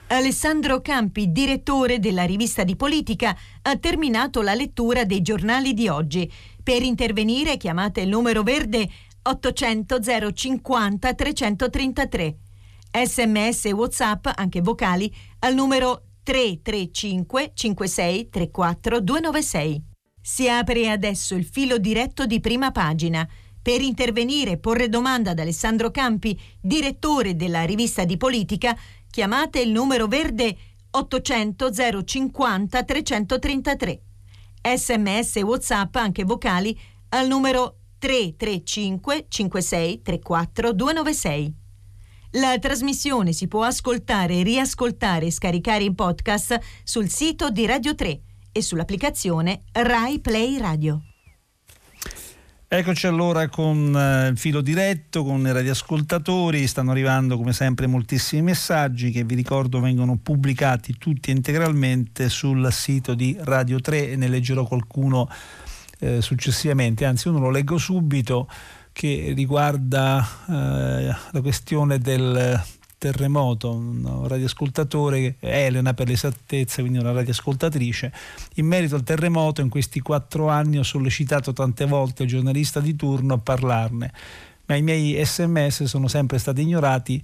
Alessandro 0.08 0.80
Campi, 0.80 1.30
direttore 1.30 2.00
della 2.00 2.24
rivista 2.24 2.64
di 2.64 2.74
politica, 2.74 3.36
ha 3.62 3.76
terminato 3.76 4.42
la 4.42 4.54
lettura 4.54 5.04
dei 5.04 5.22
giornali 5.22 5.72
di 5.72 5.86
oggi. 5.86 6.28
Per 6.60 6.82
intervenire 6.82 7.56
chiamate 7.58 8.00
il 8.00 8.08
numero 8.08 8.42
verde 8.42 8.88
800 9.22 10.00
050 10.34 11.14
333. 11.14 12.36
Sms 12.90 13.66
e 13.66 13.72
WhatsApp, 13.72 14.26
anche 14.34 14.60
vocali, 14.60 15.14
al 15.38 15.54
numero 15.54 16.06
335 16.30 17.50
56 17.54 18.28
34 18.28 19.00
296. 19.00 19.82
Si 20.22 20.48
apre 20.48 20.88
adesso 20.88 21.34
il 21.34 21.44
filo 21.44 21.76
diretto 21.78 22.24
di 22.24 22.38
prima 22.38 22.70
pagina. 22.70 23.28
Per 23.60 23.80
intervenire 23.80 24.52
e 24.52 24.58
porre 24.58 24.88
domanda 24.88 25.32
ad 25.32 25.40
Alessandro 25.40 25.90
Campi, 25.90 26.40
direttore 26.60 27.34
della 27.34 27.64
rivista 27.64 28.04
di 28.04 28.16
politica, 28.16 28.78
chiamate 29.10 29.58
il 29.58 29.72
numero 29.72 30.06
verde 30.06 30.56
800 30.90 32.04
050 32.04 32.84
333. 32.84 34.00
Sms 34.62 35.36
e 35.36 35.42
WhatsApp, 35.42 35.96
anche 35.96 36.22
vocali, 36.22 36.78
al 37.08 37.26
numero 37.26 37.78
335 37.98 39.26
56 39.28 40.02
34 40.02 40.72
296. 40.74 41.59
La 42.34 42.56
trasmissione 42.60 43.32
si 43.32 43.48
può 43.48 43.64
ascoltare, 43.64 44.44
riascoltare 44.44 45.26
e 45.26 45.30
scaricare 45.32 45.82
in 45.82 45.96
podcast 45.96 46.60
sul 46.84 47.08
sito 47.08 47.50
di 47.50 47.66
Radio 47.66 47.96
3 47.96 48.20
e 48.52 48.62
sull'applicazione 48.62 49.62
Rai 49.72 50.20
Play 50.20 50.56
Radio. 50.56 51.02
Eccoci 52.68 53.08
allora 53.08 53.48
con 53.48 53.96
eh, 53.96 54.28
il 54.28 54.38
filo 54.38 54.60
diretto, 54.60 55.24
con 55.24 55.44
i 55.44 55.50
radioascoltatori, 55.50 56.68
stanno 56.68 56.92
arrivando 56.92 57.36
come 57.36 57.52
sempre 57.52 57.88
moltissimi 57.88 58.42
messaggi 58.42 59.10
che 59.10 59.24
vi 59.24 59.34
ricordo 59.34 59.80
vengono 59.80 60.16
pubblicati 60.16 60.96
tutti 60.98 61.32
integralmente 61.32 62.28
sul 62.28 62.70
sito 62.70 63.14
di 63.14 63.36
Radio 63.40 63.80
3 63.80 64.10
e 64.10 64.16
ne 64.16 64.28
leggerò 64.28 64.64
qualcuno 64.64 65.28
eh, 65.98 66.22
successivamente, 66.22 67.04
anzi 67.04 67.26
uno 67.26 67.40
lo 67.40 67.50
leggo 67.50 67.76
subito 67.76 68.48
che 68.92 69.32
riguarda 69.34 70.26
eh, 70.48 71.14
la 71.30 71.40
questione 71.40 71.98
del 71.98 72.62
terremoto, 73.00 73.72
un 73.72 74.28
radioascoltatore, 74.28 75.36
Elena 75.40 75.94
per 75.94 76.06
l'esattezza, 76.06 76.82
quindi 76.82 76.98
una 76.98 77.12
radioascoltatrice. 77.12 78.12
In 78.56 78.66
merito 78.66 78.94
al 78.94 79.02
terremoto, 79.02 79.62
in 79.62 79.70
questi 79.70 80.00
quattro 80.00 80.48
anni 80.48 80.76
ho 80.76 80.82
sollecitato 80.82 81.54
tante 81.54 81.86
volte 81.86 82.24
il 82.24 82.28
giornalista 82.28 82.78
di 82.78 82.94
turno 82.96 83.34
a 83.34 83.38
parlarne, 83.38 84.12
ma 84.66 84.74
i 84.74 84.82
miei 84.82 85.18
sms 85.24 85.84
sono 85.84 86.08
sempre 86.08 86.36
stati 86.36 86.60
ignorati 86.60 87.22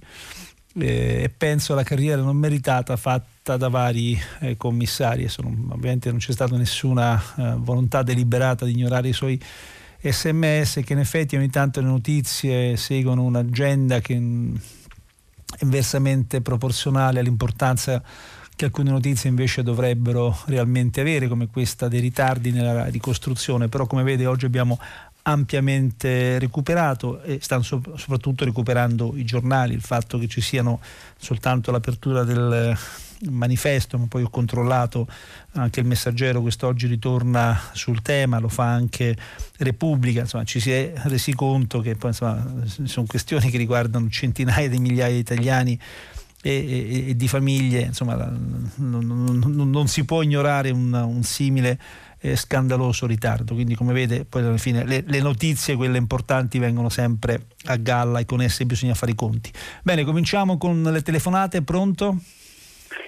eh, 0.79 1.21
e 1.23 1.29
penso 1.29 1.73
alla 1.73 1.83
carriera 1.83 2.23
non 2.23 2.37
meritata 2.37 2.95
fatta 2.97 3.55
da 3.55 3.69
vari 3.69 4.19
eh, 4.39 4.57
commissari. 4.57 5.27
Sono, 5.29 5.49
ovviamente 5.69 6.09
non 6.09 6.17
c'è 6.17 6.31
stata 6.31 6.57
nessuna 6.57 7.21
eh, 7.37 7.53
volontà 7.55 8.01
deliberata 8.01 8.65
di 8.65 8.71
ignorare 8.71 9.09
i 9.09 9.13
suoi 9.13 9.39
sms 10.11 10.81
che 10.83 10.93
in 10.93 10.99
effetti 10.99 11.35
ogni 11.35 11.49
tanto 11.49 11.81
le 11.81 11.87
notizie 11.87 12.77
seguono 12.77 13.23
un'agenda 13.23 13.99
che 13.99 14.13
è 14.13 14.17
inversamente 15.63 16.41
proporzionale 16.41 17.19
all'importanza 17.19 18.03
che 18.55 18.65
alcune 18.65 18.89
notizie 18.89 19.29
invece 19.29 19.61
dovrebbero 19.61 20.35
realmente 20.45 21.01
avere, 21.01 21.27
come 21.27 21.47
questa 21.47 21.87
dei 21.87 21.99
ritardi 21.99 22.51
nella 22.51 22.85
ricostruzione, 22.85 23.67
però 23.67 23.85
come 23.85 24.01
vede 24.01 24.25
oggi 24.25 24.45
abbiamo 24.45 24.79
ampiamente 25.21 26.39
recuperato 26.39 27.21
e 27.21 27.37
stanno 27.41 27.61
soprattutto 27.61 28.45
recuperando 28.45 29.13
i 29.15 29.25
giornali, 29.25 29.73
il 29.73 29.81
fatto 29.81 30.17
che 30.17 30.27
ci 30.27 30.41
siano 30.41 30.79
soltanto 31.17 31.71
l'apertura 31.71 32.23
del 32.23 32.75
manifesto, 33.29 33.97
ma 33.97 34.05
poi 34.07 34.23
ho 34.23 34.29
controllato 34.29 35.07
anche 35.53 35.79
il 35.79 35.85
messaggero 35.85 36.41
quest'oggi 36.41 36.87
ritorna 36.87 37.59
sul 37.73 38.01
tema, 38.01 38.39
lo 38.39 38.49
fa 38.49 38.65
anche 38.65 39.15
Repubblica, 39.57 40.21
insomma 40.21 40.43
ci 40.43 40.59
si 40.59 40.71
è 40.71 40.93
resi 41.03 41.33
conto 41.33 41.79
che 41.81 41.95
poi 41.95 42.09
insomma, 42.09 42.45
sono 42.83 43.05
questioni 43.07 43.49
che 43.49 43.57
riguardano 43.57 44.09
centinaia 44.09 44.69
di 44.69 44.79
migliaia 44.79 45.13
di 45.13 45.19
italiani 45.19 45.79
e, 46.41 46.51
e, 46.51 47.09
e 47.09 47.15
di 47.15 47.27
famiglie, 47.27 47.81
insomma 47.81 48.15
non, 48.15 48.71
non, 48.75 49.69
non, 49.69 49.87
si 49.87 50.05
può 50.05 50.21
ignorare 50.21 50.69
un, 50.69 50.93
un 50.93 51.23
simile 51.23 51.79
eh, 52.19 52.35
scandaloso 52.35 53.05
ritardo, 53.05 53.53
quindi 53.53 53.75
come 53.75 53.93
vede 53.93 54.25
poi 54.25 54.43
alla 54.43 54.57
fine 54.57 54.85
le, 54.85 55.03
le, 55.05 55.21
notizie, 55.21 55.75
quelle 55.75 55.97
importanti, 55.97 56.59
vengono 56.59 56.89
sempre 56.89 57.47
a 57.65 57.75
galla 57.77 58.19
e 58.19 58.25
con 58.25 58.41
esse 58.41 58.65
bisogna 58.65 58.93
fare 58.93 59.11
i 59.11 59.15
conti. 59.15 59.51
Bene, 59.83 60.03
cominciamo 60.03 60.57
con 60.57 60.81
le 60.83 61.01
telefonate, 61.01 61.61
pronto? 61.63 62.19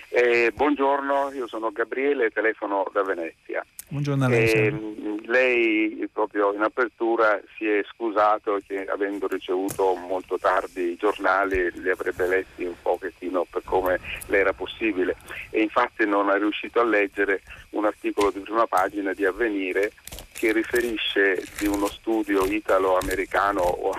Eh, 0.10 0.52
buongiorno, 0.54 1.32
io 1.34 1.48
sono 1.48 1.72
Gabriele, 1.72 2.30
telefono 2.30 2.86
da 2.92 3.04
Venezia. 3.04 3.66
Buongiorno 3.88 4.26
a 4.26 4.28
lei. 4.28 4.52
Eh, 4.52 5.00
lei 5.26 6.10
proprio 6.12 6.54
in 6.54 6.62
apertura 6.62 7.40
si 7.56 7.68
è 7.68 7.84
scusato 7.94 8.60
che 8.68 8.86
avendo 8.86 9.28
ricevuto 9.28 9.94
molto 9.96 10.38
tardi 10.40 10.92
i 10.92 10.96
giornali 10.96 11.72
li 11.80 11.90
avrebbe 11.90 12.28
letti 12.28 12.64
un 12.64 12.76
pochettino 12.82 13.46
per 13.50 13.62
come 13.64 14.00
le 14.28 14.38
era 14.38 14.54
possibile 14.54 15.16
e 15.52 15.62
infatti 15.62 16.06
non 16.06 16.30
è 16.30 16.38
riuscito 16.38 16.80
a 16.80 16.84
leggere 16.84 17.42
un 17.72 17.86
articolo 17.86 18.32
di 18.32 18.40
prima 18.40 18.66
pagina 18.66 19.14
di 19.14 19.26
Avvenire 19.26 19.92
che 20.34 20.54
riferisce 20.54 21.44
di 21.60 21.68
uno 21.68 21.88
studio 21.88 22.46
italo-americano 22.46 23.62
o, 23.62 23.94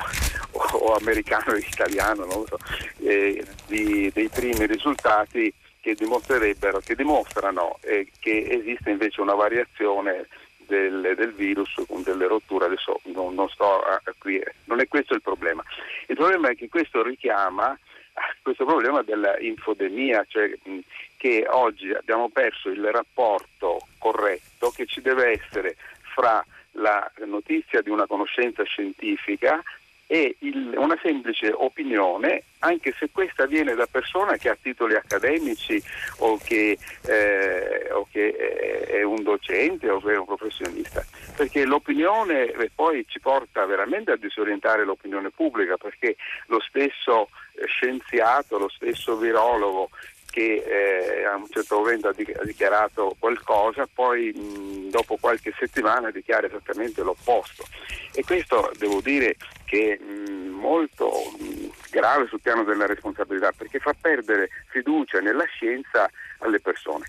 o, 0.53 0.95
americano-italiano, 0.95 2.25
so, 2.47 2.57
eh, 3.03 3.45
di, 3.67 4.11
dei 4.13 4.29
primi 4.29 4.67
risultati 4.67 5.53
che 5.81 5.95
che 5.95 6.95
dimostrano 6.95 7.79
eh, 7.83 8.07
che 8.19 8.47
esiste 8.49 8.91
invece 8.91 9.21
una 9.21 9.35
variazione 9.35 10.27
del, 10.67 11.15
del, 11.17 11.33
virus 11.33 11.75
con 11.89 12.03
delle 12.03 12.27
rotture, 12.27 12.67
adesso 12.67 13.01
non, 13.05 13.35
non 13.35 13.49
sto 13.49 13.83
a, 13.83 14.01
a 14.03 14.15
qui, 14.19 14.41
non 14.65 14.81
è 14.81 14.87
questo 14.87 15.15
il 15.15 15.23
problema. 15.23 15.63
Il 16.07 16.17
problema 16.17 16.51
è 16.51 16.55
che 16.55 16.69
questo 16.69 17.03
richiama 17.03 17.77
questo 18.43 18.65
problema 18.65 19.03
dell'infodemia, 19.03 20.25
cioè 20.29 20.53
che 21.17 21.47
oggi 21.49 21.91
abbiamo 21.93 22.29
perso 22.29 22.69
il 22.69 22.85
rapporto 22.91 23.81
corretto 23.99 24.71
che 24.71 24.87
ci 24.87 25.01
deve 25.01 25.33
essere 25.33 25.77
fra 26.01 26.45
la 26.75 27.11
notizia 27.27 27.83
di 27.83 27.91
una 27.91 28.07
conoscenza 28.07 28.63
scientifica 28.63 29.63
è 30.11 30.35
il, 30.41 30.75
una 30.77 30.99
semplice 31.01 31.53
opinione, 31.55 32.43
anche 32.59 32.93
se 32.99 33.11
questa 33.13 33.47
viene 33.47 33.77
da 33.77 33.87
persona 33.87 34.37
che 34.39 34.49
ha 34.49 34.59
titoli 34.61 34.97
accademici 34.97 35.81
o 36.19 36.37
che, 36.37 36.77
eh, 37.07 37.93
o 37.93 38.09
che 38.11 38.87
è 38.89 39.05
un 39.05 39.23
docente 39.23 39.89
o 39.89 40.01
che 40.01 40.15
è 40.15 40.19
un 40.19 40.25
professionista, 40.25 41.07
perché 41.37 41.65
l'opinione 41.65 42.53
poi 42.75 43.05
ci 43.07 43.21
porta 43.21 43.65
veramente 43.67 44.11
a 44.11 44.17
disorientare 44.17 44.85
l'opinione 44.85 45.31
pubblica, 45.31 45.77
perché 45.77 46.17
lo 46.47 46.59
stesso 46.61 47.29
scienziato, 47.67 48.59
lo 48.59 48.69
stesso 48.69 49.17
virologo 49.17 49.91
che 50.31 50.63
eh, 50.65 51.25
a 51.25 51.37
un 51.37 51.49
certo 51.51 51.79
momento 51.79 52.09
ha 52.09 52.45
dichiarato 52.45 53.15
qualcosa, 53.19 53.87
poi 53.93 54.33
mh, 54.33 54.91
dopo 54.91 55.17
qualche 55.21 55.53
settimana 55.59 56.11
dichiara 56.11 56.47
esattamente 56.47 57.03
l'opposto. 57.03 57.65
E 58.15 58.23
questo 58.25 58.71
devo 58.79 59.01
dire 59.01 59.37
che 59.65 59.99
è 59.99 60.05
molto 60.05 61.11
mh, 61.39 61.69
grave 61.91 62.27
sul 62.29 62.41
piano 62.41 62.65
della 62.65 62.87
responsabilità 62.87 63.53
perché 63.53 63.79
fa 63.79 63.95
perdere 64.01 64.49
fiducia 64.69 65.21
nella 65.21 65.45
scienza 65.45 66.11
alle 66.39 66.61
persone. 66.61 67.07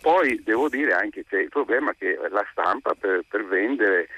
Poi 0.00 0.42
devo 0.42 0.68
dire 0.68 0.92
anche 0.92 1.24
che 1.26 1.38
il 1.38 1.48
problema 1.48 1.90
è 1.90 1.94
che 1.98 2.18
la 2.30 2.46
stampa 2.50 2.94
per, 2.94 3.22
per 3.26 3.44
vendere 3.46 4.08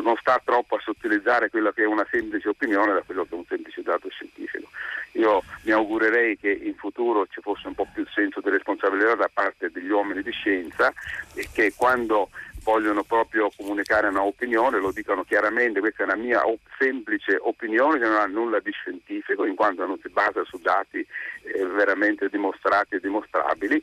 non 0.00 0.16
sta 0.20 0.40
troppo 0.44 0.76
a 0.76 0.80
sottilizzare 0.80 1.50
quella 1.50 1.72
che 1.72 1.82
è 1.82 1.86
una 1.86 2.06
semplice 2.10 2.48
opinione 2.48 2.92
da 2.92 3.02
quello 3.02 3.24
che 3.24 3.34
è 3.34 3.38
un 3.38 3.44
semplice 3.46 3.82
dato 3.82 4.08
scientifico. 4.08 4.68
Io 5.12 5.42
mi 5.64 5.72
augurerei 5.72 6.38
che 6.38 6.50
in 6.50 6.74
futuro 6.74 7.26
ci 7.26 7.40
fosse 7.40 7.68
un 7.68 7.74
po' 7.74 7.86
più 7.92 8.06
senso 8.06 8.40
di 8.40 8.50
responsabilità 8.50 9.14
da 9.14 9.30
parte 9.32 9.70
degli 9.70 9.90
uomini 9.90 10.22
di 10.22 10.30
scienza 10.30 10.92
e 11.34 11.48
che 11.52 11.74
quando 11.76 12.30
vogliono 12.62 13.02
proprio 13.02 13.50
comunicare 13.56 14.08
una 14.08 14.22
opinione, 14.22 14.78
lo 14.78 14.92
dicono 14.92 15.24
chiaramente, 15.24 15.80
questa 15.80 16.02
è 16.02 16.06
una 16.06 16.16
mia 16.16 16.42
semplice 16.78 17.36
opinione 17.40 17.98
che 17.98 18.06
non 18.06 18.16
ha 18.16 18.26
nulla 18.26 18.60
di 18.60 18.70
scientifico 18.70 19.44
in 19.44 19.54
quanto 19.54 19.84
non 19.84 19.98
si 20.00 20.08
basa 20.08 20.44
su 20.44 20.58
dati 20.58 20.98
eh, 20.98 21.66
veramente 21.66 22.28
dimostrati 22.28 22.94
e 22.94 23.00
dimostrabili, 23.00 23.82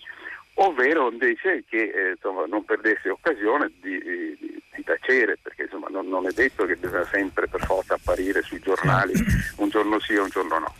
ovvero 0.56 1.10
invece 1.12 1.64
che 1.68 1.78
eh, 1.78 2.12
insomma, 2.16 2.46
non 2.46 2.66
perdesse 2.66 3.10
occasione 3.10 3.72
di, 3.82 3.98
di, 4.00 4.62
di 4.76 4.84
tacere, 4.84 5.38
perché 5.42 5.64
insomma, 5.64 5.88
non, 5.90 6.08
non, 6.08 6.28
è 6.28 6.32
detto 6.32 6.66
che 6.66 6.76
bisogna 6.76 7.06
sempre 7.06 7.48
per 7.48 7.64
forza 7.64 7.96
apparire 7.96 8.42
sui 8.42 8.60
giornali 8.60 9.14
un 9.58 9.70
giorno 9.70 10.00
sì 10.00 10.14
e 10.14 10.20
un 10.20 10.30
giorno 10.30 10.60
no. 10.60 10.74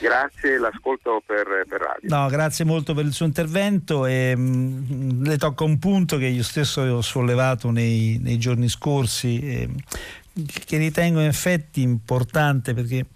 Grazie, 0.00 0.58
l'ascolto 0.58 1.22
per, 1.24 1.64
per, 1.68 1.80
radio. 1.80 2.08
No, 2.08 2.26
grazie 2.28 2.64
molto 2.64 2.92
per 2.92 3.04
il 3.04 3.12
suo 3.12 3.24
intervento 3.24 4.04
e 4.04 4.34
mh, 4.34 4.86
mm, 4.92 5.24
le 5.24 5.38
tocca 5.38 5.62
un 5.62 5.78
punto 5.78 6.18
che 6.18 6.26
io 6.26 6.42
stesso 6.42 6.80
ho 6.80 7.02
sollevato 7.02 7.70
nei, 7.70 8.18
nei 8.20 8.36
giorni 8.36 8.68
scorsi, 8.68 9.38
eh, 9.40 9.68
che 10.66 10.76
ritengo 10.76 11.20
in 11.20 11.26
effetti 11.26 11.82
importante 11.82 12.74
perché 12.74 13.06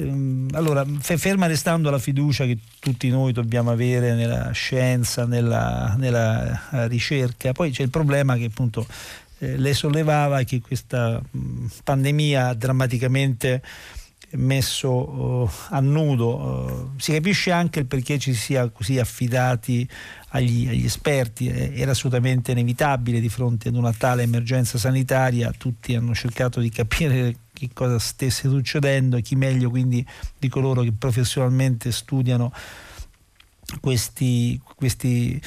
ehm, 0.00 0.48
allora, 0.52 0.84
ferma 1.00 1.46
restando 1.46 1.90
la 1.90 1.98
fiducia 1.98 2.44
che 2.44 2.58
tutti 2.78 3.08
noi 3.08 3.32
dobbiamo 3.32 3.70
avere 3.70 4.14
nella 4.14 4.50
scienza, 4.52 5.26
nella, 5.26 5.94
nella 5.98 6.70
eh, 6.70 6.88
ricerca, 6.88 7.52
poi 7.52 7.70
c'è 7.70 7.82
il 7.82 7.90
problema 7.90 8.36
che 8.36 8.46
appunto 8.46 8.86
eh, 9.38 9.56
lei 9.56 9.74
sollevava 9.74 10.42
che 10.42 10.60
questa 10.60 11.20
mh, 11.30 11.66
pandemia 11.84 12.48
ha 12.48 12.54
drammaticamente 12.54 13.62
messo 14.32 14.90
uh, 14.90 15.50
a 15.70 15.80
nudo. 15.80 16.36
Uh, 16.36 17.00
si 17.00 17.12
capisce 17.12 17.50
anche 17.50 17.80
il 17.80 17.86
perché 17.86 18.18
ci 18.18 18.34
sia 18.34 18.68
così 18.68 18.98
affidati 18.98 19.88
agli, 20.28 20.68
agli, 20.68 20.84
esperti, 20.84 21.48
era 21.48 21.92
assolutamente 21.92 22.52
inevitabile 22.52 23.18
di 23.20 23.28
fronte 23.28 23.68
ad 23.68 23.74
una 23.74 23.92
tale 23.92 24.22
emergenza 24.22 24.78
sanitaria, 24.78 25.52
tutti 25.56 25.94
hanno 25.94 26.14
cercato 26.14 26.60
di 26.60 26.70
capire 26.70 27.34
che 27.66 27.74
cosa 27.74 27.98
stesse 27.98 28.48
succedendo 28.48 29.16
e 29.16 29.22
chi 29.22 29.36
meglio 29.36 29.70
quindi 29.70 30.04
di 30.38 30.48
coloro 30.48 30.82
che 30.82 30.92
professionalmente 30.92 31.92
studiano 31.92 32.52
questi, 33.80 34.60
questi 34.74 35.40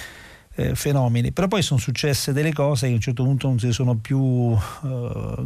eh, 0.55 0.75
fenomeni. 0.75 1.31
Però 1.31 1.47
poi 1.47 1.61
sono 1.61 1.79
successe 1.79 2.31
delle 2.31 2.53
cose 2.53 2.85
che 2.85 2.91
a 2.91 2.95
un 2.95 3.01
certo 3.01 3.23
punto 3.23 3.47
non 3.47 3.59
si 3.59 3.71
sono 3.71 3.95
più 3.95 4.19
uh, 4.19 4.59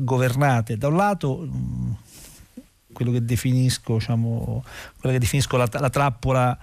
governate. 0.03 0.77
Da 0.77 0.87
un 0.87 0.95
lato 0.95 1.37
mh, 1.37 1.95
quello 2.91 3.11
che 3.11 3.23
definisco, 3.23 3.93
diciamo, 3.93 4.63
che 5.01 5.19
definisco 5.19 5.55
la, 5.55 5.67
la 5.71 5.89
trappola 5.89 6.57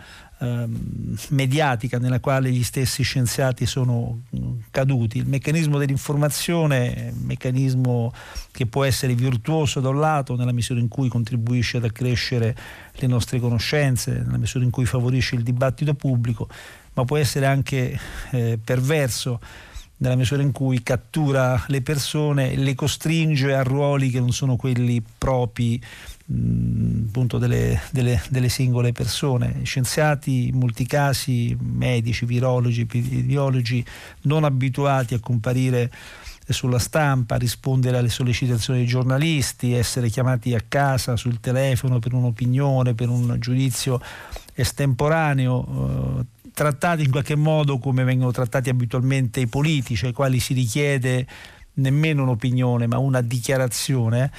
ehm, 0.45 1.17
mediatica 1.31 1.99
nella 1.99 2.21
quale 2.21 2.51
gli 2.51 2.63
stessi 2.63 3.03
scienziati 3.03 3.67
sono 3.67 4.23
caduti. 4.71 5.19
Il 5.19 5.27
meccanismo 5.27 5.79
dell'informazione 5.79 7.13
meccanismo 7.23 8.13
che 8.51 8.67
può 8.67 8.85
essere 8.85 9.15
virtuoso 9.15 9.81
da 9.81 9.89
un 9.89 10.01
lato 10.01 10.37
nella 10.37 10.53
misura 10.53 10.81
in 10.81 10.89
cui 10.89 11.09
contribuisce 11.09 11.79
ad 11.79 11.85
accrescere 11.85 12.57
le 12.93 13.07
nostre 13.07 13.41
conoscenze, 13.41 14.23
nella 14.25 14.39
misura 14.39 14.65
in 14.65 14.71
cui 14.71 14.85
favorisce 14.85 15.35
il 15.35 15.43
dibattito 15.43 15.95
pubblico, 15.95 16.49
ma 16.95 17.05
può 17.05 17.17
essere 17.17 17.47
anche 17.47 17.99
eh, 18.31 18.59
perverso 18.63 19.41
nella 19.97 20.17
misura 20.17 20.43
in 20.43 20.53
cui 20.53 20.83
cattura 20.83 21.63
le 21.69 21.81
persone 21.81 22.57
le 22.57 22.75
costringe 22.75 23.55
a 23.55 23.63
ruoli 23.63 24.11
che 24.11 24.19
non 24.19 24.33
sono 24.33 24.57
quelli 24.57 25.03
propri 25.17 25.81
mh, 26.27 27.07
appunto 27.09 27.39
delle, 27.39 27.81
delle, 27.91 28.21
delle, 28.29 28.49
singole 28.49 28.93
persone. 28.93 29.61
Scienziati, 29.65 30.49
in 30.49 30.59
molti 30.59 30.87
casi 30.87 31.57
medici, 31.61 32.25
virologi, 32.25 32.83
epidemiologi, 32.83 33.85
non 34.23 34.45
abituati 34.45 35.15
a 35.15 35.21
comparire 35.21 35.91
sulla 36.47 36.79
stampa, 36.79 37.37
rispondere 37.37 37.99
alle 37.99 38.11
sollecitazioni 38.11 38.81
dei 38.81 38.89
giornalisti, 38.89 39.73
essere 39.73 40.09
chiamati 40.11 40.55
a 40.55 40.63
casa 40.67 41.17
sul 41.17 41.41
telefono 41.41 41.99
per 41.99 42.13
un'opinione, 42.13 42.95
per 42.95 43.09
un 43.09 43.37
giudizio 43.39 44.01
estemporaneo, 44.53 46.21
eh, 46.21 46.51
trattati 46.53 47.03
in 47.03 47.11
qualche 47.11 47.35
modo 47.35 47.79
come 47.79 48.05
vengono 48.05 48.31
trattati 48.31 48.69
abitualmente 48.69 49.41
i 49.41 49.47
politici, 49.47 50.07
ai 50.07 50.13
quali 50.13 50.39
si 50.39 50.53
richiede 50.53 51.27
nemmeno 51.75 52.23
un'opinione 52.23 52.87
ma 52.87 52.99
una 52.99 53.21
dichiarazione. 53.21 54.31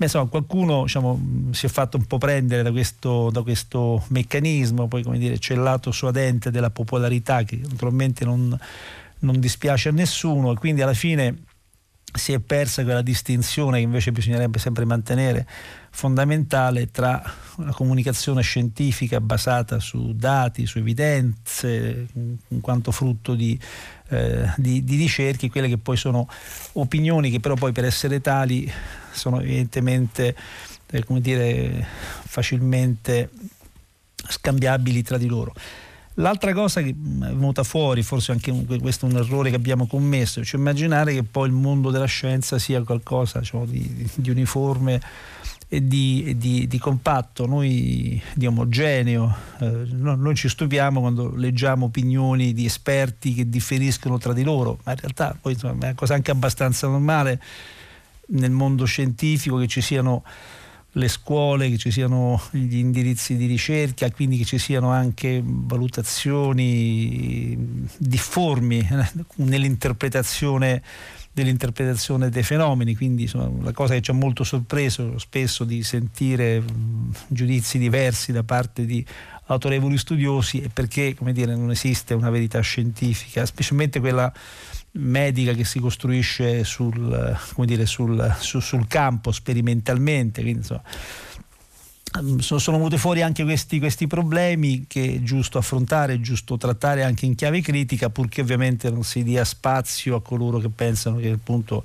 Beh, 0.00 0.06
insomma, 0.06 0.30
qualcuno 0.30 0.84
diciamo, 0.84 1.50
si 1.50 1.66
è 1.66 1.68
fatto 1.68 1.98
un 1.98 2.06
po' 2.06 2.16
prendere 2.16 2.62
da 2.62 2.70
questo, 2.70 3.28
da 3.28 3.42
questo 3.42 4.02
meccanismo, 4.08 4.88
poi 4.88 5.02
come 5.02 5.18
dire, 5.18 5.36
c'è 5.36 5.52
il 5.52 5.60
lato 5.60 5.92
suadente 5.92 6.50
della 6.50 6.70
popolarità 6.70 7.42
che 7.42 7.60
naturalmente 7.68 8.24
non, 8.24 8.58
non 9.18 9.38
dispiace 9.38 9.90
a 9.90 9.92
nessuno 9.92 10.52
e 10.52 10.54
quindi 10.54 10.80
alla 10.80 10.94
fine 10.94 11.42
si 12.14 12.32
è 12.32 12.38
persa 12.38 12.82
quella 12.82 13.02
distinzione 13.02 13.76
che 13.76 13.84
invece 13.84 14.10
bisognerebbe 14.10 14.58
sempre 14.58 14.86
mantenere 14.86 15.46
fondamentale 15.90 16.90
tra 16.90 17.22
una 17.56 17.72
comunicazione 17.74 18.40
scientifica 18.40 19.20
basata 19.20 19.80
su 19.80 20.14
dati, 20.14 20.64
su 20.64 20.78
evidenze, 20.78 22.06
in 22.14 22.60
quanto 22.62 22.90
frutto 22.90 23.34
di, 23.34 23.60
eh, 24.08 24.50
di, 24.56 24.82
di 24.82 24.96
ricerche, 24.96 25.50
quelle 25.50 25.68
che 25.68 25.76
poi 25.76 25.98
sono 25.98 26.26
opinioni 26.72 27.30
che 27.30 27.38
però 27.38 27.52
poi 27.52 27.72
per 27.72 27.84
essere 27.84 28.22
tali 28.22 28.72
sono 29.12 29.40
evidentemente 29.40 30.36
eh, 30.90 31.04
come 31.04 31.20
dire, 31.20 31.86
facilmente 32.24 33.30
scambiabili 34.28 35.02
tra 35.02 35.18
di 35.18 35.26
loro. 35.26 35.54
L'altra 36.14 36.52
cosa 36.52 36.82
che 36.82 36.94
mm, 36.94 37.24
è 37.24 37.28
venuta 37.28 37.62
fuori, 37.62 38.02
forse 38.02 38.32
anche 38.32 38.52
questo 38.80 39.06
è 39.06 39.10
un 39.10 39.16
errore 39.16 39.50
che 39.50 39.56
abbiamo 39.56 39.86
commesso, 39.86 40.44
cioè 40.44 40.60
immaginare 40.60 41.14
che 41.14 41.22
poi 41.22 41.48
il 41.48 41.54
mondo 41.54 41.90
della 41.90 42.06
scienza 42.06 42.58
sia 42.58 42.82
qualcosa 42.82 43.38
diciamo, 43.38 43.64
di, 43.64 44.08
di, 44.14 44.30
uniforme 44.30 45.00
e 45.68 45.86
di, 45.86 46.34
di, 46.36 46.66
di, 46.66 46.78
compatto, 46.78 47.46
noi 47.46 48.20
di 48.34 48.46
omogeneo. 48.46 49.34
Eh, 49.60 49.86
noi 49.94 50.34
ci 50.34 50.48
stupiamo 50.48 51.00
quando 51.00 51.32
leggiamo 51.34 51.86
opinioni 51.86 52.52
di 52.52 52.64
esperti 52.64 53.32
che 53.32 53.48
differiscono 53.48 54.18
tra 54.18 54.32
di 54.32 54.42
loro, 54.42 54.78
ma 54.84 54.92
in 54.92 54.98
realtà 54.98 55.36
poi 55.40 55.52
insomma, 55.52 55.72
è 55.72 55.84
una 55.84 55.94
cosa 55.94 56.14
anche 56.14 56.32
abbastanza 56.32 56.88
normale 56.88 57.40
nel 58.30 58.50
mondo 58.50 58.84
scientifico 58.84 59.56
che 59.56 59.66
ci 59.66 59.80
siano 59.80 60.24
le 60.94 61.08
scuole, 61.08 61.70
che 61.70 61.78
ci 61.78 61.90
siano 61.90 62.40
gli 62.50 62.76
indirizzi 62.76 63.36
di 63.36 63.46
ricerca, 63.46 64.10
quindi 64.10 64.38
che 64.38 64.44
ci 64.44 64.58
siano 64.58 64.90
anche 64.90 65.40
valutazioni 65.44 66.26
difformi 67.96 68.78
eh, 68.78 69.24
nell'interpretazione, 69.36 70.82
nell'interpretazione 71.34 72.28
dei 72.28 72.42
fenomeni, 72.42 72.96
quindi 72.96 73.22
insomma, 73.22 73.62
la 73.62 73.72
cosa 73.72 73.94
che 73.94 74.00
ci 74.00 74.10
ha 74.10 74.14
molto 74.14 74.42
sorpreso 74.42 75.16
spesso 75.18 75.62
di 75.62 75.84
sentire 75.84 76.62
giudizi 77.28 77.78
diversi 77.78 78.32
da 78.32 78.42
parte 78.42 78.84
di 78.84 79.04
autorevoli 79.46 79.96
studiosi 79.98 80.60
è 80.60 80.68
perché 80.68 81.14
come 81.14 81.32
dire, 81.32 81.54
non 81.54 81.70
esiste 81.70 82.14
una 82.14 82.30
verità 82.30 82.60
scientifica, 82.60 83.46
specialmente 83.46 84.00
quella 84.00 84.32
medica 84.92 85.52
che 85.52 85.64
si 85.64 85.78
costruisce 85.78 86.64
sul, 86.64 87.38
dire, 87.64 87.86
sul, 87.86 88.36
su, 88.38 88.60
sul 88.60 88.86
campo 88.86 89.32
sperimentalmente. 89.32 90.42
Quindi, 90.42 90.60
insomma, 90.60 90.82
sono 92.58 92.76
venuti 92.76 92.98
fuori 92.98 93.22
anche 93.22 93.44
questi, 93.44 93.78
questi, 93.78 94.06
problemi 94.06 94.86
che 94.88 95.14
è 95.14 95.22
giusto 95.22 95.58
affrontare, 95.58 96.14
è 96.14 96.20
giusto 96.20 96.56
trattare 96.56 97.04
anche 97.04 97.24
in 97.26 97.34
chiave 97.34 97.60
critica, 97.60 98.10
purché 98.10 98.40
ovviamente 98.40 98.90
non 98.90 99.04
si 99.04 99.22
dia 99.22 99.44
spazio 99.44 100.16
a 100.16 100.22
coloro 100.22 100.58
che 100.58 100.70
pensano 100.70 101.18
che 101.18 101.30
appunto 101.30 101.84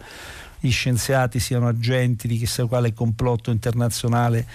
gli 0.59 0.71
scienziati 0.71 1.39
siano 1.39 1.67
agenti 1.67 2.27
di 2.27 2.37
chissà 2.37 2.65
quale 2.65 2.93
complotto 2.93 3.51
internazionale 3.51 4.47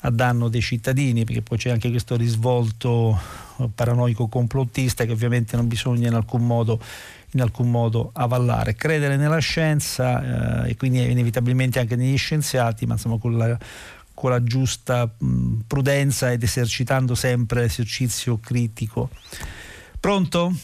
a 0.00 0.10
danno 0.10 0.48
dei 0.48 0.60
cittadini, 0.60 1.24
perché 1.24 1.42
poi 1.42 1.58
c'è 1.58 1.70
anche 1.70 1.90
questo 1.90 2.16
risvolto 2.16 3.18
paranoico 3.74 4.28
complottista 4.28 5.04
che 5.04 5.12
ovviamente 5.12 5.56
non 5.56 5.66
bisogna 5.66 6.06
in 6.06 6.14
alcun 6.14 6.46
modo 6.46 6.80
in 7.32 7.42
alcun 7.42 7.70
modo 7.70 8.10
avallare. 8.14 8.74
Credere 8.74 9.16
nella 9.16 9.38
scienza 9.38 10.64
eh, 10.64 10.70
e 10.70 10.76
quindi 10.76 11.10
inevitabilmente 11.10 11.78
anche 11.78 11.96
negli 11.96 12.16
scienziati, 12.16 12.86
ma 12.86 12.94
insomma 12.94 13.18
con 13.18 13.36
la, 13.36 13.58
con 14.14 14.30
la 14.30 14.42
giusta 14.42 15.12
mh, 15.18 15.58
prudenza 15.66 16.32
ed 16.32 16.42
esercitando 16.42 17.14
sempre 17.14 17.62
l'esercizio 17.62 18.38
critico. 18.38 19.10
Pronto? 20.00 20.54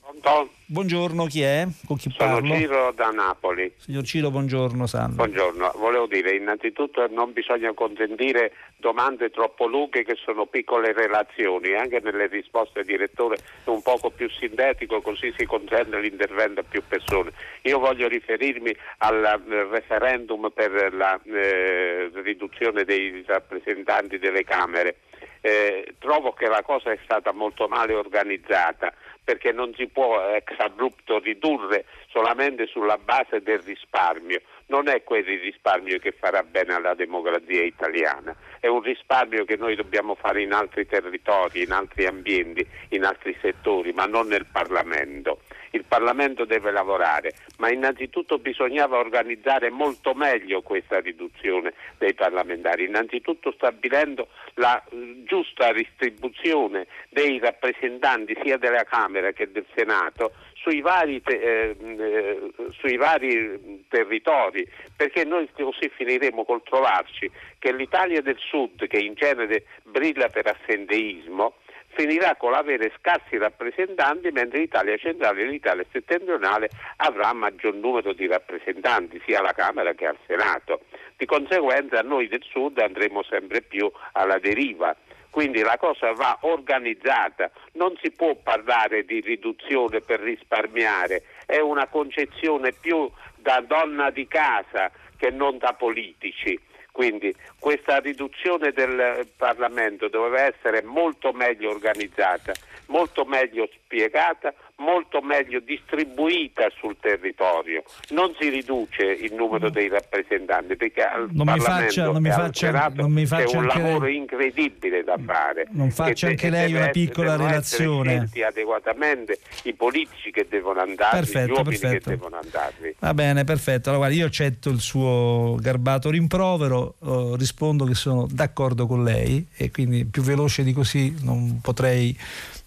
Pronto? 0.00 0.50
Buongiorno, 0.72 1.24
chi 1.24 1.42
è? 1.42 1.66
Con 1.84 1.96
chi 1.96 2.14
Sono 2.16 2.34
parlo? 2.34 2.54
Ciro 2.54 2.92
da 2.92 3.10
Napoli. 3.10 3.72
Signor 3.76 4.04
Ciro, 4.04 4.30
buongiorno 4.30 4.86
Sandro. 4.86 5.16
Buongiorno, 5.16 5.72
volevo 5.74 6.06
dire 6.06 6.36
innanzitutto 6.36 7.04
non 7.10 7.32
bisogna 7.32 7.72
consentire 7.72 8.52
domande 8.76 9.30
troppo 9.30 9.66
lunghe 9.66 10.04
che 10.04 10.14
sono 10.14 10.46
piccole 10.46 10.92
relazioni, 10.92 11.74
anche 11.74 11.98
nelle 11.98 12.28
risposte 12.28 12.84
direttore 12.84 13.38
un 13.64 13.82
poco 13.82 14.10
più 14.10 14.30
sintetico 14.30 15.00
così 15.00 15.34
si 15.36 15.44
consente 15.44 15.98
l'intervento 15.98 16.60
a 16.60 16.64
più 16.68 16.84
persone. 16.86 17.32
Io 17.62 17.80
voglio 17.80 18.06
riferirmi 18.06 18.72
al 18.98 19.24
eh, 19.24 19.64
referendum 19.64 20.52
per 20.54 20.94
la 20.94 21.20
eh, 21.24 22.12
riduzione 22.22 22.84
dei 22.84 23.24
rappresentanti 23.26 24.18
delle 24.18 24.44
Camere 24.44 24.98
eh, 25.40 25.94
trovo 25.98 26.32
che 26.32 26.46
la 26.46 26.62
cosa 26.62 26.92
è 26.92 26.98
stata 27.02 27.32
molto 27.32 27.66
male 27.66 27.94
organizzata 27.94 28.92
perché 29.30 29.52
non 29.52 29.72
si 29.76 29.86
può 29.86 30.20
ex 30.34 30.58
abrupto 30.58 31.20
ridurre 31.20 31.84
solamente 32.08 32.66
sulla 32.66 32.98
base 32.98 33.40
del 33.42 33.60
risparmio. 33.60 34.40
Non 34.66 34.88
è 34.88 35.04
quel 35.04 35.22
risparmio 35.22 36.00
che 36.00 36.10
farà 36.10 36.42
bene 36.42 36.74
alla 36.74 36.94
democrazia 36.94 37.62
italiana, 37.62 38.34
è 38.58 38.66
un 38.66 38.82
risparmio 38.82 39.44
che 39.44 39.54
noi 39.54 39.76
dobbiamo 39.76 40.16
fare 40.16 40.42
in 40.42 40.52
altri 40.52 40.84
territori, 40.84 41.62
in 41.62 41.70
altri 41.70 42.06
ambienti, 42.06 42.66
in 42.88 43.04
altri 43.04 43.36
settori, 43.40 43.92
ma 43.92 44.06
non 44.06 44.26
nel 44.26 44.46
Parlamento. 44.50 45.42
Il 45.72 45.84
Parlamento 45.86 46.44
deve 46.44 46.72
lavorare, 46.72 47.32
ma 47.58 47.70
innanzitutto 47.70 48.38
bisognava 48.38 48.98
organizzare 48.98 49.70
molto 49.70 50.14
meglio 50.14 50.62
questa 50.62 50.98
riduzione 51.00 51.74
dei 51.98 52.14
parlamentari, 52.14 52.86
innanzitutto 52.86 53.52
stabilendo 53.52 54.28
la 54.54 54.82
eh, 54.90 55.22
giusta 55.24 55.72
distribuzione 55.72 56.86
dei 57.08 57.38
rappresentanti 57.38 58.36
sia 58.42 58.56
della 58.56 58.84
Camera 58.84 59.30
che 59.32 59.50
del 59.50 59.66
Senato 59.74 60.32
sui 60.54 60.80
vari, 60.80 61.22
eh, 61.24 61.76
eh, 61.78 62.50
sui 62.70 62.96
vari, 62.96 63.84
territori, 63.88 64.66
perché 64.96 65.24
noi 65.24 65.48
così 65.52 65.90
finiremo 65.94 66.44
col 66.44 66.62
trovarci 66.62 67.30
che 67.58 67.72
l'Italia 67.72 68.20
del 68.20 68.38
Sud, 68.38 68.86
che 68.86 68.98
in 68.98 69.14
genere 69.14 69.64
brilla 69.82 70.28
per 70.28 70.46
assenteismo, 70.46 71.54
finirà 71.92 72.36
con 72.36 72.52
l'avere 72.52 72.92
scarsi 72.98 73.36
rappresentanti, 73.36 74.30
mentre 74.30 74.60
l'Italia 74.60 74.96
centrale 74.96 75.42
e 75.42 75.46
l'Italia 75.46 75.84
settentrionale 75.90 76.70
avrà 76.96 77.32
maggior 77.32 77.74
numero 77.74 78.12
di 78.12 78.26
rappresentanti, 78.26 79.20
sia 79.26 79.40
alla 79.40 79.52
Camera 79.52 79.92
che 79.92 80.06
al 80.06 80.18
Senato. 80.26 80.80
Di 81.16 81.26
conseguenza 81.26 82.00
noi 82.02 82.28
del 82.28 82.42
Sud 82.42 82.78
andremo 82.78 83.22
sempre 83.22 83.60
più 83.60 83.90
alla 84.12 84.38
deriva. 84.38 84.94
Quindi 85.30 85.60
la 85.60 85.76
cosa 85.78 86.12
va 86.12 86.38
organizzata, 86.40 87.50
non 87.74 87.96
si 88.02 88.10
può 88.10 88.34
parlare 88.34 89.04
di 89.04 89.20
riduzione 89.20 90.00
per 90.00 90.18
risparmiare, 90.18 91.22
è 91.46 91.60
una 91.60 91.86
concezione 91.86 92.72
più 92.72 93.08
da 93.36 93.60
donna 93.60 94.10
di 94.10 94.26
casa 94.26 94.90
che 95.16 95.30
non 95.30 95.58
da 95.58 95.72
politici. 95.74 96.58
Quindi 96.92 97.34
questa 97.58 97.98
riduzione 97.98 98.72
del 98.72 99.28
Parlamento 99.36 100.08
doveva 100.08 100.42
essere 100.42 100.82
molto 100.82 101.32
meglio 101.32 101.70
organizzata, 101.70 102.52
molto 102.86 103.24
meglio 103.24 103.68
spiegata, 103.72 104.52
molto 104.80 105.20
meglio 105.20 105.60
distribuita 105.60 106.66
sul 106.78 106.96
territorio. 107.00 107.82
Non 108.10 108.34
si 108.38 108.48
riduce 108.48 109.02
il 109.04 109.32
numero 109.34 109.70
dei 109.70 109.88
rappresentanti 109.88 110.76
perché 110.76 111.02
al 111.02 111.28
non 111.30 111.46
Parlamento 111.46 111.80
mi 111.80 111.86
faccia, 111.86 112.04
non 112.04 112.22
mi 112.22 112.30
faccia, 112.30 112.66
Senato 112.66 113.00
non 113.02 113.12
mi 113.12 113.26
faccia 113.26 113.44
c'è 113.44 113.56
un 113.56 113.66
lavoro 113.66 114.04
lei, 114.06 114.16
incredibile 114.16 115.04
da 115.04 115.16
fare. 115.24 115.66
Non 115.70 115.90
faccia 115.90 116.26
de- 116.26 116.32
anche 116.32 116.50
lei 116.50 116.70
una 116.72 116.88
essere, 116.88 116.92
piccola 116.92 117.36
relazione. 117.36 118.28
adeguatamente 118.44 119.38
i 119.64 119.74
politici 119.74 120.30
che 120.30 120.46
devono 120.48 120.80
andare, 120.80 121.18
Perfetto, 121.18 121.46
gli 121.52 121.56
uomini 121.56 121.78
perfetto. 121.78 122.10
che 122.10 122.16
devono 122.16 122.38
andarvi. 122.42 122.94
Va 122.98 123.14
bene, 123.14 123.44
perfetto. 123.44 123.90
Allora, 123.90 124.06
guarda, 124.06 124.22
io 124.22 124.26
accetto 124.26 124.70
il 124.70 124.80
suo 124.80 125.56
garbato 125.60 126.10
rimprovero, 126.10 126.94
eh, 127.04 127.34
rispondo 127.36 127.84
che 127.84 127.94
sono 127.94 128.26
d'accordo 128.30 128.86
con 128.86 129.04
lei 129.04 129.46
e 129.56 129.70
quindi 129.70 130.04
più 130.06 130.22
veloce 130.22 130.62
di 130.62 130.72
così 130.72 131.14
non 131.22 131.60
potrei, 131.60 132.16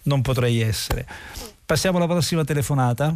non 0.04 0.22
potrei 0.22 0.60
essere. 0.60 1.06
Passiamo 1.66 1.96
alla 1.96 2.06
prossima 2.06 2.44
telefonata. 2.44 3.14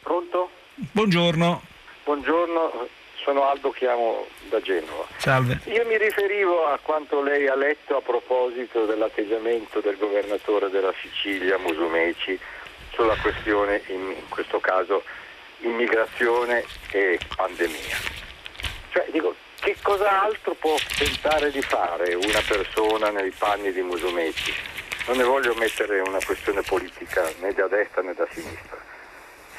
Pronto? 0.00 0.50
Buongiorno. 0.74 1.62
Buongiorno, 2.02 2.88
sono 3.22 3.44
Aldo, 3.48 3.70
chiamo 3.70 4.26
da 4.48 4.60
Genova. 4.60 5.06
Salve. 5.18 5.60
Io 5.66 5.86
mi 5.86 5.96
riferivo 5.96 6.66
a 6.66 6.76
quanto 6.82 7.22
lei 7.22 7.46
ha 7.46 7.54
letto 7.54 7.96
a 7.96 8.00
proposito 8.00 8.84
dell'atteggiamento 8.86 9.78
del 9.78 9.96
governatore 9.96 10.70
della 10.70 10.92
Sicilia, 11.00 11.56
Musumeci, 11.58 12.36
sulla 12.92 13.16
questione, 13.22 13.80
in, 13.90 14.00
in 14.10 14.28
questo 14.28 14.58
caso, 14.58 15.04
immigrazione 15.60 16.64
e 16.90 17.16
pandemia. 17.36 17.96
Cioè, 18.90 19.06
dico, 19.12 19.36
che 19.60 19.76
cos'altro 19.82 20.54
può 20.54 20.74
tentare 20.98 21.52
di 21.52 21.62
fare 21.62 22.14
una 22.14 22.42
persona 22.44 23.10
nei 23.10 23.30
panni 23.30 23.70
di 23.70 23.82
Musumeci? 23.82 24.52
Non 25.06 25.16
ne 25.18 25.24
voglio 25.24 25.54
mettere 25.54 26.00
una 26.00 26.18
questione 26.24 26.62
politica 26.62 27.30
né 27.38 27.52
da 27.52 27.68
destra 27.68 28.02
né 28.02 28.14
da 28.14 28.26
sinistra. 28.30 28.76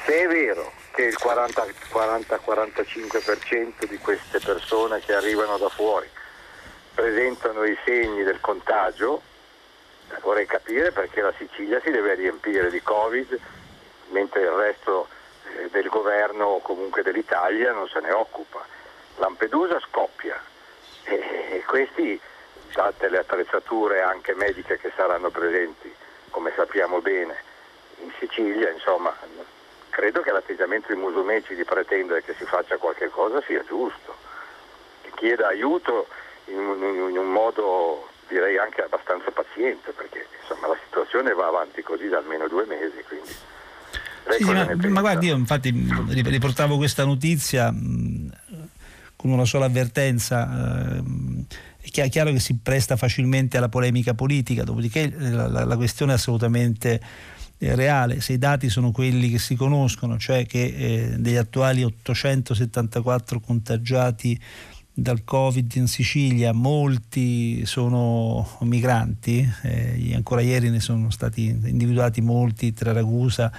Se 0.04 0.20
è 0.20 0.26
vero 0.26 0.70
che 0.92 1.04
il 1.04 1.16
40-45% 1.18 3.86
di 3.86 3.96
queste 3.98 4.40
persone 4.40 5.00
che 5.00 5.14
arrivano 5.14 5.56
da 5.56 5.70
fuori 5.70 6.10
presentano 6.94 7.64
i 7.64 7.74
segni 7.84 8.24
del 8.24 8.40
contagio, 8.40 9.22
vorrei 10.20 10.44
capire 10.46 10.92
perché 10.92 11.22
la 11.22 11.32
Sicilia 11.38 11.80
si 11.82 11.90
deve 11.90 12.14
riempire 12.14 12.70
di 12.70 12.82
Covid 12.82 13.40
mentre 14.10 14.42
il 14.42 14.50
resto 14.50 15.08
eh, 15.56 15.70
del 15.70 15.88
governo 15.88 16.44
o 16.44 16.60
comunque 16.60 17.02
dell'Italia 17.02 17.72
non 17.72 17.88
se 17.88 18.00
ne 18.00 18.12
occupa. 18.12 18.62
Lampedusa 19.16 19.80
scoppia 19.80 20.38
e 21.04 21.64
questi, 21.66 22.20
date 22.72 23.08
le 23.08 23.18
attrezzature 23.18 24.02
anche 24.02 24.34
mediche 24.34 24.78
che 24.78 24.92
saranno 24.96 25.30
presenti, 25.30 25.92
come 26.30 26.52
sappiamo 26.54 27.00
bene, 27.00 27.36
in 28.02 28.10
Sicilia, 28.18 28.70
insomma, 28.70 29.14
credo 29.90 30.20
che 30.20 30.30
l'atteggiamento 30.30 30.92
di 30.92 30.98
Musumeci 30.98 31.54
di 31.54 31.64
pretendere 31.64 32.22
che 32.22 32.34
si 32.38 32.44
faccia 32.44 32.76
qualche 32.76 33.08
cosa 33.08 33.42
sia 33.46 33.64
giusto, 33.64 34.16
che 35.02 35.10
chieda 35.16 35.48
aiuto 35.48 36.06
in 36.46 36.58
un, 36.58 37.10
in 37.10 37.18
un 37.18 37.32
modo 37.32 38.08
direi 38.28 38.58
anche 38.58 38.82
abbastanza 38.82 39.30
paziente, 39.30 39.92
perché 39.92 40.26
insomma, 40.40 40.68
la 40.68 40.78
situazione 40.84 41.32
va 41.32 41.46
avanti 41.46 41.82
così 41.82 42.08
da 42.08 42.18
almeno 42.18 42.46
due 42.46 42.64
mesi. 42.66 43.02
Quindi. 43.06 43.34
Sì, 44.30 44.44
sì, 44.44 44.52
ma, 44.52 44.68
ma 44.88 45.00
guardi, 45.00 45.26
io 45.28 45.34
infatti 45.34 45.72
riportavo 46.08 46.76
questa 46.76 47.04
notizia 47.04 47.72
con 49.16 49.30
una 49.30 49.44
sola 49.44 49.64
avvertenza. 49.64 50.44
Ehm, 50.44 51.46
è 51.80 52.08
chiaro 52.08 52.32
che 52.32 52.40
si 52.40 52.58
presta 52.58 52.96
facilmente 52.96 53.56
alla 53.56 53.68
polemica 53.68 54.14
politica, 54.14 54.64
dopodiché 54.64 55.12
la, 55.16 55.48
la, 55.48 55.64
la 55.64 55.76
questione 55.76 56.12
è 56.12 56.14
assolutamente 56.16 57.00
eh, 57.58 57.74
reale. 57.74 58.20
Se 58.20 58.34
i 58.34 58.38
dati 58.38 58.68
sono 58.68 58.92
quelli 58.92 59.30
che 59.30 59.38
si 59.38 59.54
conoscono, 59.54 60.18
cioè 60.18 60.46
che 60.46 60.64
eh, 60.64 61.16
degli 61.18 61.36
attuali 61.36 61.82
874 61.84 63.40
contagiati 63.40 64.38
dal 64.92 65.22
Covid 65.22 65.72
in 65.76 65.86
Sicilia, 65.86 66.52
molti 66.52 67.64
sono 67.66 68.46
migranti, 68.60 69.48
eh, 69.62 70.12
ancora 70.14 70.40
ieri 70.40 70.70
ne 70.70 70.80
sono 70.80 71.10
stati 71.10 71.46
individuati 71.46 72.20
molti 72.20 72.72
tra 72.72 72.92
Ragusa 72.92 73.52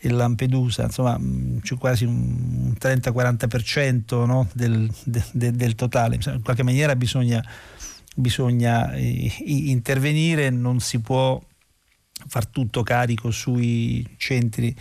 e 0.00 0.10
Lampedusa, 0.10 0.84
insomma 0.84 1.18
c'è 1.60 1.76
quasi 1.76 2.04
un 2.04 2.72
30-40% 2.78 4.24
no, 4.24 4.48
del, 4.52 4.90
de, 5.04 5.52
del, 5.52 5.74
totale, 5.74 6.18
in 6.24 6.40
qualche 6.42 6.62
maniera 6.62 6.94
bisogna, 6.94 7.44
bisogna 8.14 8.92
eh, 8.92 9.32
intervenire, 9.38 10.50
non 10.50 10.78
si 10.80 11.00
può 11.00 11.40
far 12.26 12.46
tutto 12.46 12.82
carico 12.82 13.30
sui 13.30 14.06
centri 14.16 14.74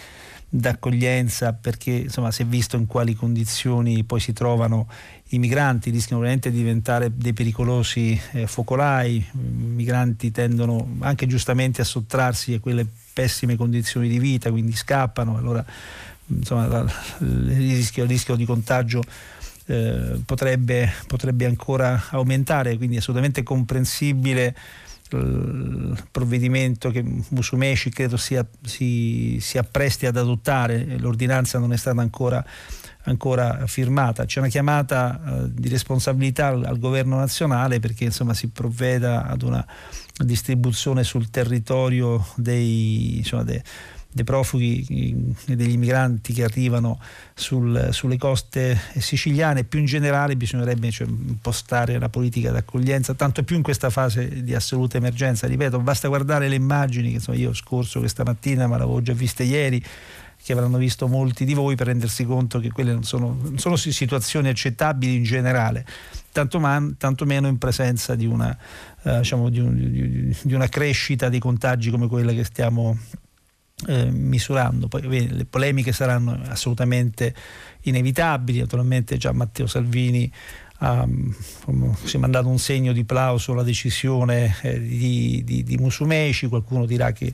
d'accoglienza 0.50 1.54
perché 1.54 1.92
insomma 1.92 2.32
si 2.32 2.44
è 2.44 2.46
visto 2.46 2.78
in 2.78 2.86
quali 2.86 3.14
condizioni 3.16 4.04
poi 4.06 4.20
si 4.20 4.34
trovano 4.34 4.88
i 5.30 5.40
migranti, 5.40 5.90
rischiano 5.90 6.22
veramente 6.22 6.52
di 6.52 6.58
diventare 6.58 7.12
dei 7.16 7.34
pericolosi 7.34 8.20
eh, 8.32 8.48
focolai, 8.48 9.16
i 9.16 9.26
migranti 9.34 10.32
tendono 10.32 10.96
anche 11.00 11.28
giustamente 11.28 11.82
a 11.82 11.86
sottrarsi 11.86 12.54
a 12.54 12.60
quelle 12.60 12.88
pessime 13.18 13.56
condizioni 13.56 14.08
di 14.08 14.20
vita, 14.20 14.52
quindi 14.52 14.76
scappano, 14.76 15.38
allora 15.38 15.66
insomma, 16.28 16.86
il, 17.22 17.56
rischio, 17.56 18.04
il, 18.04 18.10
rischio, 18.10 18.36
di 18.36 18.46
contagio 18.46 19.02
eh, 19.66 20.22
potrebbe, 20.24 20.94
potrebbe 21.08 21.48
ancora 21.48 22.10
aumentare, 22.12 22.78
quindi 22.78 22.98
è 22.98 23.00
assolutamente 23.00 23.42
comprensibile 23.42 24.56
il 25.10 25.98
provvedimento 26.12 26.92
che 26.92 27.04
Musumeci 27.30 27.90
credo 27.90 28.18
sia, 28.18 28.46
si, 28.62 29.40
si 29.42 29.58
appresti 29.58 30.06
ad 30.06 30.18
adottare, 30.18 31.00
l'ordinanza 31.00 31.58
non 31.58 31.74
è 31.74 31.78
stata 31.78 32.00
ancora, 32.02 32.46
ancora 33.04 33.66
firmata, 33.66 34.26
c'è 34.26 34.40
una 34.42 34.50
chiamata 34.50 35.20
uh, 35.24 35.48
di 35.48 35.70
responsabilità 35.70 36.48
al, 36.48 36.66
al, 36.66 36.78
governo 36.78 37.18
nazionale 37.18 37.80
perché 37.80 38.04
insomma, 38.04 38.36
si 38.36 38.50
provveda 38.50 39.26
ad 39.26 39.42
una 39.42 39.66
distribuzione 40.24 41.04
sul 41.04 41.30
territorio 41.30 42.26
dei, 42.36 43.18
insomma, 43.18 43.44
de, 43.44 43.62
dei 44.12 44.24
profughi 44.24 45.36
e 45.46 45.56
degli 45.56 45.74
immigranti 45.74 46.34
che 46.34 46.44
arrivano 46.44 47.00
sul, 47.36 47.90
sulle 47.92 48.18
coste 48.18 48.80
siciliane, 48.98 49.64
più 49.64 49.80
in 49.80 49.86
generale 49.86 50.36
bisognerebbe 50.36 50.90
cioè, 50.90 51.08
impostare 51.08 52.00
la 52.00 52.10
politica 52.10 52.52
d'accoglienza, 52.52 53.14
tanto 53.14 53.44
più 53.44 53.56
in 53.56 53.62
questa 53.62 53.90
fase 53.90 54.44
di 54.44 54.56
assoluta 54.56 54.98
emergenza. 54.98 55.46
Ripeto, 55.48 55.80
basta 55.80 56.08
guardare 56.08 56.48
le 56.50 56.56
immagini 56.56 57.10
che 57.10 57.16
insomma, 57.16 57.38
io 57.38 57.50
ho 57.50 57.54
scorso 57.54 58.00
questa 58.00 58.24
mattina, 58.24 58.66
ma 58.66 58.78
l'avevo 58.78 59.02
già 59.02 59.14
viste 59.14 59.44
ieri, 59.44 59.84
che 60.48 60.54
avranno 60.54 60.78
visto 60.78 61.10
molti 61.10 61.44
di 61.44 61.54
voi 61.54 61.76
per 61.76 61.88
rendersi 61.88 62.24
conto 62.24 62.60
che 62.60 62.72
quelle 62.72 62.94
non 62.94 63.04
sono, 63.04 63.38
non 63.42 63.58
sono 63.58 63.76
situazioni 63.76 64.48
accettabili 64.48 65.18
in 65.18 65.24
generale, 65.24 65.86
tanto, 66.32 66.58
man, 66.58 66.96
tanto 66.96 67.26
meno 67.26 67.50
in 67.50 67.58
presenza 67.58 68.16
di 68.16 68.26
una, 68.26 68.58
eh, 69.04 69.18
diciamo, 69.18 69.50
di, 69.50 69.60
un, 69.60 69.76
di, 69.76 70.38
di 70.42 70.54
una 70.54 70.70
crescita 70.70 71.28
di 71.28 71.38
contagi 71.38 71.90
come 71.90 72.08
quella 72.08 72.32
che 72.32 72.46
stiamo 72.46 72.98
eh, 73.88 74.06
misurando. 74.10 74.88
Poi 74.88 75.02
bene, 75.02 75.34
le 75.34 75.44
polemiche 75.44 75.92
saranno 75.92 76.40
assolutamente 76.48 77.36
inevitabili, 77.82 78.60
naturalmente 78.60 79.18
già 79.18 79.34
Matteo 79.34 79.68
Salvini 79.68 80.32
ha 80.80 81.06
si 82.04 82.16
è 82.16 82.20
mandato 82.20 82.48
un 82.48 82.60
segno 82.60 82.94
di 82.94 83.04
plauso 83.04 83.52
alla 83.52 83.64
decisione 83.64 84.56
eh, 84.62 84.80
di, 84.80 85.42
di, 85.44 85.64
di 85.64 85.78
Musumeci, 85.78 86.48
qualcuno 86.48 86.86
dirà 86.86 87.12
che 87.12 87.34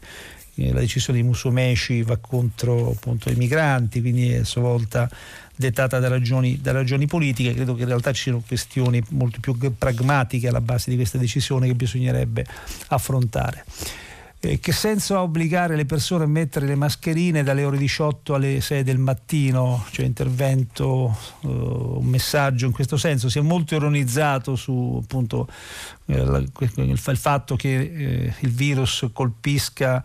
la 0.55 0.79
decisione 0.79 1.19
di 1.19 1.25
Musumeci 1.25 2.03
va 2.03 2.17
contro 2.17 2.91
appunto, 2.91 3.29
i 3.29 3.35
migranti, 3.35 4.01
quindi 4.01 4.31
è 4.31 4.39
a 4.39 4.43
sua 4.43 4.61
volta 4.61 5.09
dettata 5.55 5.99
da 5.99 6.07
ragioni, 6.07 6.59
da 6.61 6.71
ragioni, 6.71 7.07
politiche. 7.07 7.53
Credo 7.53 7.75
che 7.75 7.81
in 7.81 7.87
realtà 7.87 8.11
ci 8.11 8.23
siano 8.23 8.43
questioni 8.45 9.01
molto 9.09 9.39
più 9.39 9.55
pragmatiche 9.77 10.47
alla 10.47 10.61
base 10.61 10.89
di 10.89 10.95
questa 10.95 11.17
decisione 11.17 11.67
che 11.67 11.75
bisognerebbe 11.75 12.45
affrontare. 12.87 13.65
Eh, 14.45 14.59
che 14.59 14.73
senso 14.73 15.15
ha 15.15 15.21
obbligare 15.21 15.77
le 15.77 15.85
persone 15.85 16.25
a 16.25 16.27
mettere 16.27 16.65
le 16.65 16.75
mascherine 16.75 17.43
dalle 17.43 17.63
ore 17.63 17.77
18 17.77 18.33
alle 18.33 18.59
6 18.59 18.83
del 18.83 18.97
mattino? 18.97 19.85
Cioè 19.89 20.05
intervento, 20.05 21.17
uh, 21.41 21.47
un 21.47 22.05
messaggio 22.05 22.65
in 22.65 22.73
questo 22.73 22.97
senso. 22.97 23.29
Si 23.29 23.39
è 23.39 23.41
molto 23.41 23.73
ironizzato 23.75 24.57
su 24.57 24.99
appunto, 25.01 25.47
eh, 26.07 26.25
la, 26.25 26.39
il, 26.39 26.71
il, 26.75 26.97
fatto 26.97 27.55
che 27.55 27.73
eh, 27.73 28.33
il 28.37 28.51
virus 28.51 29.07
colpisca 29.13 30.03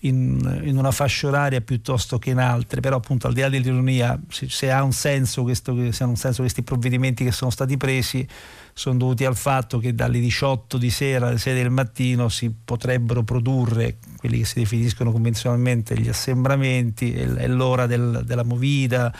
in, 0.00 0.60
in, 0.64 0.76
una 0.76 0.92
fascia 0.92 1.26
oraria 1.26 1.60
piuttosto 1.60 2.18
che 2.18 2.30
in 2.30 2.38
altre, 2.38 2.80
però 2.80 2.96
appunto 2.96 3.26
al 3.26 3.32
di 3.32 3.40
là 3.40 3.48
dell'ironia, 3.48 4.18
se, 4.28 4.48
se 4.48 4.70
ha 4.70 4.82
un 4.82 4.92
senso, 4.92 5.42
questo, 5.42 5.74
se 5.90 6.02
hanno 6.02 6.12
un 6.12 6.18
senso 6.18 6.42
questi 6.42 6.62
provvedimenti 6.62 7.24
che 7.24 7.32
sono 7.32 7.50
stati 7.50 7.76
presi, 7.76 8.26
sono 8.72 8.96
dovuti 8.96 9.24
al 9.24 9.36
fatto 9.36 9.78
che 9.78 9.94
dalle 9.94 10.20
18 10.20 10.78
di 10.78 10.90
sera 10.90 11.28
alle 11.28 11.38
6 11.38 11.54
del 11.54 11.70
mattino 11.70 12.28
si 12.28 12.52
potrebbero 12.64 13.24
produrre 13.24 13.96
quelli 14.16 14.38
che 14.38 14.44
si 14.44 14.60
definiscono 14.60 15.10
convenzionalmente 15.10 15.98
gli 15.98 16.08
assembramenti, 16.08 17.12
è 17.12 17.48
l'ora 17.48 17.86
del, 17.86 18.22
della 18.24 18.44
movida, 18.44 19.12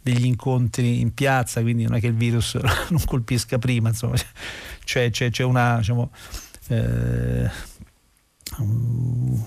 degli 0.00 0.24
incontri 0.24 1.00
in 1.00 1.12
piazza, 1.12 1.60
quindi 1.60 1.84
non 1.84 1.96
è 1.96 2.00
che 2.00 2.06
il 2.06 2.14
virus 2.14 2.54
non 2.88 3.02
colpisca 3.04 3.58
prima, 3.58 3.90
insomma, 3.90 4.16
c'è, 4.84 5.10
c'è, 5.10 5.30
c'è 5.30 5.44
una, 5.44 5.76
diciamo, 5.76 6.10
eh, 6.68 7.50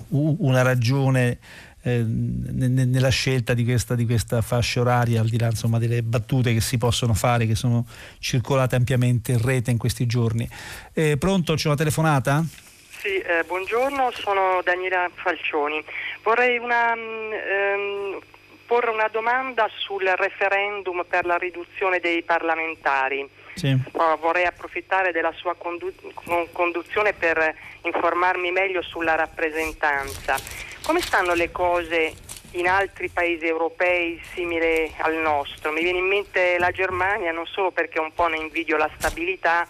una 0.08 0.62
ragione 0.62 1.38
eh, 1.86 2.02
nella 2.02 3.10
scelta 3.10 3.54
di 3.54 3.64
questa, 3.64 3.94
di 3.94 4.04
questa, 4.06 4.42
fascia 4.42 4.80
oraria, 4.80 5.20
al 5.20 5.28
di 5.28 5.38
là 5.38 5.46
insomma, 5.46 5.78
delle 5.78 6.02
battute 6.02 6.52
che 6.52 6.60
si 6.60 6.78
possono 6.78 7.14
fare, 7.14 7.46
che 7.46 7.54
sono 7.54 7.86
circolate 8.18 8.74
ampiamente 8.74 9.32
in 9.32 9.40
rete 9.40 9.70
in 9.70 9.78
questi 9.78 10.04
giorni. 10.06 10.48
Eh, 10.92 11.16
pronto, 11.16 11.54
c'è 11.54 11.68
una 11.68 11.76
telefonata? 11.76 12.42
Sì, 12.98 13.18
eh, 13.18 13.44
buongiorno, 13.46 14.10
sono 14.14 14.60
Daniela 14.64 15.08
Falcioni. 15.14 15.80
Vorrei 16.24 16.58
una, 16.58 16.92
mm, 16.96 17.32
ehm, 17.32 18.18
porre 18.66 18.90
una 18.90 19.06
domanda 19.06 19.68
sul 19.76 20.02
referendum 20.16 21.04
per 21.08 21.24
la 21.24 21.36
riduzione 21.36 22.00
dei 22.00 22.22
parlamentari. 22.24 23.44
Sì. 23.56 23.74
vorrei 24.20 24.44
approfittare 24.44 25.12
della 25.12 25.32
sua 25.32 25.54
condu- 25.56 25.94
conduzione 26.52 27.14
per 27.14 27.56
informarmi 27.86 28.50
meglio 28.50 28.82
sulla 28.82 29.14
rappresentanza. 29.14 30.36
Come 30.82 31.00
stanno 31.00 31.34
le 31.34 31.50
cose 31.50 32.14
in 32.52 32.68
altri 32.68 33.08
paesi 33.08 33.46
europei 33.46 34.20
simili 34.34 34.92
al 34.98 35.14
nostro? 35.14 35.72
Mi 35.72 35.82
viene 35.82 35.98
in 35.98 36.06
mente 36.06 36.58
la 36.58 36.70
Germania 36.70 37.32
non 37.32 37.46
solo 37.46 37.70
perché 37.70 37.98
un 37.98 38.12
po' 38.12 38.26
ne 38.26 38.36
invidio 38.36 38.76
la 38.76 38.90
stabilità, 38.96 39.66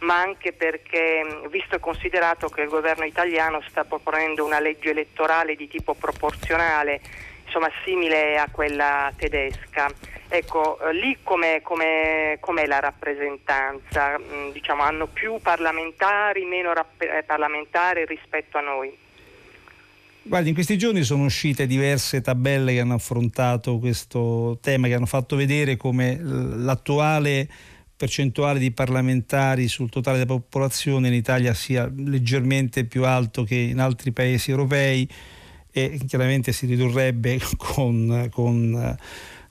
ma 0.00 0.20
anche 0.20 0.52
perché, 0.52 1.22
visto 1.48 1.76
e 1.76 1.80
considerato 1.80 2.48
che 2.48 2.62
il 2.62 2.68
governo 2.68 3.04
italiano 3.04 3.62
sta 3.68 3.84
proponendo 3.84 4.44
una 4.44 4.60
legge 4.60 4.90
elettorale 4.90 5.56
di 5.56 5.68
tipo 5.68 5.94
proporzionale, 5.94 7.00
insomma 7.44 7.70
simile 7.84 8.38
a 8.38 8.48
quella 8.50 9.12
tedesca. 9.16 9.88
Ecco, 10.32 10.78
eh, 10.78 10.94
lì 10.94 11.18
com'è, 11.24 11.60
com'è, 11.60 12.38
com'è 12.40 12.64
la 12.66 12.78
rappresentanza? 12.78 14.16
Mm, 14.16 14.52
diciamo, 14.52 14.82
hanno 14.82 15.08
più 15.08 15.40
parlamentari, 15.42 16.44
meno 16.44 16.72
rapp- 16.72 17.02
eh, 17.02 17.24
parlamentari 17.26 18.06
rispetto 18.06 18.56
a 18.56 18.60
noi? 18.60 18.96
Guardi, 20.22 20.50
in 20.50 20.54
questi 20.54 20.78
giorni 20.78 21.02
sono 21.02 21.24
uscite 21.24 21.66
diverse 21.66 22.20
tabelle 22.20 22.72
che 22.72 22.78
hanno 22.78 22.94
affrontato 22.94 23.80
questo 23.80 24.58
tema, 24.62 24.86
che 24.86 24.94
hanno 24.94 25.06
fatto 25.06 25.34
vedere 25.34 25.76
come 25.76 26.16
l'attuale 26.20 27.48
percentuale 27.96 28.60
di 28.60 28.70
parlamentari 28.70 29.66
sul 29.66 29.90
totale 29.90 30.18
della 30.18 30.38
popolazione 30.38 31.08
in 31.08 31.14
Italia 31.14 31.52
sia 31.54 31.90
leggermente 31.92 32.84
più 32.84 33.04
alto 33.04 33.42
che 33.42 33.56
in 33.56 33.80
altri 33.80 34.12
paesi 34.12 34.50
europei 34.50 35.08
e 35.72 36.00
chiaramente 36.06 36.52
si 36.52 36.66
ridurrebbe 36.66 37.40
con, 37.58 38.28
con 38.30 38.96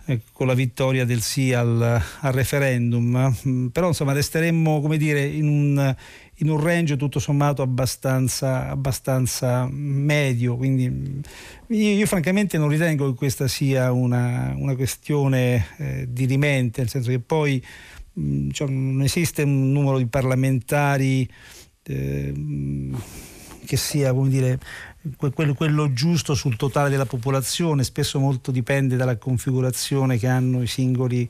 eh, 0.10 0.22
con 0.32 0.47
la 0.47 0.55
vittoria 0.55 1.05
del 1.05 1.22
sì 1.22 1.53
al, 1.53 1.80
al 2.20 2.32
referendum, 2.32 3.32
mm, 3.47 3.68
però 3.68 3.89
insomma 3.89 4.12
resteremmo 4.12 4.82
come 4.82 4.97
dire 4.97 5.24
in 5.24 5.47
un, 5.47 5.95
in 6.38 6.49
un 6.49 6.60
range 6.60 6.97
tutto 6.97 7.20
sommato 7.20 7.62
abbastanza, 7.62 8.70
abbastanza 8.70 9.68
medio, 9.70 10.57
quindi 10.57 10.89
mm, 10.89 11.20
io, 11.68 11.89
io, 11.91 12.05
francamente 12.07 12.57
non 12.57 12.70
ritengo 12.70 13.12
che 13.12 13.16
questa 13.16 13.47
sia 13.47 13.91
una, 13.91 14.51
una 14.57 14.76
questione 14.76 15.68
eh, 15.78 16.07
dirimente, 16.10 16.82
nel 16.82 16.89
senso 16.89 17.12
che 17.12 17.20
poi 17.20 17.64
mh, 18.14 18.22
mm, 18.22 18.49
cioè, 18.49 18.68
non 18.68 19.03
esiste 19.03 19.43
un 19.43 19.72
numero 19.72 19.99
di 19.99 20.07
parlamentari 20.07 21.30
eh, 21.84 22.34
che 23.64 23.78
sia 23.78 24.12
come 24.14 24.30
dire 24.30 24.60
quello, 25.33 25.53
quello, 25.53 25.93
giusto 25.93 26.33
sul 26.33 26.57
totale 26.57 26.89
della 26.89 27.05
popolazione, 27.05 27.83
spesso 27.83 28.19
molto 28.19 28.51
dipende 28.51 28.97
dalla 28.97 29.17
configurazione 29.17 30.17
che 30.17 30.27
hanno 30.27 30.61
i 30.61 30.67
singoli 30.67 31.27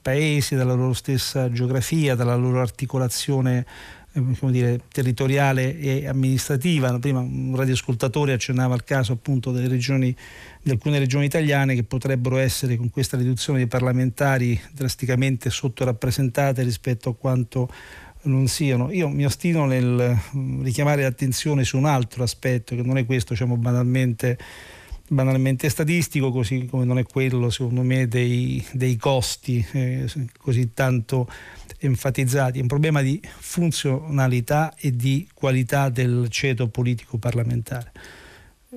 paesi, 0.00 0.54
dalla 0.54 0.74
loro 0.74 0.92
stessa 0.92 1.50
geografia, 1.50 2.14
dalla 2.14 2.36
loro 2.36 2.60
articolazione 2.60 3.66
eh, 4.12 4.50
dire, 4.50 4.80
territoriale 4.90 5.78
e 5.78 6.06
amministrativa. 6.06 6.96
Prima 6.98 7.20
un 7.20 7.54
radioascoltatore 7.56 8.32
accennava 8.32 8.74
al 8.74 8.84
caso 8.84 9.12
appunto 9.12 9.50
delle 9.50 9.68
regioni, 9.68 10.14
di 10.62 10.70
alcune 10.70 10.98
regioni 10.98 11.24
italiane 11.24 11.74
che 11.74 11.82
potrebbero 11.82 12.36
essere 12.36 12.76
con 12.76 12.90
questa 12.90 13.16
riduzione 13.16 13.58
dei 13.58 13.68
parlamentari 13.68 14.58
drasticamente 14.72 15.50
sottorappresentate 15.50 16.62
rispetto 16.62 17.10
a 17.10 17.14
quanto 17.14 17.68
non 18.22 18.46
siano. 18.48 18.90
Io 18.90 19.08
mi 19.08 19.24
ostino 19.24 19.66
nel 19.66 20.16
mm, 20.36 20.62
richiamare 20.62 21.02
l'attenzione 21.02 21.64
su 21.64 21.76
un 21.76 21.86
altro 21.86 22.22
aspetto 22.22 22.74
che 22.74 22.82
non 22.82 22.98
è 22.98 23.06
questo, 23.06 23.32
diciamo 23.32 23.56
banalmente, 23.56 24.38
banalmente 25.08 25.68
statistico, 25.68 26.30
così 26.30 26.66
come 26.66 26.84
non 26.84 26.98
è 26.98 27.04
quello, 27.04 27.50
secondo 27.50 27.82
me, 27.82 28.08
dei, 28.08 28.64
dei 28.72 28.96
costi 28.96 29.64
eh, 29.72 30.06
così 30.38 30.72
tanto 30.74 31.28
enfatizzati. 31.78 32.58
È 32.58 32.62
un 32.62 32.68
problema 32.68 33.02
di 33.02 33.20
funzionalità 33.38 34.74
e 34.76 34.94
di 34.94 35.28
qualità 35.32 35.88
del 35.88 36.26
ceto 36.28 36.68
politico 36.68 37.18
parlamentare. 37.18 37.92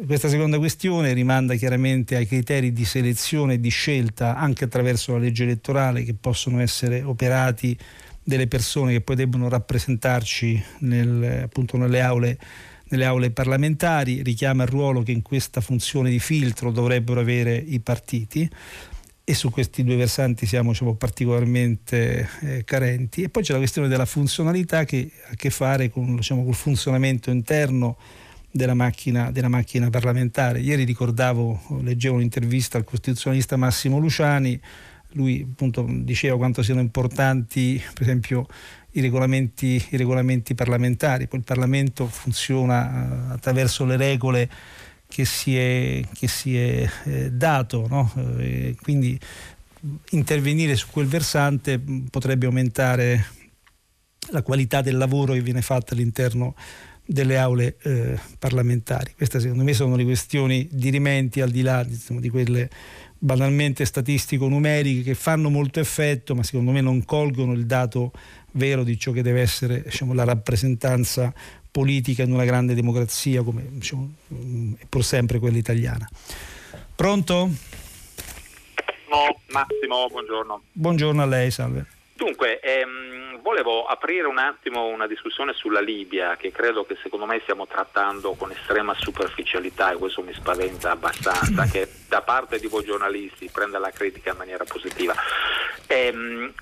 Questa 0.06 0.30
seconda 0.30 0.58
questione 0.58 1.12
rimanda 1.12 1.56
chiaramente 1.56 2.16
ai 2.16 2.26
criteri 2.26 2.72
di 2.72 2.86
selezione 2.86 3.56
e 3.56 3.60
di 3.60 3.68
scelta 3.68 4.38
anche 4.38 4.64
attraverso 4.64 5.12
la 5.12 5.18
legge 5.18 5.44
elettorale 5.44 6.04
che 6.04 6.14
possono 6.14 6.62
essere 6.62 7.02
operati 7.02 7.78
delle 8.24 8.48
persone 8.48 8.94
che 8.94 9.02
poi 9.02 9.16
debbono 9.16 9.50
rappresentarci 9.50 10.64
nel, 10.80 11.42
appunto 11.44 11.78
nelle 11.78 12.02
aule, 12.02 12.38
nelle 12.90 13.06
aule 13.06 13.32
parlamentari, 13.32 14.22
richiama 14.22 14.64
il 14.64 14.70
ruolo 14.70 15.02
che 15.04 15.12
in 15.12 15.22
questa 15.22 15.62
funzione 15.62 16.10
di 16.10 16.20
filtro 16.20 16.72
dovrebbero 16.72 17.20
avere 17.20 17.56
i 17.56 17.80
partiti 17.80 18.50
e 19.24 19.34
su 19.34 19.50
questi 19.50 19.84
due 19.84 19.96
versanti 19.96 20.46
siamo 20.46 20.72
diciamo, 20.72 20.96
particolarmente 20.96 22.28
eh, 22.42 22.64
carenti. 22.66 23.24
E 23.24 23.30
poi 23.30 23.44
c'è 23.44 23.54
la 23.54 23.60
questione 23.60 23.88
della 23.88 24.06
funzionalità 24.06 24.84
che 24.84 25.12
ha 25.28 25.32
a 25.32 25.36
che 25.36 25.50
fare 25.50 25.90
con 25.90 26.16
diciamo, 26.16 26.44
col 26.44 26.56
funzionamento 26.56 27.30
interno 27.32 27.98
della 28.52 28.74
macchina, 28.74 29.32
della 29.32 29.48
macchina 29.48 29.90
parlamentare. 29.90 30.60
Ieri 30.60 30.84
ricordavo, 30.84 31.80
leggevo 31.82 32.16
un'intervista 32.16 32.78
al 32.78 32.84
costituzionalista 32.84 33.56
Massimo 33.56 34.00
Luciani 34.00 34.60
lui 35.14 35.46
appunto 35.50 35.86
diceva 35.90 36.38
quanto 36.38 36.64
siano 36.64 36.82
importanti 36.82 37.82
per 37.94 38.04
esempio 38.04 38.48
i 38.92 39.02
regolamenti, 39.02 39.84
i 39.90 39.98
regolamenti 39.98 40.54
parlamentari, 40.54 41.28
poi 41.28 41.40
il 41.40 41.46
Parlamento 41.46 42.08
funziona 42.08 43.28
uh, 43.30 43.32
attraverso 43.32 43.86
le 43.86 43.96
regole 43.96 44.50
che 45.08 45.26
si 45.26 45.58
è, 45.58 46.02
che 46.14 46.28
si 46.28 46.58
è 46.58 46.90
eh, 47.04 47.32
dato, 47.32 47.86
no? 47.88 48.12
eh, 48.38 48.76
quindi 48.82 49.20
intervenire 50.12 50.76
su 50.76 50.88
quel 50.90 51.08
versante 51.08 51.82
potrebbe 52.10 52.46
aumentare 52.46 53.26
la 54.30 54.42
qualità 54.42 54.82
del 54.82 54.98
lavoro 54.98 55.34
che 55.34 55.42
viene 55.42 55.62
fatto 55.62 55.94
all'interno 55.94 56.56
delle 57.06 57.38
aule 57.38 57.76
eh, 57.82 58.18
parlamentari. 58.40 59.14
Queste 59.16 59.40
secondo 59.40 59.64
me 59.64 59.74
sono 59.74 59.96
le 59.96 60.04
questioni 60.04 60.68
dirimenti 60.72 61.42
al 61.42 61.50
di 61.50 61.62
là 61.62 61.86
insomma, 61.86 62.22
di 62.22 62.30
quelle 62.30 62.70
banalmente 63.24 63.86
statistico-numeriche 63.86 65.04
che 65.04 65.14
fanno 65.14 65.50
molto 65.50 65.80
effetto, 65.80 66.34
ma 66.34 66.42
secondo 66.42 66.72
me 66.72 66.82
non 66.82 67.06
colgono 67.06 67.54
il 67.54 67.68
dato 67.68 68.12
vero 68.54 68.84
di 68.84 68.98
ciò 68.98 69.12
che 69.12 69.22
deve 69.22 69.42
essere 69.42 69.84
diciamo, 69.84 70.14
la 70.14 70.24
rappresentanza 70.24 71.32
politica 71.70 72.24
in 72.24 72.32
una 72.32 72.46
grande 72.46 72.74
democrazia 72.74 73.44
come 73.44 73.64
diciamo, 73.70 74.12
è 74.78 74.86
pur 74.90 75.04
sempre 75.04 75.38
quella 75.38 75.58
italiana. 75.58 76.10
Pronto? 76.96 77.50
No, 79.10 79.40
Massimo, 79.50 80.08
buongiorno. 80.10 80.62
Buongiorno 80.72 81.22
a 81.22 81.26
lei, 81.26 81.52
salve. 81.52 81.86
Dunque, 82.22 82.60
ehm, 82.60 83.42
volevo 83.42 83.84
aprire 83.86 84.28
un 84.28 84.38
attimo 84.38 84.86
una 84.86 85.08
discussione 85.08 85.54
sulla 85.54 85.80
Libia 85.80 86.36
che 86.36 86.52
credo 86.52 86.86
che 86.86 86.96
secondo 87.02 87.26
me 87.26 87.40
stiamo 87.42 87.66
trattando 87.66 88.34
con 88.34 88.52
estrema 88.52 88.94
superficialità 88.94 89.92
e 89.92 89.96
questo 89.96 90.22
mi 90.22 90.32
spaventa 90.32 90.92
abbastanza, 90.92 91.66
che 91.66 91.90
da 92.08 92.22
parte 92.22 92.60
di 92.60 92.68
voi 92.68 92.84
giornalisti 92.84 93.50
prenda 93.52 93.80
la 93.80 93.90
critica 93.90 94.34
in 94.34 94.38
maniera 94.38 94.64
positiva. 94.66 95.16
Ehm, 95.88 96.54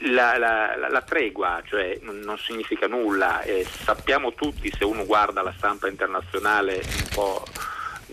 la, 0.00 0.36
la, 0.36 0.76
la, 0.76 0.88
la, 0.90 1.00
tregua 1.00 1.62
cioè, 1.64 1.98
non 2.02 2.36
significa 2.36 2.86
nulla, 2.86 3.40
e 3.40 3.64
sappiamo 3.64 4.34
tutti 4.34 4.70
se 4.70 4.84
uno 4.84 5.06
guarda 5.06 5.40
la 5.40 5.54
stampa 5.56 5.88
internazionale 5.88 6.74
un 6.74 7.08
po' 7.14 7.42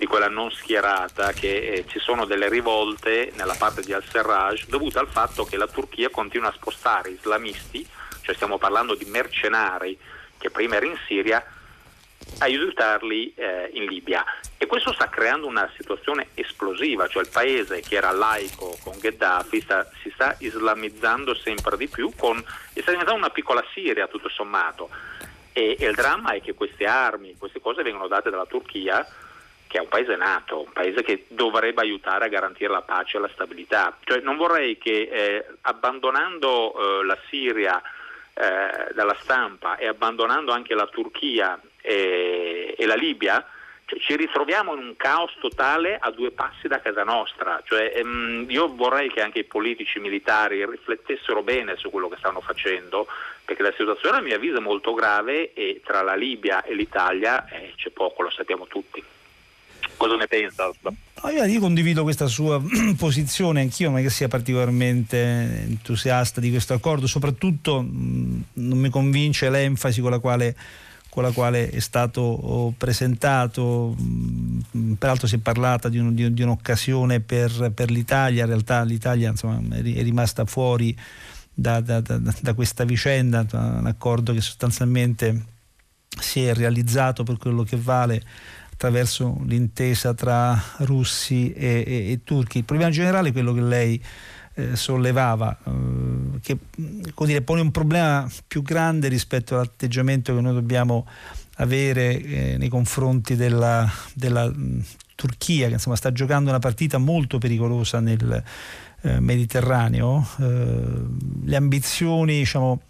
di 0.03 0.09
quella 0.09 0.27
non 0.27 0.51
schierata 0.51 1.31
che 1.31 1.59
eh, 1.59 1.85
ci 1.87 1.97
sono 1.97 2.25
delle 2.25 2.49
rivolte 2.49 3.31
nella 3.35 3.55
parte 3.57 3.81
di 3.81 3.93
al-Serraj 3.93 4.65
dovute 4.65 4.99
al 4.99 5.07
fatto 5.07 5.45
che 5.45 5.55
la 5.55 5.67
Turchia 5.67 6.09
continua 6.09 6.49
a 6.49 6.53
spostare 6.53 7.11
islamisti, 7.11 7.87
cioè 8.21 8.35
stiamo 8.35 8.57
parlando 8.57 8.95
di 8.95 9.05
mercenari 9.05 9.97
che 10.37 10.49
prima 10.49 10.75
erano 10.75 10.91
in 10.91 10.99
Siria, 11.07 11.41
aiutarli 12.39 13.33
eh, 13.33 13.69
in 13.75 13.85
Libia. 13.85 14.25
E 14.57 14.65
questo 14.65 14.91
sta 14.91 15.07
creando 15.07 15.47
una 15.47 15.71
situazione 15.77 16.27
esplosiva, 16.33 17.07
cioè 17.07 17.23
il 17.23 17.29
paese 17.31 17.79
che 17.79 17.95
era 17.95 18.11
laico 18.11 18.77
con 18.83 18.99
Gheddafi 18.99 19.61
sta, 19.61 19.89
si 20.01 20.11
sta 20.13 20.35
islamizzando 20.39 21.33
sempre 21.33 21.77
di 21.77 21.87
più 21.87 22.11
con, 22.17 22.43
sta 22.71 22.91
diventando 22.91 23.13
una 23.13 23.29
piccola 23.29 23.63
Siria 23.73 24.07
tutto 24.07 24.27
sommato. 24.27 24.89
E, 25.53 25.77
e 25.79 25.85
il 25.85 25.95
dramma 25.95 26.33
è 26.33 26.41
che 26.41 26.53
queste 26.53 26.85
armi, 26.85 27.37
queste 27.37 27.61
cose 27.61 27.83
vengono 27.83 28.09
date 28.09 28.29
dalla 28.29 28.45
Turchia 28.45 29.07
che 29.73 29.79
è 29.79 29.81
un 29.81 29.87
paese 29.87 30.15
nato, 30.15 30.59
un 30.59 30.71
paese 30.71 31.01
che 31.01 31.25
dovrebbe 31.29 31.81
aiutare 31.81 32.25
a 32.25 32.27
garantire 32.27 32.71
la 32.71 32.83
pace 32.83 33.17
e 33.17 33.19
la 33.19 33.29
stabilità. 33.33 33.97
Cioè, 34.03 34.19
non 34.19 34.37
vorrei 34.37 34.77
che 34.77 35.09
eh, 35.11 35.45
abbandonando 35.61 36.99
eh, 37.01 37.05
la 37.05 37.17
Siria 37.27 37.81
eh, 38.35 38.93
dalla 38.93 39.17
stampa 39.19 39.77
e 39.77 39.87
abbandonando 39.87 40.51
anche 40.51 40.75
la 40.75 40.85
Turchia 40.85 41.59
e, 41.81 42.75
e 42.77 42.85
la 42.85 42.93
Libia, 42.93 43.43
cioè, 43.85 43.97
ci 43.97 44.15
ritroviamo 44.15 44.75
in 44.75 44.85
un 44.85 44.95
caos 44.95 45.33
totale 45.39 45.97
a 45.99 46.11
due 46.11 46.29
passi 46.29 46.67
da 46.67 46.79
casa 46.79 47.03
nostra. 47.03 47.59
Cioè, 47.65 47.93
ehm, 47.95 48.45
io 48.49 48.75
vorrei 48.75 49.09
che 49.09 49.21
anche 49.21 49.39
i 49.39 49.45
politici 49.45 49.97
militari 49.97 50.63
riflettessero 50.63 51.41
bene 51.41 51.77
su 51.77 51.89
quello 51.89 52.09
che 52.09 52.17
stanno 52.17 52.41
facendo, 52.41 53.07
perché 53.43 53.63
la 53.63 53.73
situazione 53.75 54.17
a 54.17 54.21
mio 54.21 54.35
avviso 54.35 54.57
è 54.57 54.61
molto 54.61 54.93
grave 54.93 55.51
e 55.53 55.81
tra 55.83 56.03
la 56.03 56.13
Libia 56.13 56.61
e 56.61 56.75
l'Italia 56.75 57.47
eh, 57.49 57.73
c'è 57.75 57.89
poco, 57.89 58.21
lo 58.21 58.29
sappiamo 58.29 58.67
tutti. 58.67 59.03
Cosa 59.97 60.15
ne 60.15 60.27
pensa? 60.27 60.71
io 61.31 61.59
condivido 61.59 62.03
questa 62.03 62.27
sua 62.27 62.61
posizione, 62.97 63.61
anch'io 63.61 63.89
non 63.89 63.99
è 63.99 64.01
che 64.01 64.09
sia 64.09 64.27
particolarmente 64.27 65.63
entusiasta 65.65 66.41
di 66.41 66.49
questo 66.49 66.73
accordo, 66.73 67.07
soprattutto 67.07 67.81
mh, 67.81 68.43
non 68.53 68.77
mi 68.77 68.89
convince 68.89 69.49
l'enfasi 69.49 70.01
con 70.01 70.11
la 70.11 70.19
quale 70.19 70.55
con 71.13 71.21
la 71.21 71.29
quale 71.29 71.69
è 71.69 71.79
stato 71.79 72.21
oh, 72.21 72.73
presentato, 72.75 73.95
peraltro 74.97 75.27
si 75.27 75.35
è 75.35 75.37
parlata 75.37 75.87
di, 75.87 75.99
un, 75.99 76.15
di, 76.15 76.33
di 76.33 76.41
un'occasione 76.41 77.19
per, 77.19 77.71
per, 77.71 77.91
l'Italia, 77.91 78.41
in 78.41 78.47
realtà 78.47 78.81
l'Italia 78.81 79.29
insomma, 79.29 79.75
è 79.75 80.01
rimasta 80.01 80.43
fuori 80.45 80.97
da, 81.53 81.81
da, 81.81 82.01
da, 82.01 82.17
da, 82.17 82.53
questa 82.55 82.83
vicenda, 82.83 83.45
un 83.51 83.85
accordo 83.85 84.33
che 84.33 84.41
sostanzialmente 84.41 85.45
si 86.19 86.45
è 86.45 86.53
realizzato 86.55 87.21
per 87.21 87.37
quello 87.37 87.61
che 87.61 87.77
vale 87.77 88.23
attraverso 88.83 89.39
l'intesa 89.45 90.13
tra 90.13 90.61
russi 90.79 91.53
e, 91.53 91.83
e, 91.87 92.11
e 92.11 92.19
turchi. 92.25 92.57
Il 92.57 92.63
problema 92.65 92.91
generale 92.91 93.29
è 93.29 93.31
quello 93.31 93.53
che 93.53 93.61
lei 93.61 94.03
eh, 94.55 94.75
sollevava, 94.75 95.57
eh, 95.65 96.39
che 96.41 96.57
dire, 97.25 97.41
pone 97.43 97.61
un 97.61 97.71
problema 97.71 98.29
più 98.45 98.61
grande 98.61 99.07
rispetto 99.07 99.55
all'atteggiamento 99.55 100.35
che 100.35 100.41
noi 100.41 100.53
dobbiamo 100.53 101.07
avere 101.57 102.21
eh, 102.21 102.57
nei 102.57 102.67
confronti 102.67 103.37
della, 103.37 103.89
della 104.13 104.47
mh, 104.47 104.83
Turchia, 105.15 105.67
che 105.67 105.73
insomma, 105.73 105.95
sta 105.95 106.11
giocando 106.11 106.49
una 106.49 106.59
partita 106.59 106.97
molto 106.97 107.37
pericolosa 107.37 108.01
nel 108.01 108.43
eh, 109.01 109.19
Mediterraneo. 109.21 110.27
Eh, 110.41 111.05
le 111.45 111.55
ambizioni, 111.55 112.39
diciamo, 112.39 112.81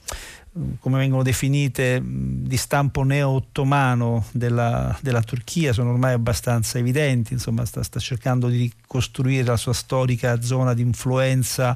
come 0.80 1.00
vengono 1.00 1.24
definite 1.24 2.00
di 2.04 2.58
stampo 2.58 3.04
neo-ottomano 3.04 4.26
della, 4.32 4.96
della, 5.02 5.24
Turchia 5.24 5.74
sono 5.74 5.92
ormai 5.92 6.14
abbastanza 6.14 6.78
evidenti, 6.78 7.34
insomma 7.34 7.66
sta, 7.66 7.82
sta, 7.82 8.00
cercando 8.00 8.48
di 8.48 8.58
ricostruire 8.58 9.44
la 9.44 9.58
sua 9.58 9.74
storica 9.74 10.42
zona 10.42 10.76
di 10.76 10.84
influenza 10.84 11.76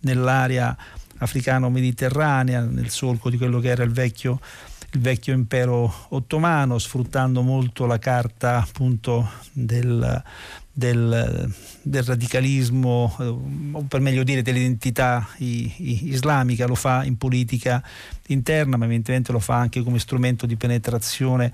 nell'area 0.00 0.74
africano-mediterranea, 1.18 2.62
nel 2.62 2.88
solco 2.88 3.28
di 3.28 3.36
quello 3.36 3.60
che 3.60 3.68
era 3.68 3.84
il 3.84 3.92
vecchio, 3.92 4.40
il 4.92 5.00
vecchio 5.00 5.34
impero 5.34 5.92
ottomano, 6.08 6.78
sfruttando 6.78 7.42
molto 7.42 7.84
la 7.84 7.98
carta 7.98 8.62
appunto 8.62 9.28
del, 9.52 10.22
del, 10.74 11.50
del, 11.82 12.02
radicalismo, 12.02 13.16
eh, 13.20 13.24
o 13.24 13.82
per 13.88 14.00
meglio 14.00 14.24
dire 14.24 14.42
dell'identità 14.42 15.28
islamica, 15.38 16.66
lo 16.66 16.74
fa 16.74 17.04
in 17.04 17.16
politica 17.16 17.82
interna, 18.26 18.76
ma 18.76 18.84
evidentemente 18.84 19.30
lo 19.32 19.38
fa 19.38 19.56
anche 19.56 19.82
come 19.82 20.00
strumento 20.00 20.46
di 20.46 20.56
penetrazione 20.56 21.52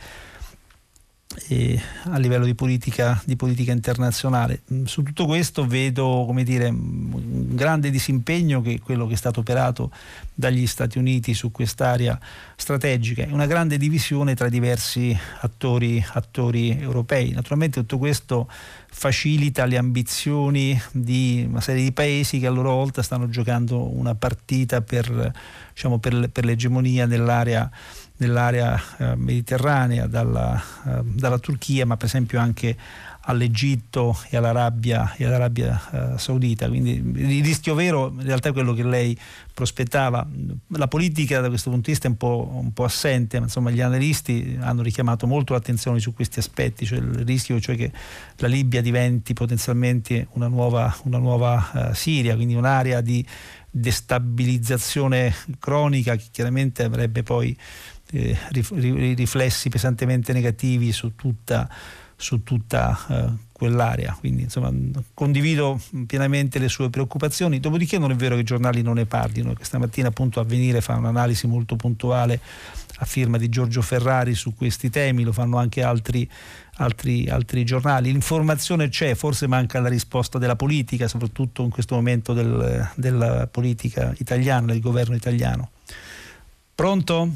a 2.11 2.19
livello 2.19 2.45
di 2.45 2.57
politica, 2.57 3.21
di 3.25 3.37
politica, 3.37 3.71
internazionale. 3.71 4.63
Mm, 4.73 4.85
su 4.85 5.05
tutto 5.05 5.27
questo 5.27 5.65
vedo 5.65 6.29
dire, 6.43 6.67
un 6.69 7.55
grande 7.55 7.91
disimpegno 7.91 8.61
che 8.61 8.75
è 8.75 8.79
quello 8.81 9.07
che 9.07 9.15
è 9.15 9.17
stato 9.17 9.39
operato 9.39 9.93
dagli 10.35 10.67
Stati 10.67 10.99
Uniti 10.99 11.33
su 11.33 11.53
quest'area 11.53 12.19
strategica 12.57 13.23
e 13.23 13.31
una 13.31 13.47
grande 13.47 13.77
divisione 13.77 14.35
tra 14.35 14.49
diversi 14.49 15.17
attori, 15.41 16.05
attori 16.15 16.77
europei. 16.77 17.31
Naturalmente 17.31 17.79
tutto 17.81 17.99
questo 17.99 18.49
facilita 18.93 19.67
le 19.67 19.77
ambizioni 19.77 20.81
di 20.91 21.47
una 21.49 21.61
serie 21.61 21.85
di 21.85 21.93
paesi 21.93 22.41
che 22.41 22.49
a 22.49 22.51
loro 22.51 22.73
volta 22.73 23.03
stanno 23.03 23.29
giocando 23.29 23.89
una 23.97 24.17
partita 24.17 24.83
per, 24.83 25.33
diciamo, 25.73 25.99
per, 25.99 26.29
per 26.31 26.45
l'egemonia 26.45 27.07
nell'area 27.07 27.71
nell'area 28.21 28.81
eh, 28.99 29.17
mediterranea, 29.17 30.07
dalla, 30.07 30.63
eh, 30.87 31.01
dalla, 31.03 31.39
Turchia, 31.39 31.87
ma 31.87 31.97
per 31.97 32.07
esempio 32.07 32.39
anche 32.39 32.77
all'Egitto 33.23 34.19
e 34.29 34.37
all'Arabia, 34.37 35.15
e 35.17 35.25
all'Arabia 35.25 36.15
eh, 36.15 36.19
Saudita. 36.19 36.69
Quindi 36.69 36.97
il 36.97 37.45
rischio 37.45 37.75
vero 37.75 38.09
in 38.09 38.25
realtà 38.25 38.51
è 38.51 38.53
quello 38.53 38.73
che 38.73 38.83
lei 38.83 39.19
prospettava. 39.55 40.27
La 40.69 40.89
politica 40.89 41.41
da 41.41 41.49
questo 41.49 41.71
punto 41.71 41.87
di 41.87 41.93
vista 41.93 42.09
è 42.09 42.11
un 42.11 42.17
po', 42.17 42.51
un 42.53 42.73
po 42.73 42.85
assente, 42.85 43.39
ma 43.39 43.45
insomma 43.45 43.71
gli 43.71 43.81
analisti 43.81 44.59
hanno 44.61 44.83
richiamato 44.83 45.27
molto 45.27 45.53
l'attenzione 45.53 45.99
su 45.99 46.13
questi 46.13 46.39
aspetti, 46.39 46.85
cioè 46.85 46.99
il 46.99 47.25
rischio 47.25 47.61
cioè 47.61 47.77
che 47.77 47.91
la 48.37 48.49
Libia 48.49 48.83
diventi 48.83 49.33
potenzialmente 49.33 50.29
una 50.33 50.49
nuova, 50.49 50.95
una 51.05 51.19
nuova 51.19 51.71
uh, 51.73 51.95
Siria, 51.95 52.35
quindi 52.35 52.55
un'area 52.55 53.01
di 53.01 53.25
destabilizzazione 53.71 55.33
cronica 55.59 56.17
che 56.17 56.27
chiaramente 56.33 56.83
avrebbe 56.83 57.23
poi 57.23 57.57
eh, 58.13 58.37
riflessi 58.51 59.69
pesantemente 59.69 60.33
negativi 60.33 60.93
su 60.93 61.15
tutta, 61.15 61.69
su 62.17 62.43
tutta 62.43 62.99
eh, 63.09 63.49
quell'area. 63.53 64.17
Quindi 64.19 64.43
insomma 64.43 64.73
condivido 65.15 65.81
pienamente 66.07 66.59
le 66.59 66.69
sue 66.69 66.91
preoccupazioni. 66.91 67.61
Dopodiché 67.61 67.99
non 67.99 68.11
è 68.11 68.15
vero 68.15 68.35
che 68.35 68.41
i 68.41 68.45
giornali 68.45 68.83
non 68.83 68.95
ne 68.95 69.07
parlino, 69.07 69.53
che 69.53 69.65
stamattina 69.65 70.09
appunto 70.09 70.41
Avvenire 70.41 70.81
fa 70.81 70.97
un'analisi 70.97 71.47
molto 71.47 71.77
puntuale 71.77 72.41
a 73.03 73.05
firma 73.07 73.39
di 73.39 73.49
Giorgio 73.49 73.81
Ferrari 73.81 74.35
su 74.35 74.55
questi 74.55 74.91
temi, 74.91 75.23
lo 75.23 75.33
fanno 75.33 75.57
anche 75.57 75.83
altri, 75.83 76.29
altri, 76.75 77.29
altri 77.29 77.65
giornali. 77.65 78.13
L'informazione 78.13 78.89
c'è, 78.89 79.15
forse 79.15 79.47
manca 79.47 79.81
la 79.81 79.89
risposta 79.89 80.39
della 80.39 80.57
politica, 80.57 81.09
soprattutto 81.09 81.63
in 81.63 81.71
questo 81.71 81.95
momento 81.95 82.35
del, 82.35 82.91
della 82.97 83.47
politica 83.47 84.13
italiana, 84.19 84.67
del 84.67 84.81
governo 84.81 85.15
italiano. 85.15 85.71
Pronto? 86.75 87.31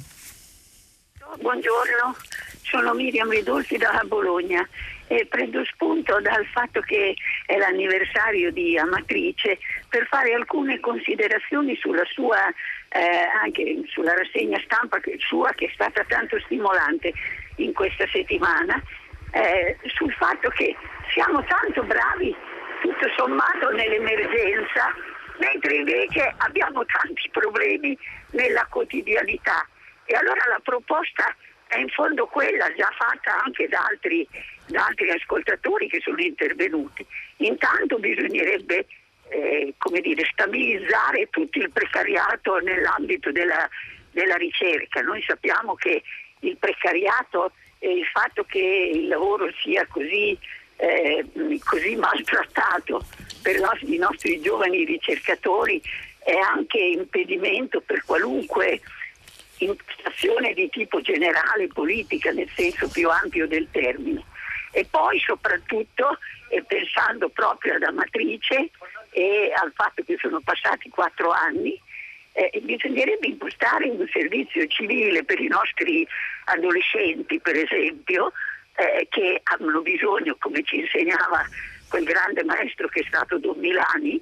Buongiorno, 1.39 2.17
sono 2.63 2.95
Miriam 2.95 3.29
Ridolfi 3.29 3.77
da 3.77 4.03
Bologna 4.07 4.67
e 5.09 5.27
prendo 5.27 5.65
spunto 5.65 6.21
dal 6.21 6.47
fatto 6.47 6.81
che 6.81 7.15
è 7.47 7.57
l'anniversario 7.57 8.53
di 8.53 8.79
Amatrice 8.79 9.59
per 9.89 10.07
fare 10.07 10.33
alcune 10.33 10.79
considerazioni 10.81 11.77
sulla 11.77 12.05
sua 12.07 12.39
eh, 12.91 13.29
anche 13.43 13.83
sulla 13.89 14.15
rassegna 14.15 14.61
stampa 14.65 15.01
che, 15.01 15.17
sua 15.19 15.51
che 15.55 15.67
è 15.67 15.71
stata 15.75 16.05
tanto 16.05 16.39
stimolante 16.41 17.13
in 17.57 17.73
questa 17.73 18.07
settimana, 18.13 18.81
eh, 19.33 19.77
sul 19.87 20.13
fatto 20.13 20.49
che 20.51 20.77
siamo 21.13 21.43
tanto 21.45 21.83
bravi 21.83 22.35
tutto 22.81 23.09
sommato 23.17 23.71
nell'emergenza, 23.71 24.95
mentre 25.39 25.75
invece 25.75 26.33
abbiamo 26.39 26.85
tanti 26.85 27.29
problemi 27.31 27.99
nella 28.31 28.65
quotidianità. 28.71 29.67
E 30.07 30.15
allora 30.15 30.41
la 30.49 30.61
proposta 30.63 31.35
è 31.67 31.79
in 31.79 31.89
fondo 31.89 32.27
quella 32.27 32.73
già 32.75 32.91
fatta 32.97 33.43
anche 33.43 33.69
da 33.69 33.85
altri, 33.89 34.27
da 34.67 34.87
altri 34.87 35.11
ascoltatori 35.11 35.89
che 35.89 36.01
sono 36.01 36.21
intervenuti. 36.21 37.05
Intanto 37.39 37.99
bisognerebbe 37.99 38.87
eh, 39.29 39.75
come 39.79 40.01
dire, 40.01 40.25
stabilizzare 40.31 41.29
tutto 41.31 41.59
il 41.59 41.71
precariato 41.71 42.59
nell'ambito 42.59 43.33
della, 43.33 43.69
della 44.11 44.37
ricerca. 44.37 45.01
Noi 45.01 45.23
sappiamo 45.23 45.75
che 45.75 46.03
il 46.41 46.57
precariato 46.59 47.53
e 47.79 47.93
il 47.93 48.07
fatto 48.07 48.45
che 48.45 48.91
il 48.95 49.09
lavoro 49.09 49.51
sia 49.63 49.87
così, 49.87 50.39
eh, 50.77 51.25
così 51.65 51.97
maltrattato 51.97 53.05
per 53.43 53.57
i 53.83 53.99
nostri 53.99 54.41
giovani 54.41 54.85
ricercatori 54.85 55.81
è 56.19 56.35
anche 56.35 56.79
impedimento 56.79 57.81
per 57.81 58.03
qualunque 58.05 58.81
impostazione 59.65 60.53
di 60.55 60.69
tipo 60.71 61.01
generale 61.01 61.67
politica 61.69 62.31
nel 62.31 62.51
senso 62.55 62.89
più 62.89 63.09
ampio 63.11 63.47
del 63.47 63.69
termine. 63.71 64.23
E 64.73 64.87
poi 64.91 65.19
soprattutto, 65.21 66.19
eh, 66.49 66.63
pensando 66.65 67.29
proprio 67.29 67.75
ad 67.75 67.83
Amatrice 67.83 68.71
e 69.11 69.53
al 69.55 69.73
fatto 69.75 70.03
che 70.03 70.17
sono 70.21 70.41
passati 70.41 70.89
quattro 70.89 71.31
anni, 71.31 71.81
eh, 72.33 72.51
bisognerebbe 72.63 73.29
impostare 73.29 73.89
un 73.89 74.05
servizio 74.11 74.67
civile 74.67 75.23
per 75.23 75.41
i 75.41 75.47
nostri 75.47 76.07
adolescenti, 76.47 77.39
per 77.39 77.57
esempio, 77.57 78.33
eh, 78.77 79.07
che 79.09 79.41
hanno 79.45 79.81
bisogno, 79.83 80.37
come 80.39 80.65
ci 80.65 80.81
insegnava 80.81 81.47
quel 81.89 82.05
grande 82.05 82.43
maestro 82.43 82.89
che 82.89 83.01
è 83.01 83.05
stato 83.07 83.39
Don 83.39 83.57
Milani, 83.59 84.21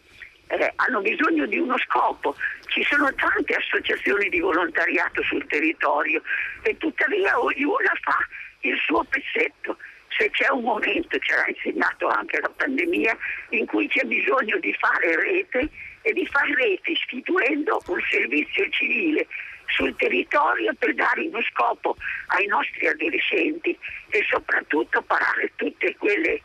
eh, 0.58 0.72
hanno 0.76 1.00
bisogno 1.00 1.46
di 1.46 1.58
uno 1.58 1.76
scopo. 1.78 2.36
Ci 2.66 2.82
sono 2.84 3.12
tante 3.14 3.54
associazioni 3.54 4.28
di 4.28 4.40
volontariato 4.40 5.22
sul 5.22 5.46
territorio 5.46 6.22
e 6.62 6.76
tuttavia 6.76 7.38
ognuna 7.40 7.92
fa 8.02 8.18
il 8.60 8.76
suo 8.78 9.04
pezzetto 9.04 9.76
se 10.16 10.30
c'è 10.30 10.50
un 10.50 10.62
momento, 10.62 11.18
ce 11.18 11.34
l'ha 11.34 11.48
insegnato 11.48 12.06
anche 12.08 12.38
la 12.40 12.50
pandemia, 12.54 13.16
in 13.50 13.66
cui 13.66 13.88
c'è 13.88 14.04
bisogno 14.04 14.58
di 14.58 14.72
fare 14.74 15.16
rete 15.16 15.68
e 16.02 16.12
di 16.12 16.26
fare 16.26 16.54
rete 16.54 16.90
istituendo 16.90 17.80
un 17.86 18.00
servizio 18.10 18.68
civile 18.70 19.26
sul 19.66 19.94
territorio 19.96 20.74
per 20.78 20.94
dare 20.94 21.22
uno 21.26 21.40
scopo 21.42 21.96
ai 22.26 22.46
nostri 22.46 22.86
adolescenti 22.86 23.76
e 24.10 24.22
soprattutto 24.28 25.00
parare 25.02 25.50
tutte 25.56 25.96
quelle 25.96 26.40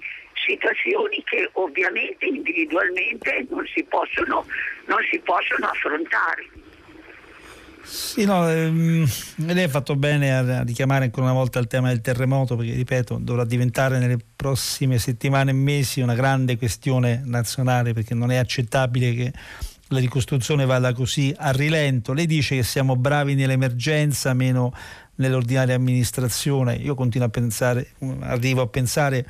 situazioni 0.48 1.22
che 1.26 1.50
ovviamente 1.54 2.26
individualmente 2.26 3.46
non 3.50 3.66
si 3.68 3.84
possono, 3.84 4.46
non 4.88 5.00
si 5.12 5.20
possono 5.20 5.68
affrontare. 5.68 6.48
Sì, 7.84 8.26
no, 8.26 8.50
ehm, 8.50 9.08
lei 9.46 9.64
ha 9.64 9.70
fatto 9.70 9.96
bene 9.96 10.38
a, 10.38 10.64
richiamare 10.64 11.06
ancora 11.06 11.28
una 11.28 11.36
volta 11.36 11.60
il 11.60 11.68
tema 11.68 11.88
del 11.88 12.02
terremoto 12.02 12.58
perché, 12.58 12.74
ripeto, 12.74 13.18
dovrà 13.22 13.46
diventare 13.46 13.98
nelle 13.98 14.18
prossime 14.36 15.00
settimane 15.00 15.52
e 15.52 15.54
mesi 15.54 16.02
una 16.02 16.14
grande 16.14 16.58
questione 16.58 17.22
nazionale 17.24 17.94
perché 17.94 18.14
non 18.14 18.30
è 18.32 18.36
accettabile 18.36 19.14
che 19.14 19.34
la 19.90 20.00
ricostruzione 20.00 20.66
vada 20.66 20.92
così 20.94 21.34
a 21.38 21.52
rilento. 21.52 22.12
Lei 22.12 22.26
dice 22.26 22.58
che 22.58 22.64
siamo 22.64 22.98
bravi 22.98 23.36
nell'emergenza, 23.36 24.34
meno 24.34 24.74
nell'ordinaria 25.16 25.76
amministrazione. 25.76 26.76
Io 26.76 26.94
continuo 26.94 27.28
a 27.28 27.32
pensare, 27.32 27.92
arrivo 28.20 28.64
a 28.64 28.68
pensare 28.68 29.26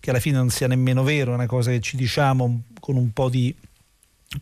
che 0.00 0.10
alla 0.10 0.18
fine 0.18 0.38
non 0.38 0.50
sia 0.50 0.66
nemmeno 0.66 1.02
vero, 1.02 1.32
è 1.32 1.34
una 1.34 1.46
cosa 1.46 1.70
che 1.70 1.80
ci 1.80 1.96
diciamo 1.96 2.62
con 2.80 2.96
un 2.96 3.12
po' 3.12 3.28
di 3.28 3.54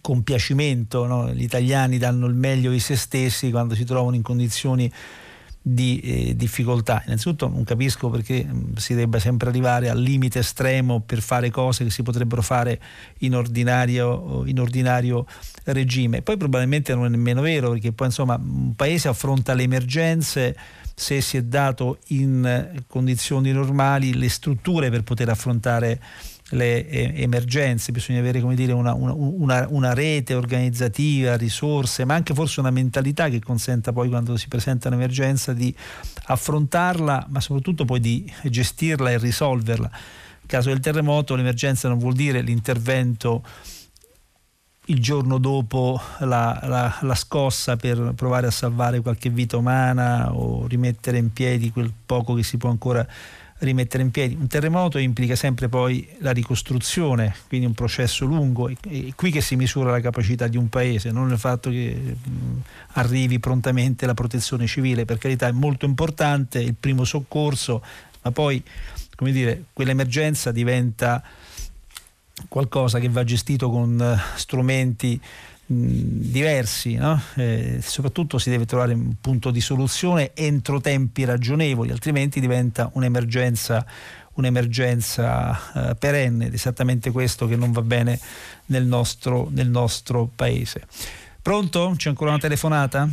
compiacimento, 0.01 1.06
no? 1.06 1.32
gli 1.32 1.43
italiani 1.43 1.98
danno 1.98 2.26
il 2.26 2.35
meglio 2.35 2.70
di 2.70 2.78
se 2.78 2.94
stessi 2.94 3.51
quando 3.51 3.74
si 3.74 3.85
trovano 3.85 4.16
in 4.16 4.22
condizioni 4.22 4.90
di 5.60 6.01
eh, 6.01 6.36
difficoltà. 6.36 7.02
Innanzitutto 7.06 7.48
non 7.48 7.64
capisco 7.64 8.09
perché 8.09 8.44
mh, 8.44 8.76
si 8.76 8.94
debba 8.94 9.18
sempre 9.18 9.48
arrivare 9.48 9.89
al 9.89 10.01
limite 10.01 10.39
estremo 10.39 11.01
per 11.01 11.20
fare 11.20 11.51
cose 11.51 11.85
che 11.85 11.90
si 11.90 12.02
potrebbero 12.02 12.43
fare 12.43 12.80
in 13.18 13.35
ordinario, 13.35 14.44
in 14.47 14.60
ordinario 14.60 15.26
regime. 15.64 16.22
Poi 16.22 16.36
probabilmente 16.36 16.94
non 16.94 17.06
è 17.06 17.09
nemmeno 17.09 17.43
vero 17.43 17.70
perché 17.70 17.93
poi 17.93 18.06
insomma 18.06 18.40
un 18.40 18.74
paese 18.74 19.09
affronta 19.09 19.55
le 19.55 19.64
emergenze 19.64 20.56
se 20.98 21.20
si 21.20 21.36
è 21.36 21.42
dato 21.44 21.98
in 22.08 22.82
condizioni 22.88 23.52
normali 23.52 24.14
le 24.14 24.28
strutture 24.28 24.90
per 24.90 25.04
poter 25.04 25.28
affrontare 25.28 26.02
le 26.50 27.14
emergenze, 27.14 27.92
bisogna 27.92 28.18
avere 28.18 28.42
dire, 28.56 28.72
una, 28.72 28.94
una, 28.94 29.64
una, 29.68 29.94
rete 29.94 30.34
organizzativa, 30.34 31.36
risorse, 31.36 32.04
ma 32.04 32.14
anche 32.14 32.34
forse 32.34 32.58
una 32.58 32.72
mentalità 32.72 33.28
che 33.28 33.38
consenta 33.38 33.92
poi 33.92 34.08
quando 34.08 34.36
si 34.36 34.48
presenta 34.48 34.88
un'emergenza 34.88 35.52
di 35.52 35.72
affrontarla, 36.24 37.26
ma 37.28 37.40
soprattutto 37.40 37.84
poi 37.84 38.00
di 38.00 38.32
gestirla 38.42 39.12
e 39.12 39.18
risolverla. 39.18 39.88
Nel 39.88 40.46
caso 40.46 40.70
del 40.70 40.80
terremoto 40.80 41.36
l'emergenza 41.36 41.86
non 41.86 41.98
vuol 41.98 42.14
dire 42.14 42.40
l'intervento 42.40 43.44
il 44.90 45.01
giorno 45.01 45.39
dopo 45.39 46.01
la, 46.20 46.59
la, 46.65 46.98
la, 47.01 47.15
scossa 47.15 47.77
per 47.77 48.12
provare 48.15 48.47
a 48.47 48.51
salvare 48.51 49.01
qualche 49.01 49.28
vita 49.28 49.56
umana 49.56 50.35
o 50.35 50.66
rimettere 50.66 51.19
in 51.19 51.32
piedi 51.32 51.70
quel 51.70 51.93
poco 52.06 52.35
che 52.35 52.43
si 52.43 52.56
può 52.56 52.70
ancora 52.70 53.06
rimettere 53.59 54.02
in 54.02 54.10
piedi. 54.10 54.35
Un 54.35 54.47
terremoto 54.47 54.98
implica 54.98 55.35
sempre 55.35 55.69
poi 55.69 56.09
la 56.20 56.31
ricostruzione, 56.31 57.35
quindi 57.48 57.66
un 57.66 57.74
processo 57.74 58.24
lungo, 58.24 58.69
è 58.69 58.77
qui 59.15 59.31
che 59.31 59.40
si 59.40 59.56
misura 59.56 59.90
la 59.90 60.01
capacità 60.01 60.47
di 60.47 60.56
un 60.56 60.69
paese, 60.69 61.10
non 61.10 61.31
il 61.31 61.39
fatto 61.39 61.69
che 61.69 62.16
arrivi 62.93 63.39
prontamente 63.40 64.06
la 64.06 64.15
protezione 64.15 64.66
civile, 64.66 65.05
per 65.05 65.19
carità 65.19 65.48
è 65.48 65.52
molto 65.52 65.86
importante 65.86 66.60
il 66.60 66.74
primo 66.78 67.05
soccorso, 67.05 67.82
ma 68.23 68.31
poi 68.31 68.62
come 69.19 69.32
dire, 69.32 69.65
quell'emergenza 69.73 70.52
diventa 70.52 71.20
qualcosa 72.48 72.98
che 72.98 73.09
va 73.09 73.24
gestito 73.24 73.70
con 73.70 73.98
uh, 73.98 74.36
strumenti 74.36 75.20
diversi, 75.70 76.94
no? 76.94 77.20
eh, 77.36 77.81
soprattutto 77.82 78.39
si 78.39 78.48
deve 78.48 78.65
trovare 78.65 78.94
un 78.94 79.16
punto 79.20 79.51
di 79.51 79.60
soluzione 79.60 80.31
entro 80.35 80.81
tempi 80.81 81.24
ragionevoli, 81.24 81.90
altrimenti 81.90 82.40
diventa 82.40 82.90
un'emergenza, 82.94 83.85
un'emergenza 84.35 85.90
eh, 85.90 85.94
perenne 85.97 86.47
ed 86.47 86.52
è 86.52 86.55
esattamente 86.55 87.10
questo 87.10 87.47
che 87.47 87.56
non 87.56 87.73
va 87.73 87.82
bene 87.82 88.19
nel 88.66 88.85
nostro, 88.85 89.48
nel 89.51 89.69
nostro 89.69 90.31
paese. 90.35 90.86
Pronto? 91.43 91.93
C'è 91.97 92.09
ancora 92.09 92.31
una 92.31 92.39
telefonata? 92.39 93.06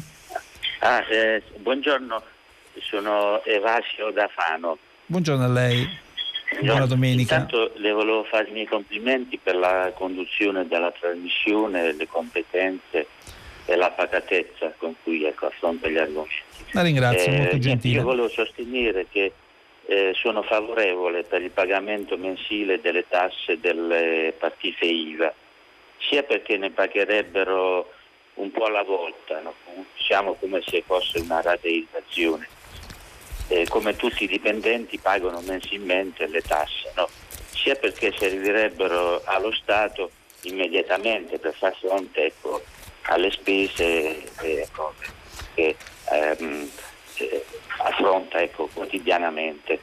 Ah, 0.80 1.04
eh, 1.12 1.44
buongiorno, 1.60 2.24
sono 2.90 3.44
Evasio 3.44 4.12
da 4.12 4.30
Fano. 4.34 4.78
Buongiorno 5.08 5.44
a 5.44 5.50
lei. 5.50 6.04
Buona 6.62 6.86
domenica. 6.86 7.36
Intanto 7.36 7.72
le 7.76 7.92
volevo 7.92 8.24
fare 8.24 8.50
i 8.50 8.52
miei 8.52 8.66
complimenti 8.66 9.38
per 9.42 9.56
la 9.56 9.92
conduzione 9.96 10.68
della 10.68 10.92
trasmissione, 10.92 11.94
le 11.94 12.08
competenze 12.08 13.08
e 13.66 13.76
la 13.76 13.92
pacatezza 13.92 14.74
con 14.78 14.96
cui 15.04 15.24
ecco, 15.24 15.48
affronta 15.48 15.88
gli 15.88 15.98
argomenti. 15.98 16.44
La 16.72 16.82
ringrazio, 16.82 17.32
eh, 17.32 17.38
molto 17.38 17.58
gentile. 17.60 17.98
Io 17.98 18.04
volevo 18.04 18.30
sostenere 18.30 19.08
che 19.10 19.34
eh, 19.88 20.14
sono 20.16 20.42
favorevole 20.44 21.24
per 21.24 21.42
il 21.42 21.52
pagamento 21.52 22.18
mensile 22.18 22.80
delle 22.80 23.06
tasse 23.08 23.60
delle 23.60 24.34
partite 24.38 24.86
IVA, 24.86 25.34
sia 25.98 26.24
perché 26.24 26.58
ne 26.58 26.72
pagherebbero 26.72 27.92
un 28.36 28.52
po' 28.52 28.66
alla 28.66 28.84
volta, 28.84 29.40
no? 29.42 29.54
diciamo 29.96 30.34
come 30.36 30.62
se 30.66 30.84
fosse 30.86 31.20
una 31.20 31.42
rateizzazione 31.42 32.48
eh, 33.48 33.68
come 33.68 33.96
tutti 33.96 34.24
i 34.24 34.28
dipendenti 34.28 34.98
pagano 34.98 35.42
mensilmente 35.42 36.28
le 36.28 36.42
tasse, 36.42 36.92
no? 36.96 37.10
sia 37.52 37.76
perché 37.76 38.14
servirebbero 38.18 39.22
allo 39.26 39.52
Stato 39.54 40.12
immediatamente 40.42 41.40
per 41.40 41.56
far 41.56 41.76
fronte 41.76 42.26
ecco, 42.26 42.62
alle 43.04 43.32
spese 43.32 44.24
ecco, 44.42 44.94
che 45.56 45.76
ehm, 46.12 46.70
eh, 47.18 47.46
affronta 47.78 48.40
ecco, 48.42 48.70
quotidianamente. 48.74 49.80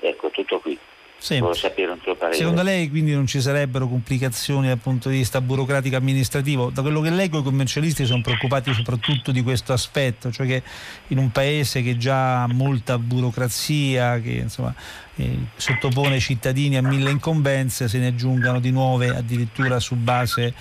Ecco, 0.00 0.30
tutto 0.30 0.60
qui. 0.60 0.78
Sì. 1.18 1.42
sapere 1.52 1.90
un 1.90 1.98
suo 2.00 2.14
parere. 2.14 2.36
Secondo 2.36 2.62
lei 2.62 2.88
quindi 2.88 3.12
non 3.12 3.26
ci 3.26 3.40
sarebbero 3.40 3.88
complicazioni 3.88 4.68
dal 4.68 4.78
punto 4.78 5.08
di 5.08 5.16
vista 5.16 5.40
burocratico 5.40 5.96
amministrativo? 5.96 6.70
Da 6.70 6.82
quello 6.82 7.00
che 7.00 7.10
leggo 7.10 7.40
i 7.40 7.42
commercialisti 7.42 8.06
sono 8.06 8.22
preoccupati 8.22 8.72
soprattutto 8.72 9.32
di 9.32 9.42
questo 9.42 9.72
aspetto, 9.72 10.30
cioè 10.30 10.46
che 10.46 10.62
in 11.08 11.18
un 11.18 11.30
paese 11.30 11.82
che 11.82 11.96
già 11.96 12.42
ha 12.42 12.46
molta 12.46 12.98
burocrazia, 12.98 14.20
che 14.20 14.30
insomma, 14.30 14.72
eh, 15.16 15.38
sottopone 15.56 16.16
i 16.16 16.20
cittadini 16.20 16.76
a 16.76 16.82
mille 16.82 17.10
incombenze, 17.10 17.88
se 17.88 17.98
ne 17.98 18.08
aggiungano 18.08 18.60
di 18.60 18.70
nuove 18.70 19.08
addirittura 19.08 19.80
su 19.80 19.96
base 19.96 20.54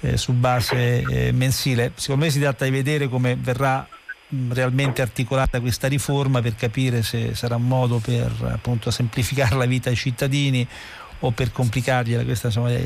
eh, 0.00 0.16
su 0.16 0.32
base 0.32 1.02
eh, 1.02 1.32
mensile. 1.32 1.92
Secondo 1.94 2.24
me 2.24 2.30
si 2.30 2.38
tratta 2.38 2.64
di 2.64 2.70
vedere 2.70 3.08
come 3.08 3.36
verrà 3.36 3.86
realmente 4.48 5.02
articolata 5.02 5.60
questa 5.60 5.86
riforma 5.86 6.40
per 6.42 6.56
capire 6.56 7.02
se 7.02 7.34
sarà 7.34 7.56
un 7.56 7.66
modo 7.66 7.98
per 7.98 8.32
appunto 8.52 8.90
semplificare 8.90 9.54
la 9.56 9.66
vita 9.66 9.88
ai 9.88 9.96
cittadini 9.96 10.66
o 11.20 11.30
per 11.30 11.50
complicargliela. 11.52 12.24
Questa 12.24 12.48
insomma, 12.48 12.70
è, 12.70 12.84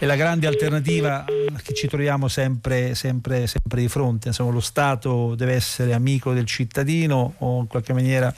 la 0.00 0.16
grande 0.16 0.46
alternativa 0.46 1.24
che 1.62 1.74
ci 1.74 1.86
troviamo 1.86 2.28
sempre, 2.28 2.94
sempre, 2.94 3.46
sempre 3.46 3.80
di 3.80 3.88
fronte. 3.88 4.28
Insomma, 4.28 4.52
lo 4.52 4.60
Stato 4.60 5.34
deve 5.34 5.54
essere 5.54 5.94
amico 5.94 6.32
del 6.32 6.46
cittadino 6.46 7.34
o 7.38 7.60
in 7.60 7.66
qualche 7.66 7.92
maniera 7.92 8.34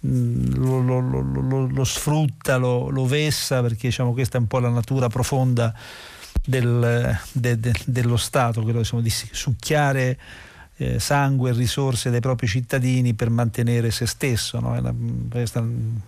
mh, 0.00 0.56
lo, 0.56 0.80
lo, 0.80 1.00
lo, 1.00 1.66
lo, 1.66 1.84
sfrutta, 1.84 2.56
lo, 2.56 3.06
vessa, 3.06 3.62
perché 3.62 3.88
diciamo, 3.88 4.12
questa 4.12 4.36
è 4.38 4.40
un 4.40 4.46
po' 4.46 4.58
la 4.58 4.70
natura 4.70 5.08
profonda 5.08 5.74
del, 6.44 7.18
de, 7.32 7.58
de, 7.58 7.72
dello 7.86 8.16
Stato, 8.16 8.62
quello 8.62 8.80
diciamo, 8.80 9.00
di 9.00 9.10
succhiare 9.10 10.18
eh, 10.76 10.98
sangue 10.98 11.50
e 11.50 11.52
risorse 11.54 12.10
dei 12.10 12.20
propri 12.20 12.46
cittadini 12.46 13.14
per 13.14 13.30
mantenere 13.30 13.90
se 13.90 14.06
stesso. 14.06 14.60
No? 14.60 14.74
È 14.74 14.78
una, 14.78 14.94
questa 15.30 15.64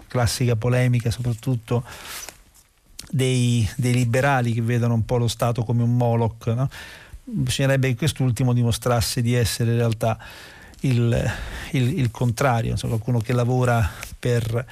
classica 0.06 0.56
polemica 0.56 1.10
soprattutto 1.10 1.84
dei, 3.10 3.68
dei, 3.76 3.94
liberali 3.94 4.52
che 4.52 4.62
vedono 4.62 4.94
un 4.94 5.04
po' 5.04 5.16
lo 5.16 5.28
Stato 5.28 5.64
come 5.64 5.82
un 5.82 5.96
Moloch. 5.96 6.46
No? 6.48 6.68
Bisognerebbe 7.24 7.88
che 7.88 7.96
quest'ultimo 7.96 8.52
dimostrasse 8.52 9.22
di 9.22 9.34
essere 9.34 9.72
in 9.72 9.76
realtà 9.76 10.18
il, 10.80 11.30
il, 11.72 11.98
il 11.98 12.10
contrario, 12.10 12.72
insomma, 12.72 12.94
qualcuno 12.94 13.20
che 13.20 13.32
lavora 13.32 13.90
per 14.18 14.66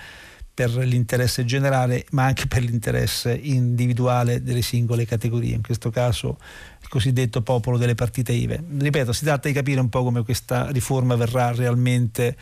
per 0.57 0.75
l'interesse 0.75 1.45
generale 1.45 2.07
ma 2.13 2.25
anche 2.25 2.47
per 2.47 2.63
l'interesse 2.63 3.35
individuale 3.35 4.43
delle 4.43 4.63
singole 4.63 5.05
categorie, 5.05 5.55
in 5.55 5.63
questo 5.63 5.91
caso 5.91 6.39
il 6.81 6.89
cosiddetto 6.89 7.43
popolo 7.43 7.77
delle 7.77 7.95
partite 7.95 8.33
IVE. 8.33 8.65
Ripeto, 8.79 9.13
si 9.13 9.25
tratta 9.25 9.49
di 9.49 9.55
capire 9.55 9.81
un 9.81 9.91
po' 9.91 10.03
come 10.03 10.25
questa 10.25 10.71
riforma 10.71 11.15
verrà 11.15 11.53
realmente 11.53 12.37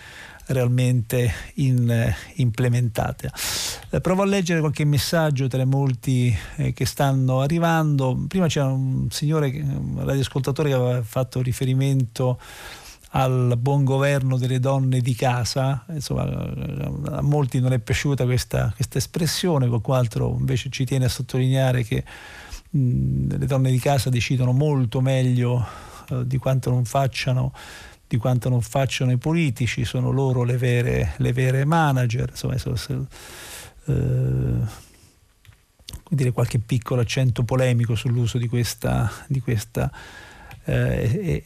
realmente 0.47 1.33
in, 1.55 1.91
eh, 1.91 2.15
implementata. 2.35 3.33
Eh, 3.91 4.01
provo 4.01 4.23
a 4.23 4.27
leggere 4.27 4.61
qualche 4.61 4.85
messaggio 4.85 5.49
tra 5.49 5.63
i 5.63 5.67
molti 5.67 6.37
eh, 6.57 6.73
che 6.73 6.85
stanno 6.85 7.41
arrivando. 7.41 8.27
Prima 8.29 8.47
c'era 8.47 8.67
un 8.67 9.09
signore, 9.11 9.49
un 9.49 10.05
radioascoltatore 10.05 10.69
che 10.69 10.75
aveva 10.75 11.03
fatto 11.03 11.41
riferimento 11.41 12.39
al 13.17 13.57
buon 13.59 13.85
governo 13.85 14.37
delle 14.37 14.59
donne 14.59 15.01
di 15.01 15.15
casa, 15.15 15.85
insomma 15.91 16.23
a 16.25 17.21
molti 17.23 17.61
non 17.61 17.73
è 17.73 17.79
piaciuta 17.79 18.25
questa, 18.25 18.73
questa 18.75 18.99
espressione, 18.99 19.69
qualcun 19.69 19.95
altro 19.95 20.37
invece 20.37 20.69
ci 20.71 20.85
tiene 20.85 21.05
a 21.05 21.09
sottolineare 21.09 21.85
che 21.85 22.05
mh, 22.71 23.37
le 23.39 23.47
donne 23.47 23.71
di 23.71 23.79
casa 23.79 24.11
decidono 24.11 24.51
molto 24.51 25.01
meglio 25.01 25.65
eh, 26.11 26.27
di 26.27 26.39
quanto 26.39 26.71
non 26.71 26.85
facciano 26.85 27.53
di 28.07 28.17
quanto 28.19 28.49
non 28.49 28.61
facciano 28.61 29.11
i 29.11 29.17
politici, 29.17 29.85
sono 29.85 30.11
loro 30.11 30.45
le 30.45 30.57
vere, 30.57 31.15
le 31.17 31.33
vere 31.33 31.65
manager, 31.65 32.29
insomma, 32.31 32.57
so, 32.59 32.77
so, 32.77 33.07
eh, 33.87 34.83
dire 36.11 36.31
qualche 36.31 36.59
piccolo 36.59 37.01
accento 37.01 37.43
polemico 37.45 37.95
sull'uso 37.95 38.39
di 38.39 38.47
questa, 38.47 39.11
di 39.27 39.41
questa 39.41 39.91
eh, 40.65 41.43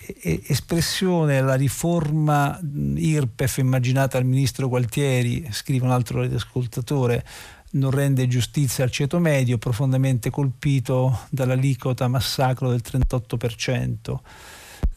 espressione, 0.47 1.41
la 1.41 1.55
riforma 1.55 2.59
IRPEF 2.63 3.59
immaginata 3.59 4.19
dal 4.19 4.27
ministro 4.27 4.69
Gualtieri, 4.69 5.49
scrive 5.51 5.85
un 5.85 5.93
altro 5.93 6.23
ascoltatore, 6.23 7.25
non 7.71 7.91
rende 7.91 8.27
giustizia 8.29 8.85
al 8.85 8.91
ceto 8.91 9.19
medio, 9.19 9.59
profondamente 9.59 10.31
colpito 10.31 11.21
dall'aliquota 11.31 12.09
massacro 12.09 12.71
del 12.71 12.83
38%. 12.83 14.19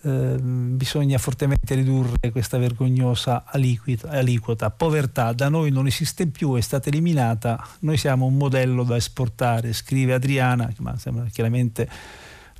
Eh, 0.03 0.35
bisogna 0.39 1.19
fortemente 1.19 1.75
ridurre 1.75 2.31
questa 2.31 2.57
vergognosa 2.57 3.43
aliquota, 3.45 4.09
aliquota. 4.09 4.71
Povertà 4.71 5.33
da 5.33 5.49
noi 5.49 5.69
non 5.71 5.85
esiste 5.85 6.27
più, 6.27 6.55
è 6.55 6.61
stata 6.61 6.89
eliminata, 6.89 7.63
noi 7.79 7.97
siamo 7.97 8.25
un 8.25 8.35
modello 8.35 8.83
da 8.83 8.95
esportare, 8.95 9.73
scrive 9.73 10.13
Adriana, 10.13 10.71
ma 10.77 10.97
sembra 10.97 11.25
chiaramente 11.25 11.87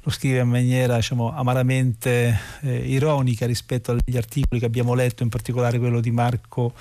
lo 0.03 0.11
scrive 0.11 0.40
in 0.40 0.49
maniera 0.49 0.95
diciamo, 0.95 1.34
amaramente 1.36 2.38
eh, 2.64 2.76
ironica 2.76 3.45
rispetto 3.45 3.91
agli 3.91 4.18
articoli 4.18 4.60
che 4.60 4.65
abbiamo 4.65 4.94
letto, 4.94 5.23
in 5.23 5.30
particolare 5.30 5.78
quello 5.78 5.99
di 5.99 6.11
Marco 6.11 6.73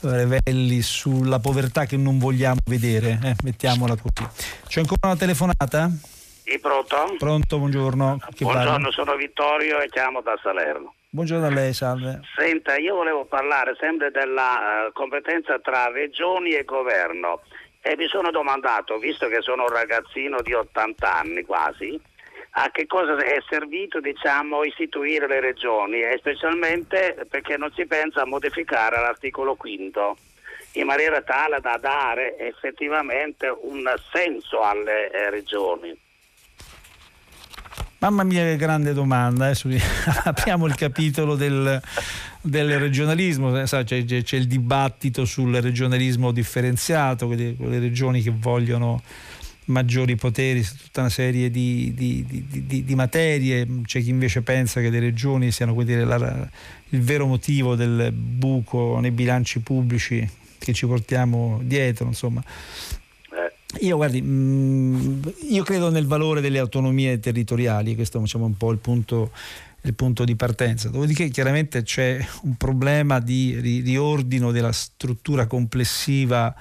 Revelli 0.00 0.82
sulla 0.82 1.38
povertà 1.38 1.84
che 1.86 1.96
non 1.96 2.18
vogliamo 2.18 2.60
vedere, 2.66 3.18
eh, 3.22 3.34
mettiamola 3.42 3.96
così. 3.96 4.28
C'è 4.66 4.80
ancora 4.80 5.08
una 5.08 5.16
telefonata? 5.16 5.90
Sì, 6.44 6.58
pronto? 6.58 7.14
Pronto, 7.18 7.58
buongiorno. 7.58 8.18
Chi 8.34 8.44
buongiorno, 8.44 8.70
parla? 8.70 8.90
sono 8.90 9.16
Vittorio 9.16 9.80
e 9.80 9.88
chiamo 9.88 10.20
da 10.20 10.38
Salerno. 10.42 10.94
Buongiorno 11.08 11.46
a 11.46 11.50
lei, 11.50 11.72
salve. 11.72 12.20
Senta, 12.36 12.76
io 12.76 12.96
volevo 12.96 13.24
parlare 13.24 13.76
sempre 13.78 14.10
della 14.10 14.88
uh, 14.88 14.92
competenza 14.92 15.58
tra 15.60 15.88
regioni 15.88 16.50
e 16.50 16.64
governo 16.64 17.40
e 17.80 17.94
mi 17.96 18.08
sono 18.08 18.30
domandato, 18.30 18.98
visto 18.98 19.28
che 19.28 19.40
sono 19.40 19.62
un 19.62 19.68
ragazzino 19.68 20.42
di 20.42 20.52
80 20.52 21.14
anni 21.14 21.42
quasi, 21.44 22.00
a 22.56 22.70
che 22.70 22.86
cosa 22.86 23.16
è 23.16 23.42
servito 23.48 24.00
diciamo, 24.00 24.62
istituire 24.62 25.26
le 25.26 25.40
regioni 25.40 26.00
e 26.00 26.16
specialmente 26.18 27.26
perché 27.28 27.56
non 27.56 27.72
si 27.74 27.84
pensa 27.86 28.22
a 28.22 28.26
modificare 28.26 29.00
l'articolo 29.00 29.56
quinto 29.56 30.16
in 30.72 30.86
maniera 30.86 31.20
tale 31.22 31.60
da 31.60 31.78
dare 31.80 32.38
effettivamente 32.38 33.48
un 33.48 33.92
senso 34.12 34.60
alle 34.60 35.10
eh, 35.10 35.30
regioni. 35.30 35.96
Mamma 37.98 38.22
mia 38.22 38.42
che 38.42 38.56
grande 38.56 38.92
domanda, 38.92 39.46
adesso 39.46 39.68
apriamo 40.24 40.66
il 40.66 40.74
capitolo 40.74 41.36
del, 41.36 41.80
del 42.40 42.78
regionalismo, 42.78 43.50
c'è, 43.62 43.84
c'è, 43.84 44.36
il 44.36 44.46
dibattito 44.46 45.24
sul 45.24 45.56
regionalismo 45.56 46.30
differenziato, 46.30 47.26
quelle, 47.26 47.56
quelle 47.56 47.78
regioni 47.78 48.20
che 48.20 48.32
vogliono 48.34 49.02
maggiori 49.66 50.16
poteri 50.16 50.62
su 50.62 50.76
tutta 50.76 51.00
una 51.00 51.10
serie 51.10 51.50
di, 51.50 51.92
di, 51.94 52.46
di, 52.48 52.84
di, 52.84 52.94
materie, 52.94 53.66
c'è 53.84 54.00
chi 54.02 54.10
invece 54.10 54.42
pensa 54.42 54.80
che 54.80 54.90
le 54.90 55.00
regioni 55.00 55.50
siano 55.50 55.80
dire, 55.82 56.04
la, 56.04 56.48
il 56.90 57.00
vero 57.00 57.26
motivo 57.26 57.74
del 57.74 58.12
buco 58.12 58.98
nei 59.00 59.10
bilanci 59.10 59.60
pubblici 59.60 60.28
che 60.58 60.72
ci 60.72 60.86
portiamo 60.86 61.60
dietro, 61.62 62.06
insomma. 62.06 62.42
Eh. 62.42 63.86
Io, 63.86 63.96
guardi, 63.96 64.20
mh, 64.22 65.34
io 65.50 65.62
credo 65.62 65.90
nel 65.90 66.06
valore 66.06 66.40
delle 66.40 66.58
autonomie 66.58 67.18
territoriali, 67.18 67.94
questo 67.94 68.18
diciamo, 68.18 68.44
è 68.44 68.48
un 68.48 68.56
po' 68.56 68.70
il 68.70 68.78
punto, 68.78 69.30
il 69.82 69.94
punto 69.94 70.24
di 70.24 70.36
partenza. 70.36 70.88
Dopodiché 70.88 71.28
chiaramente 71.28 71.82
c'è 71.82 72.24
un 72.42 72.56
problema 72.56 73.18
di 73.18 73.82
riordino 73.84 74.52
della 74.52 74.72
struttura 74.72 75.46
complessiva 75.46 76.54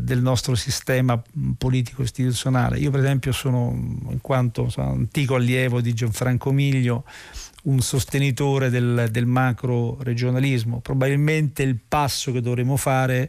del 0.00 0.20
nostro 0.20 0.54
sistema 0.54 1.22
politico 1.56 2.02
istituzionale. 2.02 2.78
Io 2.78 2.90
per 2.90 3.00
esempio 3.00 3.32
sono, 3.32 3.70
in 4.10 4.18
quanto 4.20 4.68
sono 4.68 4.90
antico 4.90 5.34
allievo 5.34 5.80
di 5.80 5.92
Gianfranco 5.94 6.52
Miglio, 6.52 7.04
un 7.64 7.80
sostenitore 7.80 8.70
del, 8.70 9.08
del 9.10 9.26
macro 9.26 9.98
regionalismo. 10.00 10.80
Probabilmente 10.80 11.62
il 11.62 11.76
passo 11.76 12.32
che 12.32 12.40
dovremo 12.40 12.76
fare 12.76 13.28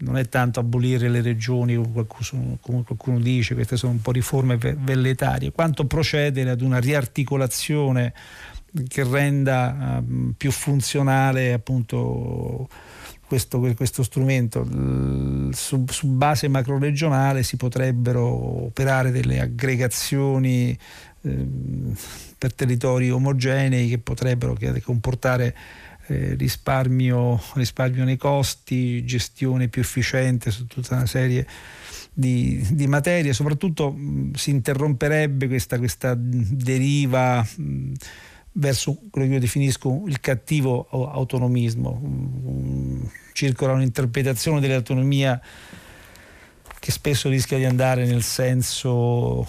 non 0.00 0.16
è 0.16 0.28
tanto 0.28 0.60
abolire 0.60 1.08
le 1.08 1.20
regioni 1.20 1.74
come 1.74 2.84
qualcuno, 2.84 3.18
dice, 3.18 3.54
queste 3.54 3.76
sono 3.76 3.92
un 3.92 4.00
po' 4.00 4.12
riforme 4.12 4.56
velletarie, 4.56 5.52
quanto 5.52 5.84
procedere 5.84 6.50
ad 6.50 6.62
una 6.62 6.78
riarticolazione 6.78 8.14
che 8.88 9.04
renda 9.04 10.00
uh, 10.00 10.32
più 10.36 10.50
funzionale 10.50 11.52
appunto 11.52 12.68
questo, 13.30 13.60
questo 13.76 14.02
strumento. 14.02 14.66
Su, 15.52 15.84
su, 15.88 16.06
base 16.08 16.48
macroregionale 16.48 17.44
si 17.44 17.56
potrebbero 17.56 18.26
operare 18.64 19.12
delle 19.12 19.38
aggregazioni 19.38 20.76
eh, 21.22 21.46
per 22.36 22.52
territori 22.52 23.08
omogenei 23.08 23.88
che 23.88 23.98
potrebbero 23.98 24.58
comportare 24.82 25.54
eh, 26.08 26.34
risparmio, 26.34 27.40
risparmio, 27.54 28.02
nei 28.02 28.16
costi, 28.16 29.04
gestione 29.04 29.68
più 29.68 29.80
efficiente 29.80 30.50
su 30.50 30.66
tutta 30.66 30.96
una 30.96 31.06
serie 31.06 31.46
di, 32.12 32.66
di 32.72 32.88
materie, 32.88 33.32
soprattutto 33.32 33.92
mh, 33.92 34.32
si 34.34 34.50
interromperebbe 34.50 35.46
questa, 35.46 35.78
questa 35.78 36.16
deriva 36.18 37.46
mh, 37.56 37.92
verso 38.52 38.98
quello 39.10 39.28
che 39.28 39.34
io 39.34 39.40
definisco 39.40 40.04
il 40.06 40.20
cattivo 40.20 40.88
autonomismo. 40.90 42.00
Circola 43.32 43.72
un'interpretazione 43.72 44.60
dell'autonomia 44.60 45.40
che 46.78 46.90
spesso 46.90 47.28
rischia 47.28 47.58
di 47.58 47.64
andare 47.64 48.06
nel 48.06 48.22
senso 48.22 49.46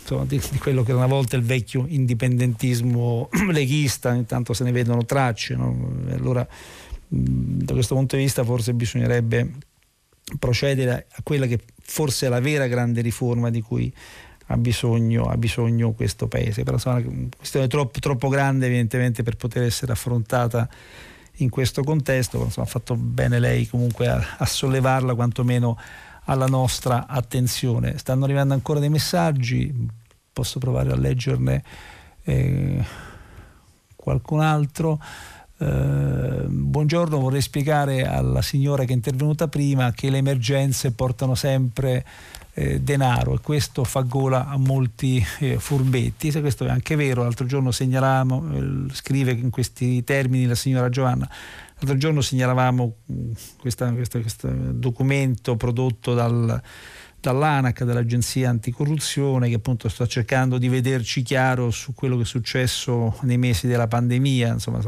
insomma, 0.00 0.24
di, 0.24 0.40
di, 0.50 0.58
quello 0.58 0.82
che 0.82 0.90
era 0.90 0.98
una 0.98 1.06
volta 1.06 1.36
il 1.36 1.42
vecchio 1.42 1.84
indipendentismo 1.86 3.28
leghista, 3.52 4.14
intanto 4.14 4.52
se 4.52 4.64
ne 4.64 4.72
vedono 4.72 5.04
tracce. 5.04 5.54
No? 5.54 5.94
Allora, 6.10 6.46
da 7.06 7.72
questo 7.72 7.94
punto 7.94 8.16
di 8.16 8.22
vista 8.22 8.44
forse 8.44 8.74
bisognerebbe 8.74 9.52
procedere 10.38 11.06
a 11.10 11.22
quella 11.22 11.46
che 11.46 11.60
forse 11.82 12.26
è 12.26 12.28
la 12.28 12.40
vera 12.40 12.66
grande 12.66 13.02
riforma 13.02 13.50
di 13.50 13.60
cui 13.60 13.92
ha 14.46 14.56
bisogno, 14.56 15.24
ha 15.24 15.36
bisogno 15.36 15.92
questo 15.92 16.28
paese. 16.28 16.62
Però 16.62 16.76
insomma, 16.76 16.98
è 16.98 17.04
una 17.06 17.28
questione 17.36 17.66
troppo, 17.66 17.98
troppo 18.00 18.28
grande 18.28 18.66
evidentemente 18.66 19.22
per 19.22 19.36
poter 19.36 19.62
essere 19.62 19.92
affrontata 19.92 20.68
in 21.38 21.48
questo 21.48 21.82
contesto, 21.82 22.42
insomma, 22.42 22.66
ha 22.66 22.70
fatto 22.70 22.94
bene 22.94 23.38
lei 23.38 23.66
comunque 23.66 24.08
a, 24.08 24.36
a, 24.38 24.46
sollevarla 24.46 25.14
quantomeno 25.14 25.76
alla 26.24 26.46
nostra 26.46 27.06
attenzione. 27.06 27.98
Stanno 27.98 28.24
arrivando 28.24 28.54
ancora 28.54 28.78
dei 28.78 28.88
messaggi, 28.88 29.72
posso 30.32 30.58
provare 30.58 30.92
a 30.92 30.96
leggerne 30.96 31.62
eh, 32.22 32.84
qualcun 33.96 34.40
altro. 34.40 35.00
Eh, 35.58 36.44
buongiorno, 36.46 37.18
vorrei 37.18 37.40
spiegare 37.40 38.06
alla 38.06 38.42
signora 38.42 38.84
che 38.84 38.92
è 38.92 38.96
intervenuta 38.96 39.48
prima 39.48 39.92
che 39.92 40.10
le 40.10 40.18
emergenze 40.18 40.92
portano 40.92 41.34
sempre 41.34 42.04
eh, 42.54 42.80
denaro 42.80 43.34
e 43.34 43.40
questo 43.40 43.82
fa 43.84 44.00
gola 44.02 44.46
a 44.46 44.56
molti 44.56 45.24
eh, 45.40 45.58
furbetti. 45.58 46.30
Se 46.30 46.40
questo 46.40 46.64
è 46.64 46.70
anche 46.70 46.96
vero, 46.96 47.22
l'altro 47.22 47.46
giorno 47.46 47.70
segnalavamo, 47.70 48.88
eh, 48.88 48.94
scrive 48.94 49.32
in 49.32 49.50
questi 49.50 50.04
termini 50.04 50.46
la 50.46 50.54
signora 50.54 50.88
Giovanna, 50.88 51.28
l'altro 51.78 51.96
giorno 51.98 52.20
segnalavamo 52.20 52.94
mm, 53.12 53.32
questo 53.58 53.92
documento 54.72 55.56
prodotto 55.56 56.14
dal, 56.14 56.62
dall'ANAC, 57.20 57.82
dall'Agenzia 57.82 58.50
Anticorruzione, 58.50 59.48
che 59.48 59.56
appunto 59.56 59.88
sta 59.88 60.06
cercando 60.06 60.56
di 60.58 60.68
vederci 60.68 61.22
chiaro 61.22 61.70
su 61.70 61.92
quello 61.92 62.16
che 62.16 62.22
è 62.22 62.26
successo 62.26 63.18
nei 63.22 63.38
mesi 63.38 63.66
della 63.66 63.88
pandemia, 63.88 64.52
insomma 64.52 64.80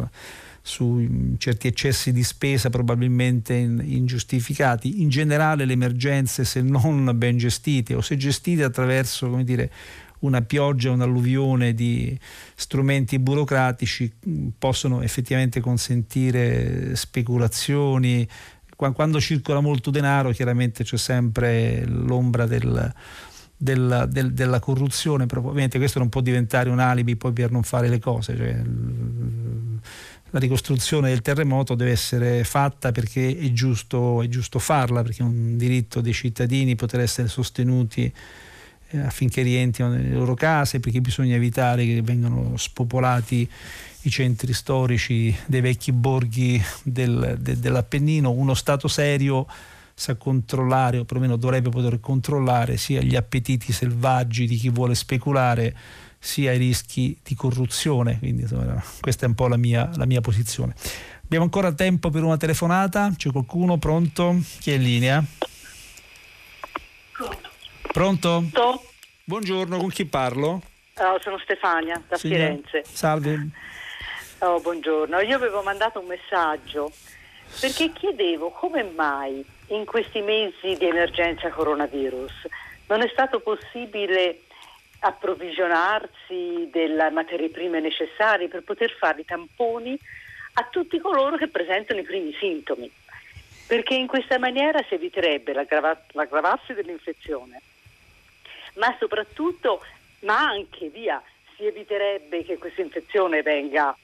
su 0.66 1.36
certi 1.38 1.68
eccessi 1.68 2.12
di 2.12 2.24
spesa 2.24 2.70
probabilmente 2.70 3.54
ingiustificati. 3.54 5.00
In 5.00 5.08
generale 5.08 5.64
le 5.64 5.74
emergenze, 5.74 6.44
se 6.44 6.60
non 6.60 7.12
ben 7.14 7.38
gestite 7.38 7.94
o 7.94 8.00
se 8.00 8.16
gestite 8.16 8.64
attraverso 8.64 9.30
come 9.30 9.44
dire, 9.44 9.70
una 10.20 10.42
pioggia, 10.42 10.90
un'alluvione 10.90 11.72
di 11.72 12.18
strumenti 12.56 13.20
burocratici, 13.20 14.12
possono 14.58 15.02
effettivamente 15.02 15.60
consentire 15.60 16.96
speculazioni. 16.96 18.28
Quando 18.74 19.20
circola 19.20 19.60
molto 19.60 19.92
denaro 19.92 20.32
chiaramente 20.32 20.82
c'è 20.82 20.98
sempre 20.98 21.84
l'ombra 21.86 22.44
del, 22.46 22.92
della, 23.56 24.04
del, 24.04 24.32
della, 24.32 24.58
corruzione, 24.58 25.26
probabilmente 25.26 25.78
questo 25.78 26.00
non 26.00 26.08
può 26.08 26.20
diventare 26.20 26.68
un 26.70 26.80
alibi 26.80 27.14
poi 27.16 27.32
per 27.32 27.52
non 27.52 27.62
fare 27.62 27.88
le 27.88 28.00
cose. 28.00 28.36
Cioè, 28.36 28.62
la 30.36 30.42
ricostruzione 30.42 31.08
del 31.08 31.22
terremoto 31.22 31.74
deve 31.74 31.92
essere 31.92 32.44
fatta 32.44 32.92
perché 32.92 33.38
è 33.38 33.52
giusto, 33.52 34.20
è 34.20 34.28
giusto 34.28 34.58
farla, 34.58 35.02
perché 35.02 35.22
è 35.22 35.26
un 35.26 35.56
diritto 35.56 36.02
dei 36.02 36.12
cittadini 36.12 36.76
poter 36.76 37.00
essere 37.00 37.28
sostenuti 37.28 38.12
eh, 38.90 38.98
affinché 38.98 39.40
rientrino 39.40 39.88
nelle 39.88 40.10
loro 40.10 40.34
case, 40.34 40.78
perché 40.78 41.00
bisogna 41.00 41.34
evitare 41.34 41.86
che 41.86 42.02
vengano 42.02 42.54
spopolati 42.56 43.48
i 44.02 44.10
centri 44.10 44.52
storici 44.52 45.34
dei 45.46 45.62
vecchi 45.62 45.90
borghi 45.90 46.62
del, 46.82 47.38
de, 47.40 47.58
dell'Appennino. 47.58 48.30
Uno 48.30 48.52
Stato 48.52 48.88
serio 48.88 49.46
sa 49.94 50.16
controllare, 50.16 50.98
o 50.98 51.04
perlomeno 51.06 51.36
dovrebbe 51.36 51.70
poter 51.70 51.98
controllare, 51.98 52.76
sia 52.76 53.00
gli 53.00 53.16
appetiti 53.16 53.72
selvaggi 53.72 54.46
di 54.46 54.56
chi 54.56 54.68
vuole 54.68 54.94
speculare, 54.94 55.74
sia 56.18 56.52
i 56.52 56.58
rischi 56.58 57.18
di 57.22 57.34
corruzione. 57.34 58.18
Quindi 58.18 58.42
insomma, 58.42 58.82
questa 59.00 59.26
è 59.26 59.28
un 59.28 59.34
po' 59.34 59.48
la 59.48 59.56
mia, 59.56 59.90
la 59.96 60.06
mia 60.06 60.20
posizione. 60.20 60.74
Abbiamo 61.24 61.44
ancora 61.44 61.72
tempo 61.72 62.10
per 62.10 62.22
una 62.22 62.36
telefonata? 62.36 63.12
C'è 63.16 63.30
qualcuno 63.30 63.78
pronto? 63.78 64.36
Chi 64.60 64.70
è 64.70 64.74
in 64.74 64.82
linea? 64.82 65.24
Pronto? 67.12 67.48
Pronto? 67.92 68.82
Buongiorno, 69.24 69.78
con 69.78 69.88
chi 69.88 70.04
parlo? 70.04 70.62
Oh, 70.98 71.18
sono 71.20 71.38
Stefania 71.38 72.00
da 72.08 72.16
Signora. 72.16 72.44
Firenze. 72.44 72.84
Salve. 72.90 73.48
Oh, 74.38 74.60
buongiorno, 74.60 75.20
io 75.20 75.34
avevo 75.34 75.62
mandato 75.62 76.00
un 76.00 76.06
messaggio 76.06 76.92
perché 77.58 77.90
chiedevo 77.92 78.50
come 78.50 78.82
mai 78.82 79.44
in 79.68 79.84
questi 79.84 80.20
mesi 80.20 80.76
di 80.78 80.86
emergenza 80.86 81.48
coronavirus 81.48 82.32
non 82.88 83.02
è 83.02 83.08
stato 83.08 83.40
possibile 83.40 84.42
approvvigionarsi 85.00 86.68
delle 86.70 87.10
materie 87.10 87.50
prime 87.50 87.80
necessarie 87.80 88.48
per 88.48 88.62
poter 88.62 88.90
fare 88.92 89.20
i 89.20 89.24
tamponi 89.24 89.98
a 90.54 90.64
tutti 90.70 90.98
coloro 90.98 91.36
che 91.36 91.48
presentano 91.48 92.00
i 92.00 92.04
primi 92.04 92.34
sintomi, 92.38 92.90
perché 93.66 93.94
in 93.94 94.06
questa 94.06 94.38
maniera 94.38 94.82
si 94.88 94.94
eviterebbe 94.94 95.52
l'aggrava- 95.52 96.00
l'aggravarsi 96.12 96.72
dell'infezione, 96.72 97.60
ma 98.74 98.94
soprattutto, 98.98 99.82
ma 100.20 100.38
anche 100.38 100.88
via, 100.88 101.22
si 101.56 101.66
eviterebbe 101.66 102.44
che 102.44 102.58
questa 102.58 102.82
infezione 102.82 103.42
venga 103.42 103.96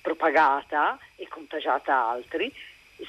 propagata 0.00 0.98
e 1.16 1.26
contagiata 1.28 1.94
a 1.94 2.10
altri, 2.10 2.52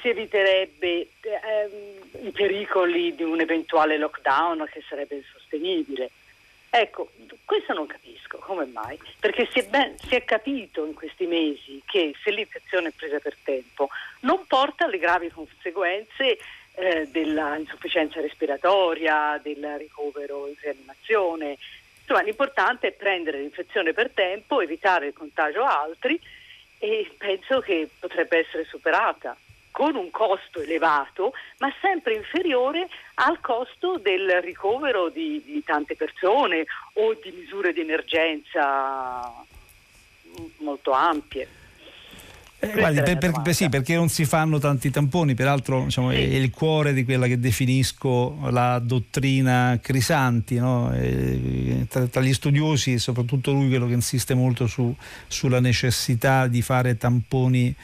si 0.00 0.08
eviterebbe 0.08 1.08
ehm, 1.20 2.26
i 2.26 2.30
pericoli 2.30 3.14
di 3.14 3.22
un 3.22 3.40
eventuale 3.40 3.98
lockdown 3.98 4.66
che 4.70 4.82
sarebbe 4.88 5.16
insostenibile. 5.16 6.10
Ecco, 6.78 7.10
questo 7.46 7.72
non 7.72 7.86
capisco, 7.86 8.36
come 8.36 8.66
mai? 8.66 8.98
Perché 9.18 9.48
si 9.50 9.60
è, 9.60 9.66
ben, 9.66 9.96
si 9.96 10.14
è, 10.14 10.24
capito 10.24 10.84
in 10.84 10.92
questi 10.92 11.24
mesi 11.24 11.80
che 11.86 12.14
se 12.22 12.30
l'infezione 12.30 12.88
è 12.88 12.92
presa 12.94 13.18
per 13.18 13.34
tempo 13.42 13.88
non 14.20 14.46
porta 14.46 14.84
alle 14.84 14.98
gravi 14.98 15.30
conseguenze 15.30 16.36
eh, 16.74 17.08
dell'insufficienza 17.10 18.20
respiratoria, 18.20 19.40
del 19.42 19.76
ricovero 19.78 20.48
in 20.48 20.54
rianimazione. 20.60 21.56
Insomma, 22.00 22.20
l'importante 22.20 22.88
è 22.88 22.92
prendere 22.92 23.38
l'infezione 23.38 23.94
per 23.94 24.10
tempo, 24.10 24.60
evitare 24.60 25.06
il 25.06 25.14
contagio 25.14 25.62
a 25.62 25.80
altri 25.80 26.20
e 26.78 27.10
penso 27.16 27.60
che 27.60 27.88
potrebbe 27.98 28.40
essere 28.40 28.64
superata 28.64 29.34
con 29.76 29.94
un 29.94 30.10
costo 30.10 30.62
elevato, 30.62 31.34
ma 31.58 31.70
sempre 31.82 32.14
inferiore 32.14 32.88
al 33.16 33.42
costo 33.42 33.98
del 33.98 34.40
ricovero 34.40 35.10
di, 35.10 35.42
di 35.44 35.62
tante 35.62 35.96
persone 35.96 36.64
o 36.94 37.12
di 37.22 37.30
misure 37.38 37.74
di 37.74 37.80
emergenza 37.82 39.44
molto 40.60 40.92
ampie. 40.92 41.46
Eh, 42.58 42.72
guardi, 42.72 43.02
per, 43.02 43.18
per, 43.18 43.42
per, 43.42 43.54
sì, 43.54 43.68
perché 43.68 43.94
non 43.96 44.08
si 44.08 44.24
fanno 44.24 44.58
tanti 44.58 44.88
tamponi, 44.88 45.34
peraltro 45.34 45.82
diciamo, 45.82 46.10
sì. 46.10 46.16
è, 46.16 46.20
il 46.20 46.50
cuore 46.50 46.94
di 46.94 47.04
quella 47.04 47.26
che 47.26 47.38
definisco 47.38 48.48
la 48.48 48.78
dottrina 48.78 49.78
Crisanti, 49.82 50.56
no? 50.56 50.90
tra, 51.86 52.06
tra, 52.06 52.22
gli 52.22 52.32
studiosi, 52.32 52.98
soprattutto 52.98 53.52
lui 53.52 53.68
quello 53.68 53.86
che 53.86 53.92
insiste 53.92 54.32
molto 54.32 54.66
su, 54.66 54.94
sulla 55.26 55.60
necessità 55.60 56.46
di 56.46 56.62
fare 56.62 56.96
tamponi 56.96 57.76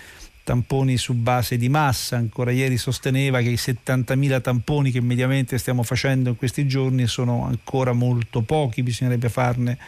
tamponi 0.45 0.97
su 0.97 1.15
base 1.15 1.57
di 1.57 1.69
massa, 1.69 2.17
ancora 2.17 2.51
ieri 2.51 2.77
sosteneva 2.77 3.41
che 3.41 3.51
i 3.51 3.55
70.000 3.55 4.41
tamponi 4.41 4.91
che 4.91 5.01
mediamente 5.01 5.59
stiamo 5.59 5.83
facendo 5.83 6.31
in 6.31 6.37
questi 6.37 6.67
giorni 6.67 7.07
sono 7.07 7.45
ancora 7.45 7.93
molto 7.93 8.43
pochi, 8.43 8.83
bisognerebbe 8.83 9.29
farne 9.29 9.79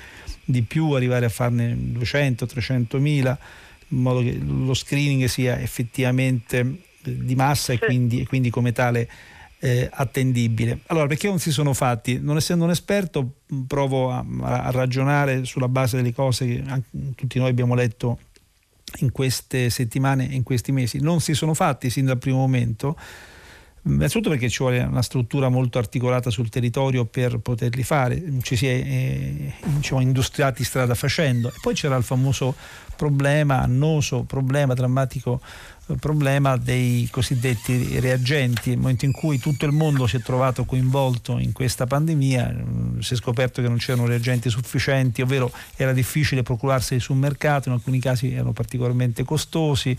di 0.44 0.62
più, 0.62 0.90
arrivare 0.90 1.26
a 1.26 1.30
farne 1.30 1.74
200-300.000 1.74 3.36
in 3.88 3.98
modo 3.98 4.20
che 4.20 4.38
lo 4.38 4.74
screening 4.74 5.24
sia 5.24 5.58
effettivamente 5.60 6.82
di 7.02 7.34
massa 7.34 7.72
e 7.72 7.78
quindi, 7.78 8.20
e 8.20 8.26
quindi 8.26 8.50
come 8.50 8.72
tale 8.72 9.08
eh, 9.58 9.88
attendibile. 9.90 10.80
Allora, 10.86 11.06
perché 11.06 11.26
non 11.26 11.38
si 11.38 11.50
sono 11.50 11.72
fatti? 11.74 12.18
Non 12.20 12.36
essendo 12.36 12.64
un 12.64 12.70
esperto, 12.70 13.40
provo 13.66 14.10
a, 14.10 14.24
a 14.40 14.70
ragionare 14.70 15.44
sulla 15.44 15.68
base 15.68 15.96
delle 15.96 16.12
cose 16.12 16.46
che 16.46 16.82
tutti 17.14 17.38
noi 17.38 17.50
abbiamo 17.50 17.74
letto 17.74 18.18
in 18.98 19.12
queste 19.12 19.70
settimane 19.70 20.24
in 20.24 20.42
questi 20.42 20.72
mesi 20.72 20.98
non 21.00 21.20
si 21.20 21.34
sono 21.34 21.54
fatti 21.54 21.90
sin 21.90 22.04
dal 22.04 22.18
primo 22.18 22.38
momento 22.38 22.96
innanzitutto 23.86 24.30
perché 24.30 24.48
ci 24.48 24.58
vuole 24.58 24.80
una 24.82 25.02
struttura 25.02 25.48
molto 25.48 25.78
articolata 25.78 26.30
sul 26.30 26.48
territorio 26.48 27.04
per 27.04 27.38
poterli 27.38 27.82
fare, 27.82 28.22
ci 28.42 28.56
si 28.56 28.66
è 28.66 28.72
eh, 28.72 29.52
diciamo, 29.62 30.00
industriati 30.00 30.64
strada 30.64 30.94
facendo 30.94 31.48
e 31.48 31.54
poi 31.60 31.74
c'era 31.74 31.96
il 31.96 32.04
famoso 32.04 32.54
problema 32.96 33.60
annoso, 33.60 34.22
problema 34.22 34.74
drammatico 34.74 35.40
problema 36.00 36.56
dei 36.56 37.08
cosiddetti 37.10 38.00
reagenti. 38.00 38.70
Nel 38.70 38.78
momento 38.78 39.04
in 39.04 39.12
cui 39.12 39.38
tutto 39.38 39.66
il 39.66 39.72
mondo 39.72 40.06
si 40.06 40.16
è 40.16 40.20
trovato 40.20 40.64
coinvolto 40.64 41.38
in 41.38 41.52
questa 41.52 41.86
pandemia, 41.86 42.52
mm, 42.52 42.98
si 43.00 43.12
è 43.14 43.16
scoperto 43.16 43.60
che 43.60 43.68
non 43.68 43.76
c'erano 43.76 44.06
reagenti 44.06 44.48
sufficienti, 44.48 45.20
ovvero 45.20 45.52
era 45.76 45.92
difficile 45.92 46.42
procurarseli 46.42 47.00
sul 47.00 47.16
mercato, 47.16 47.68
in 47.68 47.74
alcuni 47.74 48.00
casi 48.00 48.32
erano 48.32 48.52
particolarmente 48.52 49.24
costosi 49.24 49.96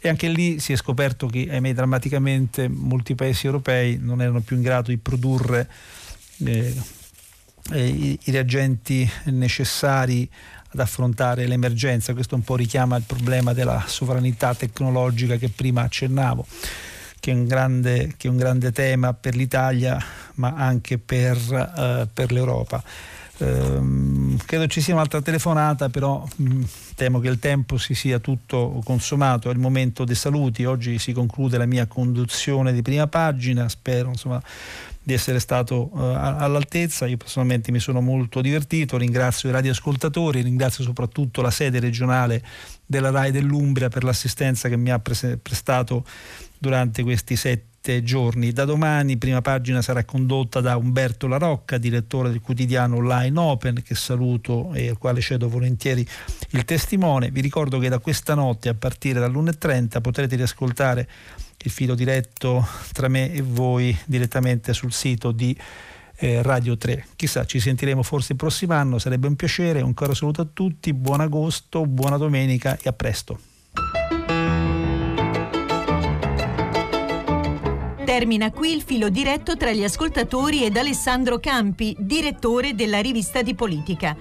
e 0.00 0.08
anche 0.08 0.28
lì 0.28 0.60
si 0.60 0.72
è 0.72 0.76
scoperto 0.76 1.26
che, 1.26 1.48
ahimè, 1.50 1.74
drammaticamente 1.74 2.68
molti 2.68 3.14
paesi 3.14 3.46
europei 3.46 3.98
non 4.00 4.22
erano 4.22 4.40
più 4.40 4.56
in 4.56 4.62
grado 4.62 4.90
di 4.90 4.98
produrre 4.98 5.68
eh, 6.44 6.74
eh, 7.72 7.86
i, 7.86 8.18
i 8.24 8.30
reagenti 8.30 9.08
necessari 9.24 10.28
ad 10.70 10.80
affrontare 10.80 11.46
l'emergenza. 11.46 12.12
Questo 12.12 12.34
un 12.34 12.42
po' 12.42 12.56
richiama 12.56 12.96
il 12.96 13.04
problema 13.06 13.52
della 13.52 13.84
sovranità 13.86 14.54
tecnologica 14.54 15.36
che 15.36 15.48
prima 15.48 15.82
accennavo, 15.82 16.46
che 17.18 17.30
è 17.30 17.34
un 17.34 17.46
grande, 17.46 18.14
è 18.16 18.28
un 18.28 18.36
grande 18.36 18.70
tema 18.72 19.14
per 19.14 19.34
l'Italia 19.34 19.98
ma 20.34 20.54
anche 20.56 20.98
per, 20.98 21.36
uh, 21.36 22.08
per 22.12 22.30
l'Europa. 22.30 22.82
Ehm, 23.38 24.36
credo 24.44 24.66
ci 24.66 24.80
sia 24.80 24.94
un'altra 24.94 25.22
telefonata, 25.22 25.88
però 25.88 26.26
mh, 26.36 26.44
mm, 26.44 26.62
temo 26.94 27.20
che 27.20 27.28
il 27.28 27.38
tempo 27.38 27.78
si 27.78 27.94
sia 27.94 28.18
tutto 28.18 28.80
consumato. 28.84 29.48
È 29.48 29.52
il 29.52 29.58
momento 29.58 30.04
dei 30.04 30.14
saluti. 30.14 30.64
Oggi 30.64 30.98
si 30.98 31.12
conclude 31.12 31.58
la 31.58 31.66
mia 31.66 31.86
conduzione 31.86 32.72
di 32.72 32.82
prima 32.82 33.06
pagina. 33.06 33.68
Spero 33.68 34.08
insomma, 34.08 34.42
di 35.00 35.12
essere 35.12 35.38
stato 35.38 35.90
uh, 35.92 35.98
all'altezza. 35.98 37.06
Io 37.06 37.16
personalmente 37.16 37.70
mi 37.70 37.80
sono 37.80 38.00
molto 38.00 38.40
divertito. 38.40 38.96
Ringrazio 38.96 39.48
i 39.48 39.52
radioascoltatori, 39.52 40.42
ringrazio 40.42 40.82
soprattutto 40.82 41.40
la 41.40 41.50
sede 41.50 41.78
regionale 41.80 42.42
della 42.84 43.10
RAI 43.10 43.30
dell'Umbria 43.30 43.88
per 43.88 44.02
l'assistenza 44.02 44.68
che 44.68 44.76
mi 44.76 44.90
ha 44.90 44.98
pres- 44.98 45.38
prestato 45.40 46.04
durante 46.58 47.02
questi 47.02 47.36
sette 47.36 47.77
sette 47.88 48.02
giorni. 48.02 48.52
Da 48.52 48.66
domani 48.66 49.16
prima 49.16 49.40
pagina 49.40 49.80
sarà 49.80 50.04
condotta 50.04 50.60
da 50.60 50.76
Umberto 50.76 51.26
La 51.26 51.38
Rocca, 51.38 51.78
direttore 51.78 52.28
del 52.28 52.40
quotidiano 52.40 52.96
online 52.96 53.38
Open, 53.38 53.82
che 53.82 53.94
saluto 53.94 54.72
e 54.74 54.88
al 54.88 54.98
quale 54.98 55.20
cedo 55.20 55.48
volentieri 55.48 56.06
il 56.50 56.64
testimone. 56.64 57.30
Vi 57.30 57.40
ricordo 57.40 57.78
che 57.78 57.88
da 57.88 57.98
questa 57.98 58.34
notte 58.34 58.68
a 58.68 58.74
partire 58.74 59.20
dall'1.30 59.20 60.00
potrete 60.02 60.36
riascoltare 60.36 61.08
il 61.62 61.70
filo 61.70 61.94
diretto 61.94 62.66
tra 62.92 63.08
me 63.08 63.32
e 63.32 63.40
voi 63.42 63.96
direttamente 64.04 64.74
sul 64.74 64.92
sito 64.92 65.32
di 65.32 65.56
eh, 66.16 66.42
Radio 66.42 66.76
3. 66.76 67.06
Chissà, 67.16 67.46
ci 67.46 67.58
sentiremo 67.58 68.02
forse 68.02 68.32
il 68.32 68.38
prossimo 68.38 68.74
anno, 68.74 68.98
sarebbe 68.98 69.26
un 69.26 69.36
piacere. 69.36 69.80
Un 69.80 69.94
caro 69.94 70.12
saluto 70.14 70.42
a 70.42 70.48
tutti, 70.52 70.92
buon 70.92 71.20
agosto, 71.20 71.86
buona 71.86 72.18
domenica 72.18 72.76
e 72.80 72.88
a 72.88 72.92
presto. 72.92 73.47
Termina 78.08 78.50
qui 78.50 78.72
il 78.72 78.80
filo 78.80 79.10
diretto 79.10 79.54
tra 79.58 79.70
gli 79.70 79.84
ascoltatori 79.84 80.64
ed 80.64 80.78
Alessandro 80.78 81.38
Campi, 81.38 81.94
direttore 81.98 82.74
della 82.74 83.00
rivista 83.00 83.42
di 83.42 83.54
politica. 83.54 84.16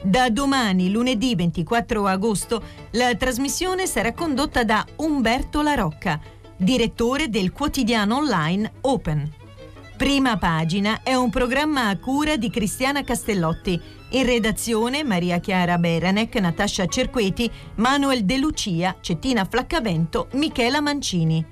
Da 0.00 0.30
domani, 0.30 0.92
lunedì 0.92 1.34
24 1.34 2.06
agosto, 2.06 2.62
la 2.92 3.12
trasmissione 3.16 3.88
sarà 3.88 4.12
condotta 4.12 4.62
da 4.62 4.86
Umberto 4.98 5.60
La 5.60 5.74
Rocca, 5.74 6.20
direttore 6.56 7.28
del 7.30 7.50
quotidiano 7.50 8.18
online 8.18 8.74
Open. 8.82 9.28
Prima 9.96 10.38
pagina 10.38 11.00
è 11.02 11.14
un 11.14 11.30
programma 11.30 11.88
a 11.88 11.98
cura 11.98 12.36
di 12.36 12.48
Cristiana 12.48 13.02
Castellotti. 13.02 13.80
In 14.10 14.24
redazione 14.24 15.02
Maria 15.02 15.40
Chiara 15.40 15.78
Beranec, 15.78 16.36
Natascia 16.36 16.86
Cerqueti, 16.86 17.50
Manuel 17.74 18.24
De 18.24 18.38
Lucia, 18.38 18.98
Cettina 19.00 19.44
Flaccavento, 19.44 20.28
Michela 20.34 20.80
Mancini. 20.80 21.51